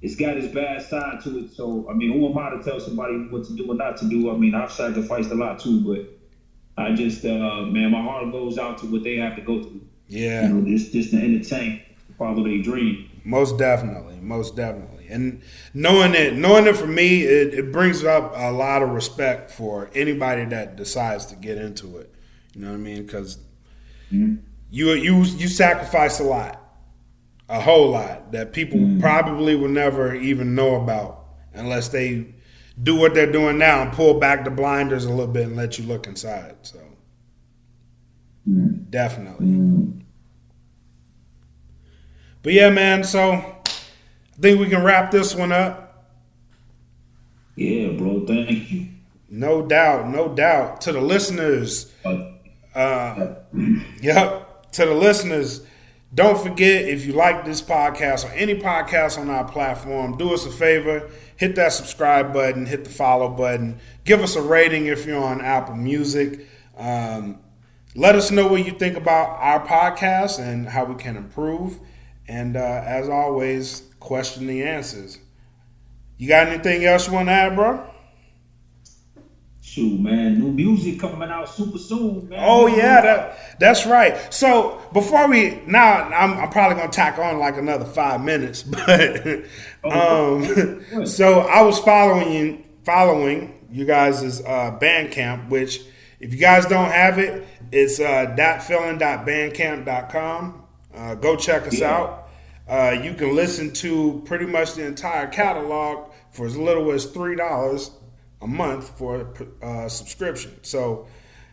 it's 0.00 0.16
got 0.16 0.36
his 0.36 0.48
bad 0.48 0.80
side 0.80 1.20
to 1.24 1.40
it. 1.40 1.52
So 1.52 1.86
I 1.90 1.92
mean, 1.92 2.10
who 2.10 2.26
am 2.30 2.38
I 2.38 2.56
to 2.56 2.62
tell 2.62 2.80
somebody 2.80 3.28
what 3.28 3.44
to 3.48 3.52
do 3.54 3.70
or 3.70 3.74
not 3.74 3.98
to 3.98 4.08
do? 4.08 4.30
I 4.30 4.36
mean, 4.38 4.54
I've 4.54 4.72
sacrificed 4.72 5.30
a 5.30 5.34
lot 5.34 5.58
too, 5.58 5.82
but 5.82 6.21
I 6.76 6.92
just 6.94 7.24
uh 7.24 7.62
man, 7.66 7.90
my 7.90 8.02
heart 8.02 8.30
goes 8.32 8.58
out 8.58 8.78
to 8.78 8.86
what 8.86 9.02
they 9.04 9.16
have 9.16 9.36
to 9.36 9.42
go 9.42 9.62
through. 9.62 9.82
yeah, 10.08 10.46
You 10.48 10.54
know, 10.54 10.66
just 10.68 10.92
just 10.92 11.10
to 11.10 11.16
entertain, 11.18 11.82
follow 12.18 12.42
their 12.44 12.62
dream. 12.62 13.08
most 13.24 13.58
definitely, 13.58 14.16
most 14.20 14.56
definitely. 14.56 15.06
And 15.08 15.42
knowing 15.74 16.14
it, 16.14 16.34
knowing 16.34 16.66
it 16.66 16.74
for 16.76 16.86
me, 16.86 17.22
it, 17.22 17.52
it 17.52 17.72
brings 17.72 18.02
up 18.02 18.32
a 18.34 18.50
lot 18.50 18.82
of 18.82 18.90
respect 18.90 19.50
for 19.50 19.90
anybody 19.94 20.46
that 20.46 20.76
decides 20.76 21.26
to 21.26 21.36
get 21.36 21.58
into 21.58 21.98
it. 21.98 22.14
You 22.54 22.62
know 22.62 22.68
what 22.68 22.74
I 22.76 22.78
mean? 22.78 23.02
Because 23.04 23.38
you 24.10 24.30
you 24.70 25.22
you 25.22 25.48
sacrifice 25.48 26.20
a 26.20 26.24
lot, 26.24 26.62
a 27.48 27.60
whole 27.60 27.90
lot 27.90 28.32
that 28.32 28.52
people 28.52 28.96
probably 29.00 29.54
will 29.54 29.68
never 29.68 30.14
even 30.14 30.54
know 30.54 30.76
about 30.76 31.26
unless 31.54 31.88
they 31.88 32.34
do 32.80 32.96
what 32.96 33.14
they're 33.14 33.30
doing 33.30 33.58
now 33.58 33.82
and 33.82 33.92
pull 33.92 34.18
back 34.20 34.44
the 34.44 34.50
blinders 34.50 35.04
a 35.04 35.10
little 35.10 35.26
bit 35.26 35.46
and 35.46 35.56
let 35.56 35.78
you 35.78 35.86
look 35.86 36.06
inside. 36.06 36.56
So 36.62 36.78
definitely. 38.90 39.92
But 42.42 42.52
yeah, 42.52 42.70
man. 42.70 43.04
So 43.04 43.32
I 43.32 43.54
think 44.40 44.58
we 44.60 44.68
can 44.68 44.82
wrap 44.82 45.10
this 45.10 45.34
one 45.34 45.52
up. 45.52 46.08
Yeah, 47.54 47.88
bro. 47.90 48.26
Thank 48.26 48.70
you. 48.72 48.88
No 49.28 49.62
doubt, 49.62 50.08
no 50.08 50.28
doubt. 50.34 50.80
To 50.82 50.92
the 50.92 51.00
listeners, 51.00 51.92
Uh, 52.04 52.32
uh, 52.74 53.34
yep. 54.00 54.70
To 54.72 54.86
the 54.86 54.94
listeners, 54.94 55.66
don't 56.14 56.38
forget 56.38 56.84
if 56.84 57.06
you 57.06 57.14
like 57.14 57.44
this 57.44 57.62
podcast 57.62 58.26
or 58.26 58.32
any 58.32 58.54
podcast 58.54 59.18
on 59.18 59.30
our 59.30 59.44
platform, 59.44 60.18
do 60.18 60.34
us 60.34 60.44
a 60.44 60.50
favor, 60.50 61.10
hit 61.36 61.54
that 61.56 61.72
subscribe 61.72 62.34
button, 62.34 62.66
hit 62.66 62.84
the 62.84 62.90
follow 62.90 63.28
button, 63.30 63.80
give 64.04 64.20
us 64.20 64.36
a 64.36 64.42
rating 64.42 64.86
if 64.86 65.06
you're 65.06 65.22
on 65.22 65.40
Apple 65.40 65.76
Music. 65.76 66.46
Um, 66.76 67.38
let 67.94 68.14
us 68.14 68.30
know 68.30 68.46
what 68.46 68.64
you 68.64 68.72
think 68.72 68.96
about 68.96 69.38
our 69.38 69.66
podcast 69.66 70.38
and 70.38 70.68
how 70.68 70.84
we 70.84 70.96
can 70.96 71.16
improve. 71.16 71.80
And 72.28 72.56
uh, 72.56 72.82
as 72.84 73.08
always, 73.08 73.82
question 73.98 74.46
the 74.46 74.62
answers. 74.62 75.18
You 76.18 76.28
got 76.28 76.48
anything 76.48 76.84
else 76.84 77.06
you 77.06 77.14
want 77.14 77.28
to 77.28 77.32
add, 77.32 77.56
bro? 77.56 77.91
Shoot, 79.72 79.98
man. 80.00 80.38
New 80.38 80.52
music 80.52 81.00
coming 81.00 81.30
out 81.30 81.48
super 81.48 81.78
soon, 81.78 82.28
man. 82.28 82.38
Oh 82.42 82.66
yeah, 82.66 83.00
that 83.00 83.58
that's 83.58 83.86
right. 83.86 84.18
So 84.30 84.82
before 84.92 85.26
we 85.28 85.62
now, 85.66 86.02
I'm, 86.10 86.36
I'm 86.38 86.50
probably 86.50 86.76
gonna 86.76 86.92
tack 86.92 87.18
on 87.18 87.38
like 87.38 87.56
another 87.56 87.86
five 87.86 88.22
minutes, 88.22 88.62
but 88.64 89.44
um, 89.82 91.06
so 91.06 91.40
I 91.40 91.62
was 91.62 91.78
following 91.78 92.30
you, 92.32 92.62
following 92.84 93.66
you 93.70 93.86
guys' 93.86 94.42
uh, 94.42 94.76
Bandcamp, 94.78 95.48
which 95.48 95.80
if 96.20 96.34
you 96.34 96.38
guys 96.38 96.66
don't 96.66 96.90
have 96.90 97.18
it, 97.18 97.46
it's 97.70 97.98
uh, 97.98 98.26
datfeelin.bandcamp.com. 98.36 100.64
Uh, 100.94 101.14
go 101.14 101.34
check 101.36 101.66
us 101.66 101.78
Yeah. 101.78 101.96
out. 101.96 102.28
Uh, 102.68 102.90
you 103.02 103.14
can 103.14 103.34
listen 103.34 103.72
to 103.72 104.20
pretty 104.26 104.44
much 104.46 104.74
the 104.74 104.84
entire 104.84 105.26
catalog 105.28 106.10
for 106.30 106.44
as 106.46 106.56
little 106.58 106.92
as 106.92 107.06
three 107.06 107.36
dollars 107.36 107.90
a 108.42 108.46
month 108.46 108.98
for 108.98 109.32
a 109.62 109.66
uh, 109.66 109.88
subscription. 109.88 110.58
So 110.62 111.06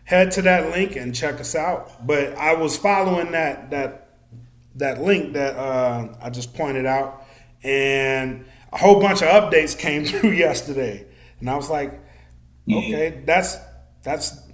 head 0.09 0.31
to 0.31 0.41
that 0.41 0.71
link 0.71 0.95
and 0.95 1.13
check 1.13 1.39
us 1.39 1.55
out. 1.55 2.05
But 2.05 2.35
I 2.35 2.55
was 2.55 2.75
following 2.75 3.31
that 3.31 3.69
that 3.69 4.09
that 4.75 5.01
link 5.01 5.33
that 5.33 5.55
uh, 5.55 6.07
I 6.21 6.29
just 6.29 6.55
pointed 6.55 6.85
out, 6.85 7.25
and 7.63 8.45
a 8.73 8.77
whole 8.77 8.99
bunch 8.99 9.21
of 9.21 9.27
updates 9.27 9.77
came 9.77 10.05
through 10.05 10.31
yesterday, 10.31 11.05
and 11.39 11.49
I 11.49 11.55
was 11.55 11.69
like, 11.69 11.99
okay, 12.69 13.21
that's 13.25 13.57
that's. 14.03 14.47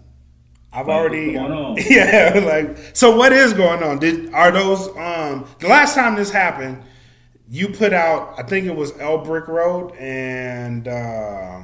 I've 0.73 0.87
Like, 0.87 0.97
already, 0.97 1.37
what's 1.37 1.47
going 1.47 1.51
on? 1.53 1.77
yeah. 1.89 2.41
Like, 2.43 2.77
so 2.93 3.15
what 3.15 3.31
is 3.31 3.53
going 3.53 3.81
on? 3.81 3.99
Did 3.99 4.33
are 4.33 4.51
those? 4.51 4.89
Um, 4.89 5.47
the 5.59 5.69
last 5.69 5.95
time 5.95 6.15
this 6.15 6.31
happened, 6.31 6.83
you 7.47 7.69
put 7.69 7.93
out. 7.93 8.37
I 8.37 8.43
think 8.43 8.65
it 8.65 8.75
was 8.75 8.91
El 8.99 9.19
Brick 9.19 9.47
Road 9.47 9.95
and 9.95 10.85
uh, 10.85 11.61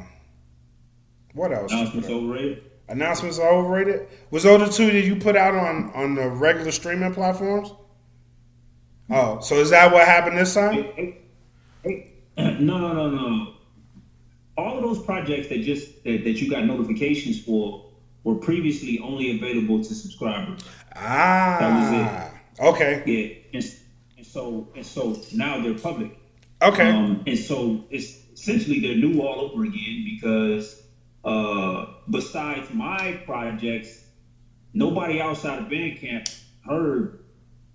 what 1.34 1.51
else? 1.51 1.71
Announcements 1.71 2.09
overrated. 2.09 2.63
Announcements 2.89 3.39
are 3.39 3.49
overrated. 3.53 4.07
Was 4.32 4.43
those 4.43 4.59
the 4.69 4.73
two 4.75 4.91
that 4.91 5.05
you 5.05 5.15
put 5.15 5.36
out 5.36 5.55
on 5.55 5.91
on 5.93 6.15
the 6.15 6.29
regular 6.29 6.71
streaming 6.71 7.13
platforms? 7.13 7.71
Oh, 9.09 9.39
so 9.41 9.55
is 9.55 9.69
that 9.71 9.91
what 9.93 10.05
happened 10.05 10.38
this 10.38 10.53
time? 10.53 11.15
No, 12.38 12.77
no, 12.77 12.93
no, 12.93 13.09
no. 13.09 13.53
all 14.57 14.77
of 14.77 14.84
those 14.84 15.03
projects 15.05 15.47
that 15.49 15.61
just 15.61 16.03
that, 16.05 16.23
that 16.23 16.41
you 16.41 16.49
got 16.49 16.63
notifications 16.65 17.39
for 17.43 17.86
were 18.23 18.36
previously 18.36 18.99
only 18.99 19.38
available 19.38 19.79
to 19.84 19.93
subscribers. 19.93 20.61
Ah, 20.95 21.57
That 21.59 21.75
was 21.77 22.59
it. 22.59 22.63
okay, 22.63 23.03
Yeah, 23.05 23.59
and, 23.59 23.75
and 24.17 24.25
so 24.25 24.69
and 24.75 24.86
so 24.86 25.19
now 25.36 25.61
they're 25.61 25.77
public. 25.77 26.17
okay, 26.61 26.89
Um, 26.89 27.23
and 27.27 27.38
so 27.38 27.84
it's 27.91 28.17
essentially 28.34 28.79
they're 28.79 28.95
new 28.95 29.21
all 29.21 29.41
over 29.41 29.63
again 29.63 30.05
because 30.05 30.80
uh, 31.24 31.86
besides 32.09 32.74
my 32.74 33.22
projects, 33.26 34.05
nobody 34.74 35.22
outside 35.22 35.59
of 35.59 35.65
Bandcamp 35.65 36.34
heard 36.65 37.24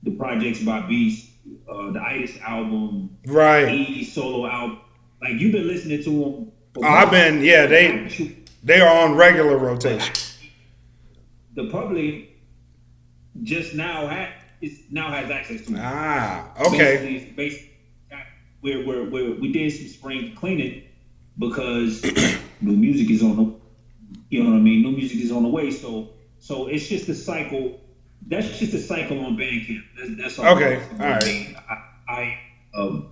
the 0.02 0.12
projects 0.12 0.62
by 0.62 0.80
Beast, 0.82 1.30
uh, 1.68 1.90
the 1.92 2.00
Itis 2.00 2.38
album, 2.40 3.16
right. 3.26 3.68
E 3.68 4.04
solo 4.04 4.46
album. 4.46 4.80
Like 5.22 5.34
you've 5.34 5.52
been 5.52 5.66
listening 5.66 6.02
to 6.04 6.10
them. 6.10 6.52
I've 6.84 7.10
been, 7.10 7.42
yeah, 7.42 7.66
they 7.66 8.36
they 8.62 8.80
are 8.80 9.04
on 9.04 9.14
regular 9.16 9.56
rotation. 9.56 10.14
the 11.54 11.68
public 11.70 12.36
just 13.42 13.74
now 13.74 14.06
had 14.06 14.32
is 14.60 14.80
now 14.90 15.10
has 15.10 15.30
access 15.30 15.66
to 15.66 15.74
it. 15.74 15.80
Ah, 15.80 16.52
okay, 16.60 16.76
Basically, 16.76 17.32
basically 17.32 17.72
we're, 18.62 19.08
we're, 19.08 19.34
we 19.34 19.52
did 19.52 19.72
some 19.72 19.86
spring 19.86 20.34
cleaning 20.34 20.82
because 21.38 22.02
new 22.60 22.76
music 22.76 23.10
is 23.10 23.22
on 23.22 23.36
the 23.36 23.56
you 24.28 24.42
know 24.42 24.50
what 24.50 24.56
I 24.56 24.60
mean. 24.60 24.82
New 24.82 24.92
music 24.92 25.18
is 25.18 25.30
on 25.30 25.42
the 25.42 25.48
way, 25.48 25.70
so 25.70 26.10
so 26.38 26.66
it's 26.66 26.88
just 26.88 27.08
a 27.08 27.14
cycle. 27.14 27.80
That's 28.26 28.58
just 28.58 28.74
a 28.74 28.80
cycle 28.80 29.24
on 29.24 29.36
Bandcamp. 29.36 29.84
That's, 29.96 30.16
that's 30.16 30.38
all. 30.38 30.56
Okay, 30.56 30.82
all 30.92 30.98
right. 30.98 31.54
I, 31.68 31.78
I, 32.08 32.38
um 32.76 33.10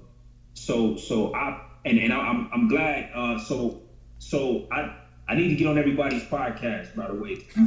so 0.55 0.97
so 0.97 1.35
I 1.35 1.61
and 1.85 1.99
and 1.99 2.13
I, 2.13 2.19
I'm 2.19 2.49
I'm 2.53 2.69
glad. 2.69 3.11
Uh, 3.15 3.39
so 3.39 3.83
so 4.19 4.67
I 4.73 4.97
I 5.29 5.35
need 5.35 5.49
to 5.49 5.57
get 5.57 5.69
on 5.69 5.79
everybody's 5.79 6.25
podcast. 6.25 6.95
By 6.97 7.09
the 7.09 7.15
way, 7.15 7.45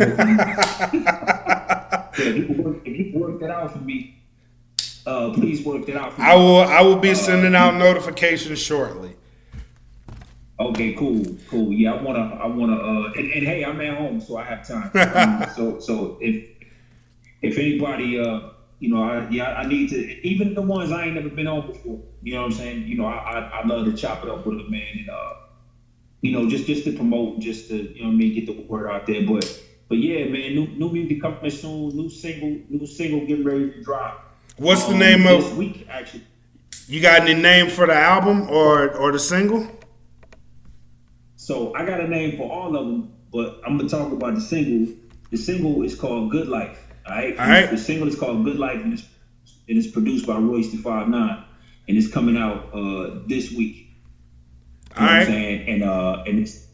yeah, 0.94 2.10
if 2.18 2.50
you 2.50 2.64
work, 2.64 2.78
if 2.86 2.98
you 2.98 3.20
work 3.20 3.40
that 3.40 3.50
out 3.50 3.72
for 3.72 3.80
me, 3.80 4.22
uh, 5.06 5.32
please 5.34 5.66
work 5.66 5.86
that 5.86 5.96
out 5.96 6.14
for 6.14 6.22
me. 6.22 6.28
I 6.28 6.36
will 6.36 6.62
I 6.62 6.82
will 6.82 6.98
be 6.98 7.16
sending 7.16 7.56
out 7.56 7.76
notifications 7.76 8.60
shortly. 8.60 9.16
Okay, 10.60 10.94
cool, 10.94 11.24
cool. 11.50 11.72
Yeah, 11.72 11.94
I 11.94 12.02
wanna, 12.02 12.36
I 12.42 12.48
wanna, 12.48 12.76
uh, 12.78 13.12
and, 13.16 13.32
and 13.32 13.46
hey, 13.46 13.64
I'm 13.64 13.80
at 13.80 13.96
home, 13.98 14.20
so 14.20 14.38
I 14.38 14.44
have 14.44 14.68
time. 14.68 14.90
Um, 15.16 15.46
so, 15.56 15.80
so 15.80 16.18
if 16.20 16.46
if 17.44 17.58
anybody, 17.60 18.20
uh, 18.20 18.50
you 18.80 18.90
know, 18.90 19.04
I 19.04 19.30
yeah, 19.30 19.54
I 19.54 19.68
need 19.68 19.90
to, 19.92 20.28
even 20.28 20.56
the 20.56 20.64
ones 20.64 20.92
I 20.92 21.06
ain't 21.06 21.14
never 21.14 21.30
been 21.30 21.48
on 21.48 21.68
before. 21.68 22.00
You 22.24 22.34
know 22.34 22.42
what 22.42 22.52
I'm 22.54 22.58
saying? 22.58 22.88
You 22.88 22.98
know, 22.98 23.06
I 23.06 23.18
I, 23.18 23.40
I 23.62 23.66
love 23.68 23.86
to 23.86 23.94
chop 23.94 24.24
it 24.24 24.30
up 24.32 24.48
with 24.48 24.60
a 24.60 24.68
man, 24.70 24.82
and 24.98 25.10
uh, 25.10 25.34
you 26.22 26.32
know, 26.32 26.50
just 26.50 26.66
just 26.66 26.86
to 26.86 26.94
promote, 26.94 27.40
just 27.40 27.68
to 27.70 27.76
you 27.76 28.02
know, 28.02 28.08
what 28.08 28.14
I 28.14 28.16
mean, 28.16 28.34
get 28.34 28.48
the 28.48 28.60
word 28.64 28.90
out 28.90 29.06
there. 29.06 29.28
But 29.28 29.62
but 29.90 30.00
yeah, 30.00 30.26
man, 30.26 30.56
new 30.56 30.68
new 30.70 30.90
music 30.90 31.22
coming 31.22 31.52
soon, 31.52 31.96
new 31.96 32.10
single, 32.10 32.58
new 32.70 32.88
single 32.88 33.20
getting 33.28 33.46
ready 33.46 33.72
to 33.74 33.84
drop. 33.84 34.26
What's 34.58 34.86
the 34.86 34.94
Um, 34.94 35.00
name 35.00 35.24
this 35.24 35.46
of? 35.52 35.56
week? 35.56 35.86
Actually, 35.88 36.24
You 36.88 37.00
got 37.00 37.22
any 37.22 37.40
name 37.40 37.70
for 37.70 37.86
the 37.86 37.94
album 37.96 38.50
or 38.50 38.90
or 38.90 39.12
the 39.12 39.20
single? 39.20 39.70
So 41.48 41.74
I 41.74 41.86
got 41.86 42.02
a 42.02 42.08
name 42.10 42.36
for 42.36 42.52
all 42.52 42.76
of 42.76 42.86
them, 42.86 43.14
but 43.32 43.62
I'm 43.66 43.78
gonna 43.78 43.88
talk 43.88 44.12
about 44.12 44.36
the 44.36 44.42
single. 44.42 44.94
The 45.32 45.38
single 45.38 45.82
is 45.84 45.96
called 45.96 46.30
"Good 46.30 46.50
Life." 46.50 46.78
All 47.06 47.16
right. 47.16 47.40
All 47.40 47.48
right. 47.48 47.72
The 47.72 47.78
single 47.78 48.10
is 48.10 48.20
called 48.20 48.44
"Good 48.44 48.60
Life" 48.60 48.82
and 48.84 48.92
it's, 48.92 49.08
it's 49.66 49.88
produced 49.88 50.28
by 50.28 50.38
Royce 50.38 50.74
da 50.74 50.80
5'9", 50.80 51.46
and 51.88 51.98
it's 51.98 52.12
coming 52.12 52.36
out 52.36 52.74
uh, 52.74 53.22
this 53.28 53.50
week. 53.54 53.76
You 53.78 54.96
All 54.98 55.06
know 55.06 55.08
what 55.08 55.20
I'm 55.22 55.26
saying? 55.26 55.70
And 55.70 55.84
uh, 55.84 56.24
and 56.28 56.40
it's 56.40 56.68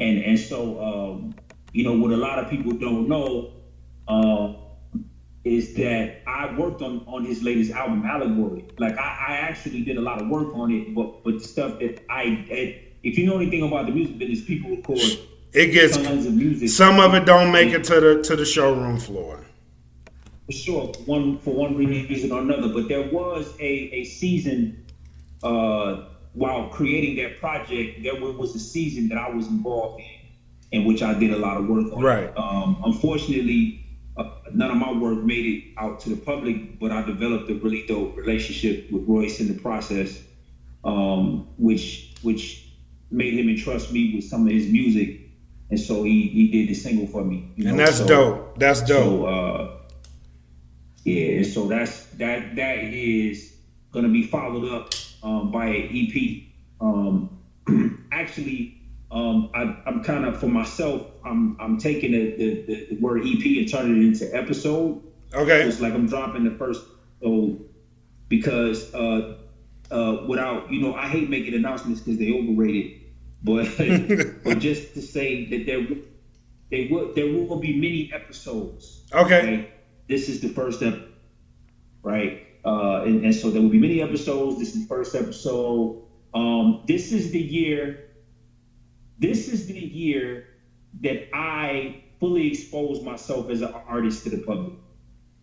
and 0.00 0.24
and 0.24 0.40
so 0.40 0.82
um, 0.82 1.36
you 1.72 1.84
know 1.84 1.92
what 1.92 2.10
a 2.10 2.16
lot 2.16 2.40
of 2.40 2.50
people 2.50 2.72
don't 2.72 3.08
know 3.08 3.52
uh, 4.08 4.54
is 5.44 5.74
that 5.74 6.22
I 6.26 6.52
worked 6.58 6.82
on 6.82 7.04
on 7.06 7.24
his 7.24 7.44
latest 7.44 7.70
album, 7.70 8.04
Allegory. 8.04 8.64
Like 8.76 8.98
I, 8.98 9.26
I 9.28 9.32
actually 9.36 9.84
did 9.84 9.98
a 9.98 10.00
lot 10.00 10.20
of 10.20 10.26
work 10.26 10.52
on 10.54 10.72
it, 10.72 10.96
but 10.96 11.22
but 11.22 11.40
stuff 11.42 11.78
that 11.78 12.04
I 12.10 12.44
it, 12.50 12.87
if 13.08 13.18
you 13.18 13.26
know 13.26 13.36
anything 13.36 13.62
about 13.62 13.86
the 13.86 13.92
music 13.92 14.18
business, 14.18 14.42
people 14.44 14.70
record 14.70 14.98
It 15.52 15.68
gets 15.72 15.96
tons 15.96 16.26
of 16.26 16.34
music. 16.34 16.68
some 16.68 17.00
of 17.00 17.14
it 17.14 17.24
don't 17.24 17.50
make 17.52 17.72
it 17.72 17.84
to 17.84 18.00
the 18.00 18.22
to 18.22 18.36
the 18.36 18.44
showroom 18.44 18.98
floor. 18.98 19.44
for 20.46 20.52
sure, 20.52 20.86
one 21.06 21.38
for 21.38 21.54
one 21.54 21.76
reason 21.76 22.32
or 22.32 22.40
another. 22.40 22.68
But 22.68 22.88
there 22.88 23.06
was 23.10 23.54
a 23.60 23.72
a 24.00 24.04
season 24.04 24.84
uh, 25.42 26.04
while 26.34 26.68
creating 26.68 27.16
that 27.22 27.38
project. 27.40 28.02
There 28.02 28.14
was 28.20 28.54
a 28.54 28.58
season 28.58 29.08
that 29.10 29.18
I 29.18 29.28
was 29.30 29.46
involved 29.46 30.00
in, 30.00 30.80
in 30.80 30.84
which 30.88 31.02
I 31.02 31.14
did 31.14 31.32
a 31.32 31.38
lot 31.38 31.56
of 31.58 31.66
work 31.68 31.92
on. 31.92 32.02
Right. 32.02 32.30
Um, 32.36 32.80
unfortunately, 32.84 33.84
uh, 34.16 34.30
none 34.52 34.70
of 34.70 34.76
my 34.76 34.92
work 34.92 35.18
made 35.24 35.46
it 35.46 35.64
out 35.78 36.00
to 36.00 36.08
the 36.10 36.16
public, 36.16 36.78
but 36.80 36.90
I 36.92 37.02
developed 37.02 37.50
a 37.50 37.54
really 37.54 37.86
dope 37.86 38.16
relationship 38.16 38.90
with 38.90 39.04
Royce 39.08 39.40
in 39.40 39.48
the 39.48 39.58
process, 39.60 40.20
um, 40.84 41.48
which 41.58 42.14
which 42.22 42.67
made 43.10 43.34
him 43.34 43.48
entrust 43.48 43.92
me 43.92 44.14
with 44.14 44.24
some 44.24 44.46
of 44.46 44.52
his 44.52 44.68
music. 44.68 45.20
And 45.70 45.78
so 45.78 46.02
he, 46.02 46.28
he 46.28 46.48
did 46.48 46.68
the 46.68 46.74
single 46.74 47.06
for 47.06 47.24
me. 47.24 47.52
you 47.56 47.68
And 47.68 47.78
that's 47.78 47.98
so- 47.98 48.06
dope. 48.06 48.58
That's 48.58 48.80
dope. 48.80 49.04
so 49.04 49.26
uh, 49.26 49.78
yeah, 51.04 51.42
so 51.42 51.68
that's 51.68 52.04
that 52.16 52.56
that 52.56 52.78
is 52.78 53.54
gonna 53.92 54.08
be 54.08 54.24
followed 54.26 54.68
up 54.72 54.92
um, 55.22 55.50
by 55.50 55.66
an 55.66 55.88
EP. 55.92 56.42
Um, 56.80 57.38
actually, 58.12 58.80
um, 59.10 59.50
I, 59.54 59.82
I'm 59.86 60.04
kind 60.04 60.24
of 60.26 60.38
for 60.38 60.48
myself. 60.48 61.06
I'm 61.24 61.56
I'm 61.60 61.78
taking 61.78 62.12
the, 62.12 62.36
the, 62.36 62.86
the, 62.90 62.96
word 63.00 63.22
EP 63.24 63.44
and 63.44 63.70
turning 63.70 64.02
it 64.02 64.06
into 64.06 64.36
episode. 64.36 65.02
Okay. 65.32 65.62
It's 65.62 65.80
like 65.80 65.94
I'm 65.94 66.06
dropping 66.06 66.44
the 66.44 66.56
first 66.58 66.84
so 67.22 67.58
because 68.28 68.92
uh, 68.94 69.38
uh, 69.90 70.24
without 70.26 70.70
you 70.70 70.80
know 70.80 70.94
I 70.94 71.08
hate 71.08 71.30
making 71.30 71.54
announcements 71.54 72.00
because 72.00 72.18
they 72.18 72.32
overrated, 72.32 72.97
but 73.42 73.66
but 74.44 74.58
just 74.58 74.94
to 74.94 75.02
say 75.02 75.46
that 75.46 75.66
there 75.66 75.86
they 76.70 76.88
will 76.90 77.14
there 77.14 77.26
will 77.26 77.58
be 77.58 77.74
many 77.76 78.10
episodes. 78.12 79.02
Okay. 79.12 79.70
This 80.08 80.28
is 80.28 80.40
the 80.40 80.48
first 80.48 80.78
step, 80.78 80.98
right? 82.02 82.46
Uh, 82.64 83.02
and, 83.04 83.24
and 83.24 83.34
so 83.34 83.50
there 83.50 83.62
will 83.62 83.68
be 83.68 83.78
many 83.78 84.02
episodes. 84.02 84.58
This 84.58 84.74
is 84.74 84.82
the 84.82 84.88
first 84.88 85.14
episode. 85.14 86.02
Um, 86.34 86.82
this 86.86 87.12
is 87.12 87.30
the 87.30 87.40
year. 87.40 88.10
This 89.18 89.48
is 89.48 89.66
the 89.66 89.78
year 89.78 90.46
that 91.00 91.28
I 91.34 92.02
fully 92.20 92.48
expose 92.48 93.02
myself 93.02 93.50
as 93.50 93.62
an 93.62 93.72
artist 93.86 94.24
to 94.24 94.30
the 94.30 94.38
public, 94.38 94.74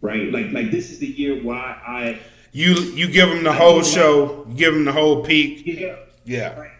right? 0.01 0.31
Like, 0.31 0.51
like 0.51 0.71
this 0.71 0.91
is 0.91 0.99
the 0.99 1.07
year 1.07 1.41
where 1.43 1.57
I, 1.57 2.19
You 2.51 2.73
you 2.73 3.07
give 3.07 3.29
them 3.29 3.43
the 3.43 3.53
whole 3.53 3.83
show. 3.83 4.45
You 4.49 4.55
give 4.55 4.73
them 4.73 4.85
the 4.85 4.91
whole 4.91 5.23
peak. 5.23 5.63
yeah, 5.65 5.95
Yeah. 6.25 6.59
Right. 6.59 6.71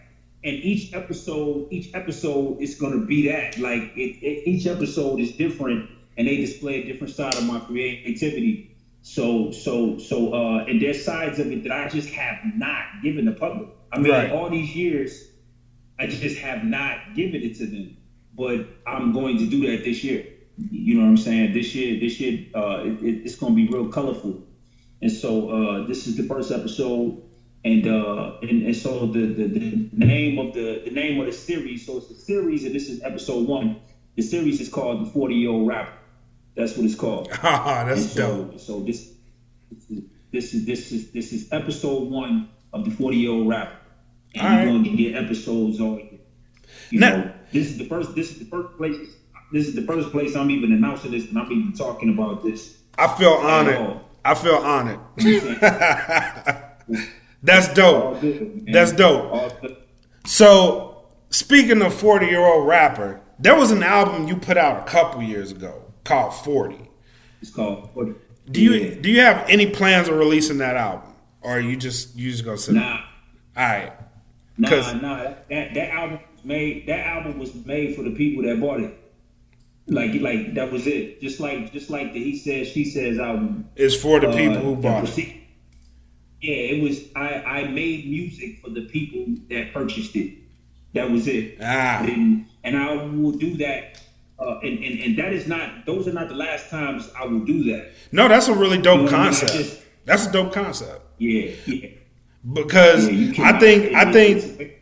And 0.44 0.54
each 0.56 0.92
episode, 0.92 1.68
each 1.72 1.92
episode 1.94 2.60
is 2.60 2.76
going 2.76 2.92
to 3.00 3.04
be 3.06 3.28
that. 3.28 3.58
Like 3.58 3.82
it, 3.96 4.22
it, 4.24 4.48
each 4.48 4.66
episode 4.66 5.18
is 5.20 5.32
different, 5.32 5.90
and 6.16 6.28
they 6.28 6.36
display 6.36 6.82
a 6.82 6.86
different 6.86 7.14
side 7.14 7.34
of 7.34 7.44
my 7.44 7.58
creativity. 7.60 8.76
So, 9.02 9.50
so, 9.52 9.98
so, 9.98 10.34
uh, 10.34 10.64
and 10.64 10.80
there's 10.82 11.04
sides 11.04 11.38
of 11.38 11.50
it 11.52 11.62
that 11.64 11.72
I 11.72 11.88
just 11.88 12.10
have 12.10 12.38
not 12.56 13.02
given 13.02 13.24
the 13.24 13.32
public. 13.32 13.68
I 13.92 13.98
mean, 13.98 14.12
Right. 14.12 14.30
all 14.32 14.50
these 14.50 14.74
years, 14.74 15.28
I 15.98 16.06
just 16.08 16.38
have 16.38 16.64
not 16.64 17.14
given 17.14 17.42
it 17.42 17.56
to 17.56 17.66
them. 17.66 17.96
But 18.36 18.66
I'm 18.86 19.12
going 19.12 19.38
to 19.38 19.46
do 19.46 19.66
that 19.70 19.84
this 19.84 20.04
year. 20.04 20.26
You 20.70 20.96
know 20.96 21.02
what 21.02 21.08
I'm 21.10 21.16
saying? 21.16 21.52
This 21.54 21.74
year, 21.74 21.98
this 22.00 22.18
year, 22.20 22.46
uh, 22.54 22.82
it, 22.84 23.02
it, 23.02 23.22
it's 23.24 23.36
going 23.36 23.54
to 23.54 23.56
be 23.56 23.68
real 23.72 23.88
colorful. 23.88 24.42
And 25.00 25.10
so 25.12 25.50
uh, 25.50 25.86
this 25.86 26.06
is 26.06 26.16
the 26.16 26.24
first 26.24 26.50
episode, 26.50 27.22
and 27.64 27.86
uh, 27.86 28.36
and, 28.42 28.62
and 28.66 28.76
so 28.76 29.06
the, 29.06 29.20
the, 29.26 29.44
the 29.48 29.88
name 30.06 30.38
of 30.38 30.54
the 30.54 30.82
the 30.84 30.90
name 30.90 31.20
of 31.20 31.26
the 31.26 31.32
series. 31.32 31.84
So 31.86 31.98
it's 31.98 32.10
a 32.10 32.14
series, 32.14 32.64
and 32.64 32.74
this 32.74 32.88
is 32.88 33.02
episode 33.02 33.46
one. 33.48 33.80
The 34.16 34.22
series 34.22 34.60
is 34.60 34.68
called 34.68 35.04
the 35.06 35.10
Forty 35.10 35.34
Year 35.34 35.50
Old 35.50 35.68
Rapper. 35.68 35.92
That's 36.54 36.76
what 36.76 36.86
it's 36.86 36.94
called. 36.94 37.28
Ah, 37.42 37.80
And 37.80 37.90
that's 37.90 38.12
so, 38.12 38.44
dope. 38.44 38.60
so 38.60 38.80
this 38.80 39.12
this 40.32 40.54
is 40.54 40.64
this 40.66 40.92
is 40.92 41.10
this 41.12 41.32
is 41.32 41.48
episode 41.52 42.10
one 42.10 42.48
of 42.72 42.84
the 42.84 42.90
Forty 42.90 43.18
Year 43.18 43.30
Old 43.32 43.48
Rapper, 43.48 43.76
and 44.34 44.42
All 44.46 44.52
you're 44.64 44.74
right. 44.78 44.84
gonna 44.84 44.96
get 44.96 45.14
episodes 45.16 45.80
on. 45.80 46.18
You 46.90 47.00
Now- 47.00 47.16
know, 47.16 47.32
this 47.52 47.66
is 47.66 47.78
the 47.78 47.84
first. 47.84 48.14
This 48.14 48.30
is 48.32 48.38
the 48.38 48.44
first 48.46 48.76
place. 48.78 48.96
This 49.52 49.68
is 49.68 49.74
the 49.74 49.82
first 49.82 50.10
place 50.10 50.34
I'm 50.34 50.50
even 50.50 50.72
announcing 50.72 51.10
this, 51.12 51.28
and 51.28 51.38
I'm 51.38 51.50
even 51.52 51.72
talking 51.72 52.10
about 52.10 52.42
this. 52.42 52.78
I 52.98 53.06
feel 53.16 53.30
honored. 53.34 54.00
I 54.24 54.34
feel 54.34 54.56
honored. 54.56 54.98
That's 57.42 57.72
dope. 57.74 58.18
That's 58.66 58.92
dope. 58.92 59.52
So, 60.24 61.04
speaking 61.30 61.82
of 61.82 61.94
40 61.94 62.26
year 62.26 62.40
old 62.40 62.66
rapper, 62.66 63.20
there 63.38 63.54
was 63.54 63.70
an 63.70 63.82
album 63.82 64.26
you 64.26 64.36
put 64.36 64.56
out 64.56 64.86
a 64.86 64.90
couple 64.90 65.22
years 65.22 65.50
ago 65.52 65.82
called 66.04 66.34
40. 66.34 66.86
It's 67.42 67.50
called. 67.50 67.90
Forty. 67.94 68.14
Do 68.50 68.60
you 68.62 68.72
Yeah. 68.72 68.94
do 69.00 69.10
you 69.10 69.20
have 69.20 69.44
any 69.48 69.66
plans 69.66 70.08
of 70.08 70.16
releasing 70.16 70.58
that 70.58 70.76
album, 70.76 71.10
or 71.42 71.52
are 71.52 71.60
you 71.60 71.76
just 71.76 72.16
you 72.16 72.30
just 72.30 72.44
gonna 72.44 72.56
sit? 72.58 72.74
Nah, 72.74 73.00
All 73.56 73.64
right. 73.64 73.92
Nah, 74.56 74.70
nah, 74.94 75.16
that 75.18 75.48
that 75.74 75.90
album 75.90 76.20
was 76.34 76.44
made. 76.44 76.86
That 76.86 77.06
album 77.06 77.38
was 77.38 77.54
made 77.66 77.94
for 77.94 78.02
the 78.02 78.10
people 78.12 78.42
that 78.44 78.60
bought 78.60 78.80
it. 78.80 78.94
Like, 79.88 80.14
like 80.20 80.54
that 80.54 80.72
was 80.72 80.86
it. 80.86 81.20
Just 81.20 81.38
like, 81.38 81.72
just 81.72 81.90
like 81.90 82.12
the 82.12 82.22
He 82.22 82.36
Says 82.36 82.68
She 82.68 82.84
Says 82.84 83.18
album. 83.18 83.68
It's 83.76 83.94
for 83.94 84.18
the 84.18 84.28
uh, 84.28 84.36
people 84.36 84.58
who 84.58 84.76
bought 84.76 85.04
it. 85.16 85.34
Yeah, 86.40 86.54
it 86.54 86.82
was. 86.82 87.04
I 87.16 87.42
I 87.42 87.68
made 87.68 88.08
music 88.10 88.60
for 88.62 88.70
the 88.70 88.82
people 88.82 89.26
that 89.50 89.72
purchased 89.72 90.14
it. 90.16 90.34
That 90.94 91.10
was 91.10 91.26
it. 91.28 91.58
Ah. 91.62 92.02
And 92.04 92.46
and 92.64 92.76
I 92.76 92.94
will 92.94 93.32
do 93.32 93.56
that. 93.58 94.00
Uh, 94.38 94.58
and, 94.62 94.82
and 94.84 95.00
and 95.00 95.18
that 95.18 95.32
is 95.32 95.46
not. 95.46 95.86
Those 95.86 96.06
are 96.08 96.12
not 96.12 96.28
the 96.28 96.34
last 96.34 96.68
times 96.70 97.10
I 97.18 97.24
will 97.26 97.40
do 97.44 97.64
that. 97.72 97.92
No, 98.12 98.28
that's 98.28 98.48
a 98.48 98.54
really 98.54 98.78
dope 98.78 99.00
You 99.00 99.04
know 99.06 99.12
what 99.12 99.14
I 99.14 99.16
mean? 99.16 99.22
I 99.24 99.24
concept. 99.30 99.52
just- 99.52 99.82
That's 100.04 100.26
a 100.26 100.32
dope 100.32 100.52
concept 100.52 101.00
Yeah, 101.18 101.50
yeah. 101.66 101.88
because 102.52 103.08
yeah 103.10 103.42
I 103.44 103.58
think 103.58 103.94
I 103.94 104.12
think 104.12 104.72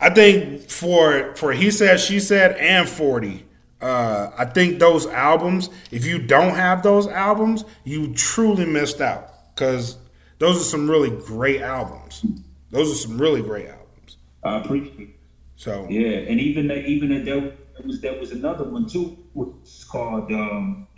I 0.00 0.10
think 0.10 0.68
for 0.70 1.34
for 1.34 1.52
he 1.52 1.70
said 1.70 1.98
she 2.00 2.20
said 2.20 2.56
and 2.56 2.88
forty. 2.88 3.46
Uh, 3.80 4.30
I 4.36 4.44
think 4.44 4.78
those 4.78 5.06
albums, 5.06 5.70
if 5.90 6.04
you 6.04 6.18
don't 6.18 6.54
have 6.54 6.82
those 6.82 7.08
albums, 7.08 7.64
you 7.84 8.12
truly 8.12 8.66
missed 8.66 9.00
out 9.00 9.54
because 9.54 9.96
those 10.40 10.60
are 10.60 10.64
some 10.64 10.90
really 10.90 11.10
great 11.10 11.62
albums. 11.62 12.24
Those 12.72 12.90
are 12.90 12.96
some 12.96 13.16
really 13.18 13.42
great 13.42 13.68
albums. 13.68 14.16
I 14.42 14.58
appreciate. 14.58 15.00
it. 15.00 15.08
So 15.56 15.86
Yeah, 15.88 16.08
and 16.30 16.40
even 16.40 16.66
that, 16.68 16.86
even 16.86 17.10
that, 17.10 17.24
there 17.24 17.52
was 17.86 18.00
there 18.00 18.18
was 18.18 18.32
another 18.32 18.64
one 18.64 18.86
too, 18.88 19.16
which 19.34 19.50
is 19.64 19.84
called 19.84 20.32
um, 20.32 20.88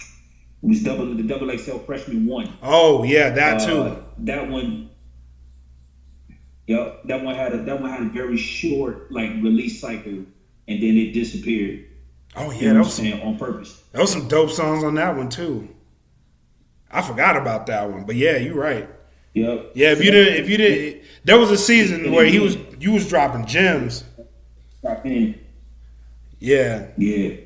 it 0.62 0.68
was 0.68 0.82
double 0.82 1.12
the 1.14 1.22
double 1.22 1.50
XL 1.56 1.78
freshman 1.78 2.26
one. 2.26 2.52
oh 2.62 3.02
yeah, 3.04 3.30
that 3.30 3.60
Uh, 3.62 3.66
too. 3.66 4.04
that 4.18 4.48
one. 4.48 4.88
Yep, 6.68 7.02
that 7.06 7.24
one 7.24 7.34
had 7.34 7.52
a 7.52 7.58
that 7.64 7.80
one 7.80 7.90
had 7.90 8.02
a 8.02 8.08
very 8.10 8.36
short 8.36 9.10
like 9.10 9.30
release 9.42 9.80
cycle, 9.80 10.12
and 10.68 10.82
then 10.82 10.96
it 10.96 11.12
disappeared. 11.12 11.86
Oh 12.36 12.50
You 12.52 12.60
yeah, 12.60 12.68
know 12.68 12.74
that 12.74 12.84
was 12.84 12.94
some, 12.94 13.04
saying 13.04 13.22
on 13.22 13.36
purpose. 13.38 13.82
that 13.92 14.00
was 14.00 14.12
some 14.12 14.28
dope 14.28 14.50
songs 14.50 14.84
on 14.84 14.94
that 14.94 15.16
one 15.16 15.28
too. 15.28 15.68
I 16.90 17.02
forgot 17.02 17.36
about 17.36 17.66
that 17.66 17.90
one, 17.90 18.04
but 18.04 18.14
yeah, 18.16 18.36
you're 18.36 18.54
right. 18.54 18.88
Yep. 19.34 19.72
Yeah, 19.74 19.92
if 19.92 20.04
you 20.04 20.10
didn't, 20.10 20.34
if 20.44 20.48
you 20.50 20.56
didn't, 20.58 21.02
there 21.24 21.38
was 21.38 21.50
a 21.50 21.56
season 21.56 22.12
where 22.12 22.26
he 22.26 22.38
was, 22.38 22.56
you 22.78 22.92
was 22.92 23.08
dropping 23.08 23.46
gems. 23.46 24.04
Yeah, 26.38 26.88
Yeah. 26.96 27.36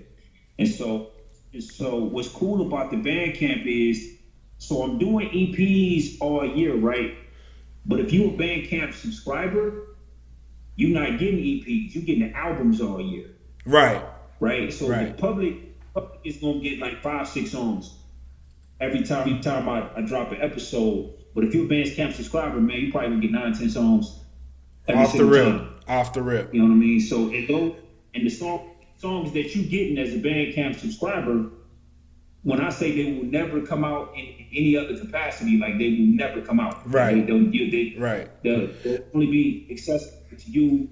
And 0.58 0.68
so, 0.68 1.10
and 1.52 1.62
so 1.62 1.96
what's 1.96 2.28
cool 2.28 2.66
about 2.66 2.90
the 2.90 2.96
Bandcamp 2.96 3.66
is, 3.66 4.14
so 4.58 4.82
I'm 4.82 4.98
doing 4.98 5.28
EPs 5.28 6.16
all 6.20 6.46
year, 6.46 6.74
right? 6.74 7.14
But 7.84 8.00
if 8.00 8.12
you're 8.12 8.30
a 8.30 8.36
Bandcamp 8.36 8.94
subscriber, 8.94 9.86
you're 10.76 10.98
not 10.98 11.18
getting 11.18 11.38
EPs. 11.38 11.94
You're 11.94 12.04
getting 12.04 12.32
the 12.32 12.36
albums 12.36 12.80
all 12.80 13.00
year, 13.00 13.30
right. 13.66 14.02
right? 14.40 14.72
So 14.72 14.88
Right. 14.88 15.14
the 15.14 15.20
public, 15.20 15.92
public 15.94 16.20
is 16.24 16.38
gonna 16.38 16.60
get 16.60 16.78
like 16.78 17.02
five, 17.02 17.28
six 17.28 17.52
songs 17.52 17.94
every 18.80 19.02
time. 19.02 19.28
Every 19.28 19.40
time 19.40 19.68
I, 19.68 19.90
I 19.94 20.00
drop 20.00 20.32
an 20.32 20.40
episode. 20.40 21.12
But 21.36 21.44
if 21.44 21.54
you're 21.54 21.66
a 21.66 21.68
Bandcamp 21.68 22.14
subscriber, 22.14 22.58
man, 22.58 22.80
you 22.80 22.90
probably 22.90 23.10
gonna 23.10 23.20
get 23.20 23.30
nine, 23.30 23.52
ten 23.52 23.68
songs. 23.68 24.20
Off 24.88 25.12
the 25.12 25.24
rip, 25.24 25.44
time. 25.44 25.74
off 25.86 26.14
the 26.14 26.22
rip. 26.22 26.54
You 26.54 26.62
know 26.62 26.68
what 26.68 26.72
I 26.72 26.76
mean? 26.76 27.00
So 27.00 27.28
and 27.28 27.46
those 27.46 27.76
and 28.14 28.24
the 28.24 28.30
song 28.30 28.70
songs 28.96 29.32
that 29.32 29.54
you 29.54 29.64
getting 29.64 29.98
as 29.98 30.14
a 30.14 30.18
Bandcamp 30.18 30.78
subscriber, 30.80 31.50
when 32.42 32.62
I 32.62 32.70
say 32.70 32.90
they 32.90 33.18
will 33.18 33.26
never 33.26 33.60
come 33.60 33.84
out 33.84 34.14
in 34.16 34.46
any 34.50 34.78
other 34.78 34.98
capacity, 34.98 35.58
like 35.58 35.76
they 35.76 35.90
will 35.90 36.16
never 36.16 36.40
come 36.40 36.58
out. 36.58 36.90
Right. 36.90 37.14
They 37.14 37.20
don't 37.20 37.50
they 37.50 37.94
Right. 37.98 38.30
they'll, 38.42 38.68
they'll 38.82 39.04
only 39.12 39.26
be 39.26 39.68
accessible 39.70 40.38
to 40.38 40.50
you, 40.50 40.88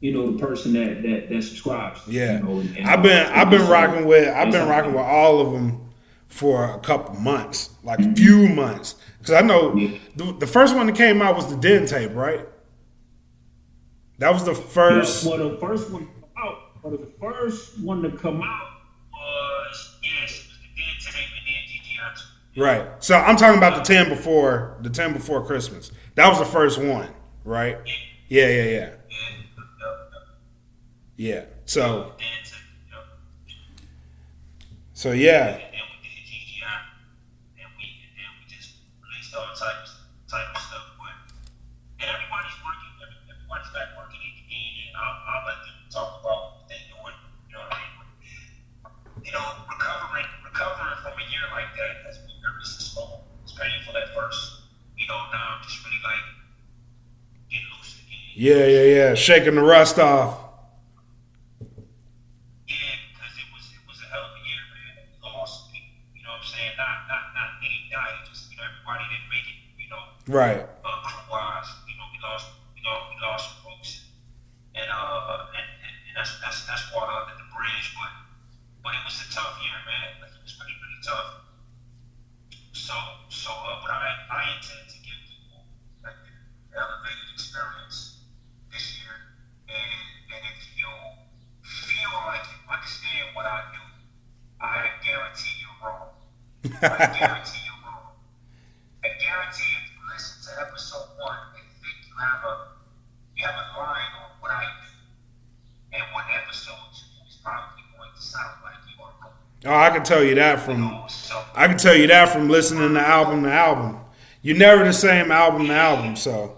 you 0.00 0.14
know, 0.14 0.32
the 0.32 0.44
person 0.44 0.72
that 0.72 1.02
that, 1.04 1.28
that 1.28 1.42
subscribes. 1.42 2.00
Yeah, 2.08 2.38
You 2.38 2.44
know, 2.44 2.58
and- 2.58 2.76
and- 2.76 2.88
I've 2.88 3.04
been, 3.04 3.26
I've 3.32 3.50
been 3.50 3.68
rocking 3.68 4.04
with, 4.04 4.26
I've 4.26 4.50
been 4.50 4.68
rocking 4.68 4.94
with 4.94 5.04
all 5.04 5.40
of 5.40 5.52
them 5.52 5.84
for 6.26 6.74
a 6.74 6.78
couple 6.80 7.14
months, 7.20 7.70
like 7.84 8.00
a 8.00 8.02
mm-hmm. 8.02 8.14
few 8.14 8.48
months, 8.48 8.96
because 9.28 9.42
I 9.42 9.46
know 9.46 9.74
Yeah. 9.76 9.98
the, 10.16 10.32
the 10.40 10.46
first 10.46 10.74
one 10.74 10.86
that 10.86 10.96
came 10.96 11.20
out 11.20 11.36
was 11.36 11.48
the 11.48 11.56
Den 11.56 11.86
tape, 11.86 12.14
right? 12.14 12.46
That 14.18 14.32
was 14.32 14.44
the 14.44 14.54
first. 14.54 15.24
Yeah, 15.24 15.30
well, 15.36 15.48
the 15.50 15.58
first 15.58 15.90
one 15.90 16.08
out, 16.36 16.58
well, 16.82 16.96
the 16.96 17.06
first 17.20 17.78
one 17.80 18.02
to 18.02 18.10
come 18.10 18.40
out 18.42 18.66
Was 19.12 19.96
yes, 20.02 20.30
it 20.30 20.48
was 20.48 20.58
the 20.62 20.68
dead 20.76 21.12
tape 21.12 21.30
and 21.36 21.46
then 21.46 21.62
GGR 21.68 22.54
two. 22.54 22.62
Right. 22.62 23.04
So 23.04 23.16
I'm 23.16 23.36
talking 23.36 23.58
about 23.58 23.76
the 23.76 23.82
ten 23.94 24.08
before 24.08 24.78
the 24.80 24.90
ten 24.90 25.12
before 25.12 25.44
Christmas. 25.44 25.92
That 26.16 26.28
was 26.28 26.38
the 26.38 26.44
first 26.46 26.78
one, 26.80 27.08
right? 27.44 27.76
Yeah, 28.28 28.48
yeah, 28.48 28.62
yeah, 28.64 28.70
Yeah, 28.70 28.90
yeah. 31.16 31.44
So, 31.66 32.12
dead 32.18 32.26
tape. 32.44 32.54
Yep. 32.90 33.04
so 34.94 35.12
yeah, 35.12 35.46
And 35.46 35.60
then 35.62 35.86
we 35.94 35.96
did 36.02 36.26
GGI, 36.26 36.74
and 37.62 37.68
we 37.78 37.86
and 38.02 38.12
then 38.18 38.30
we 38.40 38.44
just 38.50 38.74
released 38.98 39.34
all 39.36 39.46
types 39.54 39.94
type 40.26 40.48
of 40.54 40.60
stuff. 40.60 40.86
But 40.98 41.14
and 42.02 42.08
everybody's 42.10 42.58
working. 42.66 42.90
every- 42.98 43.14
Everybody's 43.30 43.72
back 43.72 43.88
working 43.96 44.20
again, 44.20 44.72
and 44.90 44.94
I'll, 44.98 45.16
I'll 45.24 45.44
let 45.48 45.58
them 45.64 45.76
talk 45.88 46.20
about 46.20 46.40
what 46.60 46.64
they're 46.68 46.84
doing. 46.92 47.16
You 47.48 47.52
know 47.56 47.64
what 47.64 47.72
I 47.72 47.80
mean? 47.80 49.24
You 49.24 49.32
know, 49.32 49.46
recovering 49.72 50.28
recovering 50.44 50.98
from 51.00 51.14
a 51.16 51.24
year 51.32 51.44
like 51.56 51.72
that 51.80 52.04
has 52.04 52.18
been 52.28 52.36
very 52.44 52.60
slow. 52.64 53.24
It's 53.48 53.56
painful 53.56 53.96
at 53.96 54.12
first. 54.12 54.68
You 55.00 55.08
know, 55.08 55.16
now 55.32 55.56
I'm 55.56 55.62
just 55.64 55.80
really 55.80 55.96
like 56.04 56.26
getting 57.48 57.68
loose 57.72 57.96
again. 58.04 58.27
Yeah, 58.38 58.64
yeah, 58.66 58.82
yeah. 58.94 59.14
Shaking 59.14 59.54
the 59.56 59.62
rust 59.62 59.98
off. 59.98 60.38
Yeah, 62.70 62.76
because 63.10 63.34
it 63.34 63.48
was 63.50 63.64
it 63.74 63.82
was 63.88 63.98
a 63.98 64.06
hell 64.14 64.22
of 64.30 64.34
a 64.38 64.42
year, 64.46 64.62
man. 64.70 64.94
We 65.10 65.18
lost 65.26 65.66
people, 65.74 65.98
you 66.14 66.22
know 66.22 66.30
what 66.38 66.46
I'm 66.46 66.52
saying? 66.54 66.74
Not 66.78 67.08
not 67.10 67.22
not 67.34 67.48
any 67.66 67.90
died, 67.90 68.22
just 68.30 68.46
you 68.52 68.56
know, 68.60 68.64
everybody 68.70 69.04
didn't 69.10 69.30
make 69.32 69.46
it, 69.50 69.58
you 69.82 69.88
know, 69.90 70.02
Right. 70.30 70.62
uh 70.86 71.02
crew 71.02 71.26
wise. 71.34 71.66
You 71.90 71.96
know, 71.98 72.06
we 72.14 72.18
lost 72.22 72.46
we 72.76 72.80
lost 72.86 73.02
we 73.10 73.16
lost 73.18 73.42
some 73.50 73.58
folks. 73.66 73.90
And 74.78 74.86
uh 74.86 75.50
and, 75.58 75.66
and, 75.82 75.94
and 76.06 76.14
that's 76.14 76.38
that's 76.38 76.62
that's 76.70 76.84
water 76.94 77.10
under 77.10 77.34
the 77.34 77.48
bridge, 77.50 77.90
but 77.98 78.12
but 78.86 78.94
it 78.94 79.02
was 79.02 79.18
a 79.18 79.28
tough 79.34 79.58
year, 79.66 79.74
man. 79.82 80.22
Like 80.22 80.30
it 80.30 80.42
was 80.46 80.54
pretty, 80.54 80.78
pretty 80.78 81.00
tough. 81.02 81.42
So 82.70 82.94
so 83.34 83.50
uh 83.50 83.82
but 83.82 83.90
I 83.90 84.14
I 84.30 84.40
intend 84.54 84.86
to 84.94 84.98
give 85.02 85.18
people 85.26 85.66
like 86.06 86.20
an 86.22 86.36
elevated 86.76 87.28
experience 87.34 88.20
this 88.70 89.00
year 89.00 89.16
and 89.72 89.98
and 90.36 90.42
if 90.52 90.60
you 90.78 90.88
feel 91.64 92.12
like 92.28 92.44
you 92.52 92.58
understand 92.70 93.32
what 93.34 93.46
I 93.48 93.60
do, 93.72 93.82
I 94.60 94.92
guarantee 95.04 95.56
you're 95.64 95.78
wrong. 95.82 96.12
I 96.82 97.10
guarantee 97.18 97.60
you're 97.64 97.80
wrong. 97.84 98.14
I 99.04 99.08
guarantee 99.18 99.70
if 99.78 99.84
you 99.90 100.00
listen 100.12 100.36
to 100.46 100.50
episode 100.62 101.08
one 101.18 101.38
and 101.58 101.66
think 101.82 101.96
you 102.06 102.14
have 102.20 102.42
a 102.44 102.54
you 103.36 103.44
have 103.46 103.54
a 103.54 103.66
line 103.78 104.12
on 104.22 104.30
what 104.40 104.50
I 104.52 104.62
do, 104.62 105.96
and 105.98 106.02
what 106.14 106.24
episode 106.42 106.74
two 106.94 107.28
is 107.28 107.36
probably 107.42 107.82
going 107.96 108.10
to 108.14 108.22
sound 108.22 108.62
like 108.64 108.74
you. 108.88 108.94
Oh, 109.66 109.74
I 109.74 109.90
can 109.90 110.04
tell 110.04 110.22
you 110.22 110.34
that 110.36 110.58
You 110.58 110.64
from 110.64 111.04
I 111.54 111.66
can 111.66 111.78
tell 111.78 111.96
you 111.96 112.06
that 112.06 112.28
from 112.28 112.48
listening 112.48 112.94
to 112.94 113.00
album 113.00 113.42
to 113.42 113.52
album. 113.52 113.98
You're 114.42 114.56
never 114.56 114.84
the 114.84 114.92
same 114.92 115.32
album 115.32 115.66
to 115.66 115.72
album, 115.74 116.14
so 116.16 116.56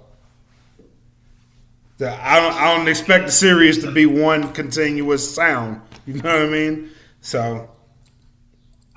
I 2.00 2.40
don't 2.40 2.54
I 2.54 2.76
don't 2.76 2.88
expect 2.88 3.26
the 3.26 3.32
series 3.32 3.78
to 3.84 3.90
be 3.90 4.06
one 4.06 4.52
continuous 4.52 5.34
sound. 5.34 5.80
You 6.06 6.14
know 6.22 6.32
what 6.32 6.48
I 6.48 6.50
mean? 6.50 6.90
So 7.20 7.38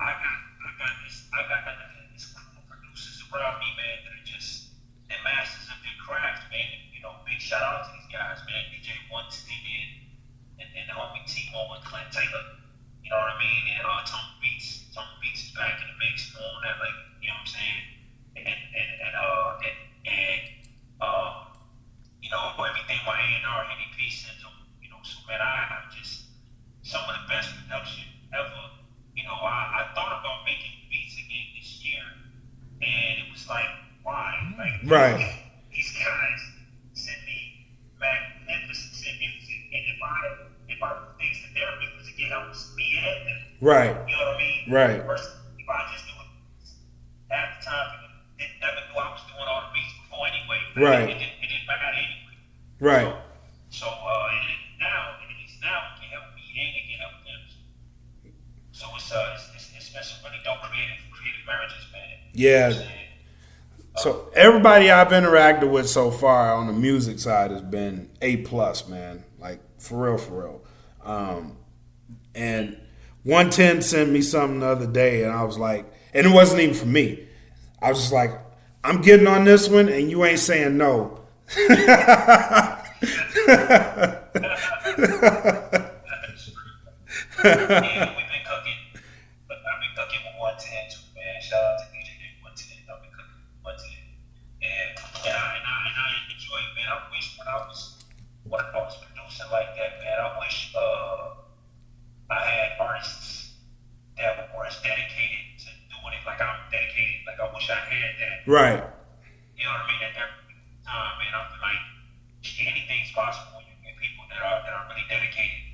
I 0.00 0.10
got 0.10 0.36
I 0.64 0.70
got 0.80 0.92
this 1.04 1.28
I 1.30 1.40
got 1.46 1.62
this 2.16 2.26
crew 2.32 2.48
of 2.58 2.64
producers 2.66 3.22
around 3.28 3.60
me, 3.60 3.68
man, 3.76 3.96
that 4.02 4.12
are 4.18 4.24
just 4.24 4.72
they're 5.08 5.20
masters 5.22 5.68
of 5.68 5.78
their 5.84 5.94
craft, 6.00 6.48
man. 6.50 6.64
And, 6.64 6.82
you 6.96 7.00
know, 7.04 7.12
big 7.28 7.38
shout 7.38 7.60
out 7.62 7.84
to 7.86 7.90
these 7.92 8.08
guys, 8.08 8.40
man. 8.48 8.62
DJ 8.72 8.96
One 9.12 9.28
Stevie 9.28 10.10
and, 10.58 10.64
and, 10.64 10.68
and 10.80 10.84
the 10.88 10.94
homie 10.96 11.22
Timo 11.28 11.76
and 11.76 11.84
Clint 11.84 12.08
Taylor. 12.10 12.44
You 13.04 13.12
know 13.12 13.20
what 13.20 13.36
I 13.36 13.38
mean? 13.38 13.62
And 13.78 13.84
uh 13.84 14.00
Tone 14.08 14.32
Beats. 14.40 14.88
Tone 14.96 15.12
Beats 15.20 15.44
is 15.44 15.52
back 15.52 15.76
in 15.76 15.86
the 15.92 15.96
mix 16.00 16.32
doing 16.32 16.60
that, 16.64 16.80
like, 16.80 16.98
you 17.20 17.28
know 17.28 17.36
what 17.36 17.46
I'm 17.46 17.52
saying? 17.52 17.84
And 18.40 18.48
and, 18.48 18.90
and 19.06 19.14
uh 19.14 19.60
and, 19.60 19.76
and 20.08 20.42
uh 21.04 21.30
you 22.24 22.32
know, 22.32 22.56
everything 22.64 22.96
my 23.04 23.12
A 23.12 23.26
and 23.38 23.44
R 23.44 23.62
Henny 23.68 23.86
P 23.92 24.08
sends 24.08 24.40
them, 24.40 24.56
you 24.80 24.88
know, 24.88 24.96
so 25.04 25.20
man, 25.28 25.38
I 25.44 25.84
I'm 25.84 25.92
just 25.92 26.24
some 26.80 27.00
of 27.04 27.12
the 27.20 27.24
best 27.28 27.48
production 27.52 28.04
ever. 28.32 28.64
You 29.16 29.24
know, 29.24 29.36
I, 29.40 29.88
I 29.88 29.94
thought 29.94 30.20
about 30.20 30.44
making 30.44 30.72
beats 30.92 31.16
again 31.16 31.48
this 31.56 31.80
year, 31.84 32.04
and 32.80 33.12
it 33.24 33.28
was 33.32 33.48
like, 33.48 33.68
why? 34.02 34.36
Like, 34.58 34.84
Right. 34.84 35.20
These 35.72 35.92
guys 35.96 36.40
send 36.92 37.16
me 37.24 37.68
magnificent 38.00 39.16
music, 39.20 39.60
and 39.72 39.84
if 39.84 40.00
I 40.00 40.16
if 40.68 40.80
I 40.82 40.90
do 40.96 41.04
things 41.20 41.38
to 41.44 41.48
their 41.54 41.72
music, 41.80 42.14
it 42.20 42.28
helps 42.28 42.72
me 42.76 42.84
and 43.00 43.20
them. 43.28 43.40
right, 43.60 43.92
You 44.08 44.16
know 44.16 44.24
what 44.32 44.36
I 44.36 44.38
mean? 44.38 44.62
Right. 44.72 45.00
First, 45.04 45.28
if 45.58 45.68
I 45.68 45.78
just 45.92 46.04
do 46.08 46.12
it 46.20 46.30
half 47.32 47.60
the 47.60 47.64
time, 47.64 47.86
people 47.96 48.08
didn't 48.40 48.60
never 48.60 48.80
knew 48.92 48.96
I 49.00 49.08
was 49.12 49.22
doing 49.28 49.44
all 49.48 49.62
the 49.68 49.72
beats 49.72 49.92
before 50.04 50.24
anyway. 50.28 50.60
but 50.74 50.82
Right. 50.84 51.08
It, 51.08 51.18
didn't, 51.20 51.36
it 51.40 51.48
didn't 51.48 51.66
matter 51.68 51.90
anyway. 51.96 52.36
Right. 52.80 53.08
So, 53.70 53.86
so 53.86 53.86
uh, 53.88 54.34
and 54.34 54.82
now, 54.82 55.16
and 55.22 55.30
he's 55.38 55.56
now 55.62 55.94
we 55.96 56.04
can 56.04 56.10
help 56.12 56.28
me. 56.36 56.42
He 56.44 56.60
ain't 56.60 56.74
can 56.90 56.98
help 57.00 57.16
them. 57.24 57.40
So 58.72 58.84
it's 58.96 59.08
uh, 59.12 59.32
it's, 59.38 59.48
it's, 59.54 59.68
it's 59.78 59.88
been 59.94 60.02
some 60.04 60.20
really 60.26 60.42
dope 60.44 60.60
creative 60.68 61.00
creative 61.14 61.44
marriages, 61.48 61.84
man. 61.92 62.02
Yeah. 62.34 62.68
You 62.68 62.74
know 62.74 62.82
what 62.82 62.84
I'm 62.84 62.92
saying? 62.92 63.00
So 63.96 64.28
everybody 64.74 64.90
I've 64.90 65.22
interacted 65.22 65.70
with 65.70 65.88
so 65.88 66.10
far 66.10 66.52
on 66.52 66.66
the 66.66 66.72
music 66.72 67.20
side 67.20 67.52
has 67.52 67.62
been 67.62 68.10
A 68.20 68.38
plus, 68.38 68.88
man. 68.88 69.22
Like 69.38 69.60
for 69.78 70.06
real, 70.06 70.18
for 70.18 70.42
real. 70.42 70.64
Um, 71.04 71.58
and 72.34 72.76
110 73.22 73.82
sent 73.82 74.10
me 74.10 74.20
something 74.20 74.58
the 74.60 74.66
other 74.66 74.88
day, 74.88 75.22
and 75.22 75.32
I 75.32 75.44
was 75.44 75.58
like, 75.58 75.86
and 76.12 76.26
it 76.26 76.30
wasn't 76.30 76.62
even 76.62 76.74
for 76.74 76.86
me. 76.86 77.24
I 77.80 77.90
was 77.90 78.00
just 78.00 78.12
like, 78.12 78.32
I'm 78.82 79.00
getting 79.00 79.28
on 79.28 79.44
this 79.44 79.68
one, 79.68 79.88
and 79.88 80.10
you 80.10 80.24
ain't 80.24 80.40
saying 80.40 80.76
no. 80.76 81.20
when 98.44 98.60
I 98.60 98.78
was 98.78 98.96
producing 99.00 99.48
like 99.50 99.72
that, 99.76 99.90
man, 100.00 100.18
I 100.20 100.38
wish 100.38 100.72
uh, 100.76 101.34
I 102.30 102.40
had 102.44 102.70
artists 102.80 103.56
that 104.16 104.50
were 104.56 104.66
as 104.66 104.76
dedicated 104.82 105.58
to 105.64 105.68
doing 105.88 106.14
it 106.14 106.22
like 106.26 106.40
I'm 106.40 106.60
dedicated. 106.70 107.24
Like 107.26 107.40
I 107.40 107.48
wish 107.52 107.68
I 107.70 107.80
had 107.80 108.12
that. 108.20 108.50
Right. 108.50 108.82
You 109.56 109.64
know 109.64 109.72
what 109.72 109.84
I 109.84 109.92
mean? 109.92 110.00
At 110.04 110.14
every 110.16 110.54
time, 110.84 111.12
man. 111.18 111.32
I'm 111.34 111.48
like, 111.60 111.82
anything's 112.60 113.12
possible 113.12 113.58
when 113.58 113.64
you 113.66 113.76
get 113.82 113.96
people 114.00 114.24
that 114.28 114.38
are 114.38 114.60
that 114.62 114.72
are 114.72 114.86
really 114.92 115.06
dedicated. 115.08 115.64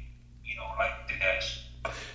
You 0.45 0.57
know, 0.57 0.71
like 0.79 1.09
to 1.09 1.15
that. 1.19 1.43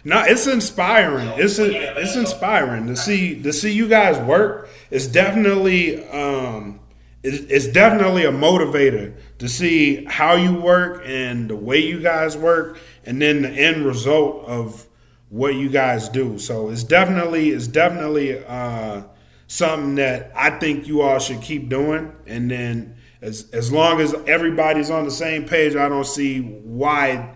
No, 0.04 0.24
it's 0.24 0.48
inspiring. 0.48 1.30
It's 1.36 1.60
it's 1.60 2.16
inspiring 2.16 2.88
to 2.88 2.96
see 2.96 3.42
to 3.44 3.52
see 3.52 3.72
you 3.72 3.88
guys 3.88 4.18
work. 4.20 4.70
It's 4.92 5.08
definitely 5.08 6.06
um, 6.10 6.80
it's 7.26 7.68
definitely 7.68 8.26
a 8.26 8.32
motivator 8.32 9.16
to 9.40 9.50
see 9.50 10.06
how 10.06 10.36
you 10.36 10.54
work 10.54 11.02
and 11.06 11.50
the 11.50 11.56
way 11.56 11.80
you 11.80 12.00
guys 12.02 12.38
work, 12.38 12.80
and 13.06 13.22
then 13.22 13.42
the 13.42 13.50
end 13.50 13.86
result 13.86 14.46
of 14.46 14.88
what 15.30 15.56
you 15.56 15.70
guys 15.70 16.08
do. 16.10 16.38
So 16.38 16.70
it's 16.70 16.84
definitely 16.84 17.50
it's 17.50 17.68
definitely 17.68 18.44
uh, 18.46 19.04
something 19.48 19.96
that 19.96 20.32
I 20.36 20.52
think 20.52 20.88
you 20.88 21.02
all 21.02 21.20
should 21.20 21.42
keep 21.42 21.68
doing. 21.70 22.14
And 22.28 22.50
then 22.50 22.98
as 23.22 23.50
as 23.52 23.72
long 23.72 24.00
as 24.02 24.14
everybody's 24.28 24.92
on 24.92 25.06
the 25.06 25.12
same 25.12 25.46
page, 25.46 25.76
I 25.76 25.90
don't 25.90 26.06
see 26.06 26.42
why 26.42 27.36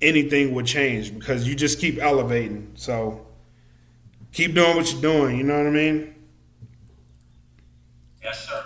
anything 0.00 0.54
would 0.54 0.66
change 0.66 1.14
because 1.14 1.48
you 1.48 1.54
just 1.54 1.80
keep 1.80 1.98
elevating. 1.98 2.72
So 2.74 3.26
keep 4.32 4.54
doing 4.54 4.76
what 4.76 4.92
you're 4.92 5.00
doing. 5.00 5.38
You 5.38 5.44
know 5.44 5.56
what 5.56 5.66
I 5.66 5.70
mean? 5.70 6.14
Yes, 8.22 8.46
sir, 8.46 8.62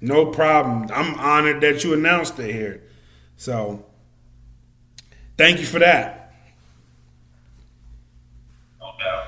No 0.00 0.26
problem. 0.26 0.88
I'm 0.92 1.14
honored 1.18 1.60
that 1.60 1.84
you 1.84 1.92
announced 1.92 2.38
it 2.38 2.52
here. 2.52 2.82
So 3.36 3.84
thank 5.36 5.60
you 5.60 5.66
for 5.66 5.78
that. 5.78 6.34
No 8.80 8.92
doubt. 8.98 9.24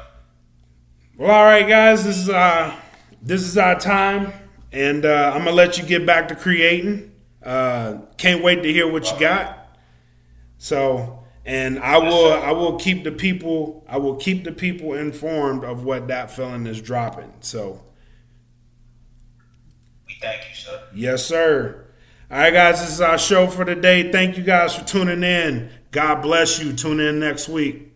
Well, 1.16 1.30
all 1.30 1.44
right, 1.44 1.68
guys. 1.68 2.04
This 2.04 2.18
is 2.18 2.28
uh 2.28 2.74
this 3.20 3.42
is 3.42 3.56
our 3.56 3.78
time, 3.78 4.32
and 4.72 5.04
uh, 5.04 5.32
I'm 5.34 5.44
gonna 5.44 5.52
let 5.52 5.78
you 5.78 5.84
get 5.84 6.04
back 6.04 6.28
to 6.28 6.34
creating. 6.34 7.12
Uh, 7.42 7.98
can't 8.16 8.42
wait 8.42 8.62
to 8.62 8.72
hear 8.72 8.90
what 8.90 9.10
you 9.10 9.18
got. 9.18 9.76
So, 10.58 11.24
and 11.44 11.78
I 11.78 11.98
will 11.98 12.32
I 12.32 12.50
will 12.52 12.78
keep 12.78 13.04
the 13.04 13.12
people 13.12 13.84
I 13.88 13.98
will 13.98 14.16
keep 14.16 14.44
the 14.44 14.52
people 14.52 14.94
informed 14.94 15.64
of 15.64 15.84
what 15.84 16.06
Datfeelin 16.06 16.66
is 16.66 16.80
dropping. 16.80 17.32
So, 17.40 17.82
thank 20.22 20.48
you, 20.48 20.54
sir. 20.54 20.82
yes, 20.94 21.26
sir. 21.26 21.84
All 22.30 22.38
right, 22.38 22.52
guys. 22.52 22.80
This 22.80 22.92
is 22.92 23.00
our 23.02 23.18
show 23.18 23.46
for 23.46 23.64
today. 23.64 24.10
Thank 24.10 24.38
you 24.38 24.42
guys 24.42 24.74
for 24.74 24.84
tuning 24.84 25.22
in. 25.22 25.70
God 25.90 26.22
bless 26.22 26.62
you. 26.62 26.72
Tune 26.72 27.00
in 27.00 27.20
next 27.20 27.48
week. 27.48 27.91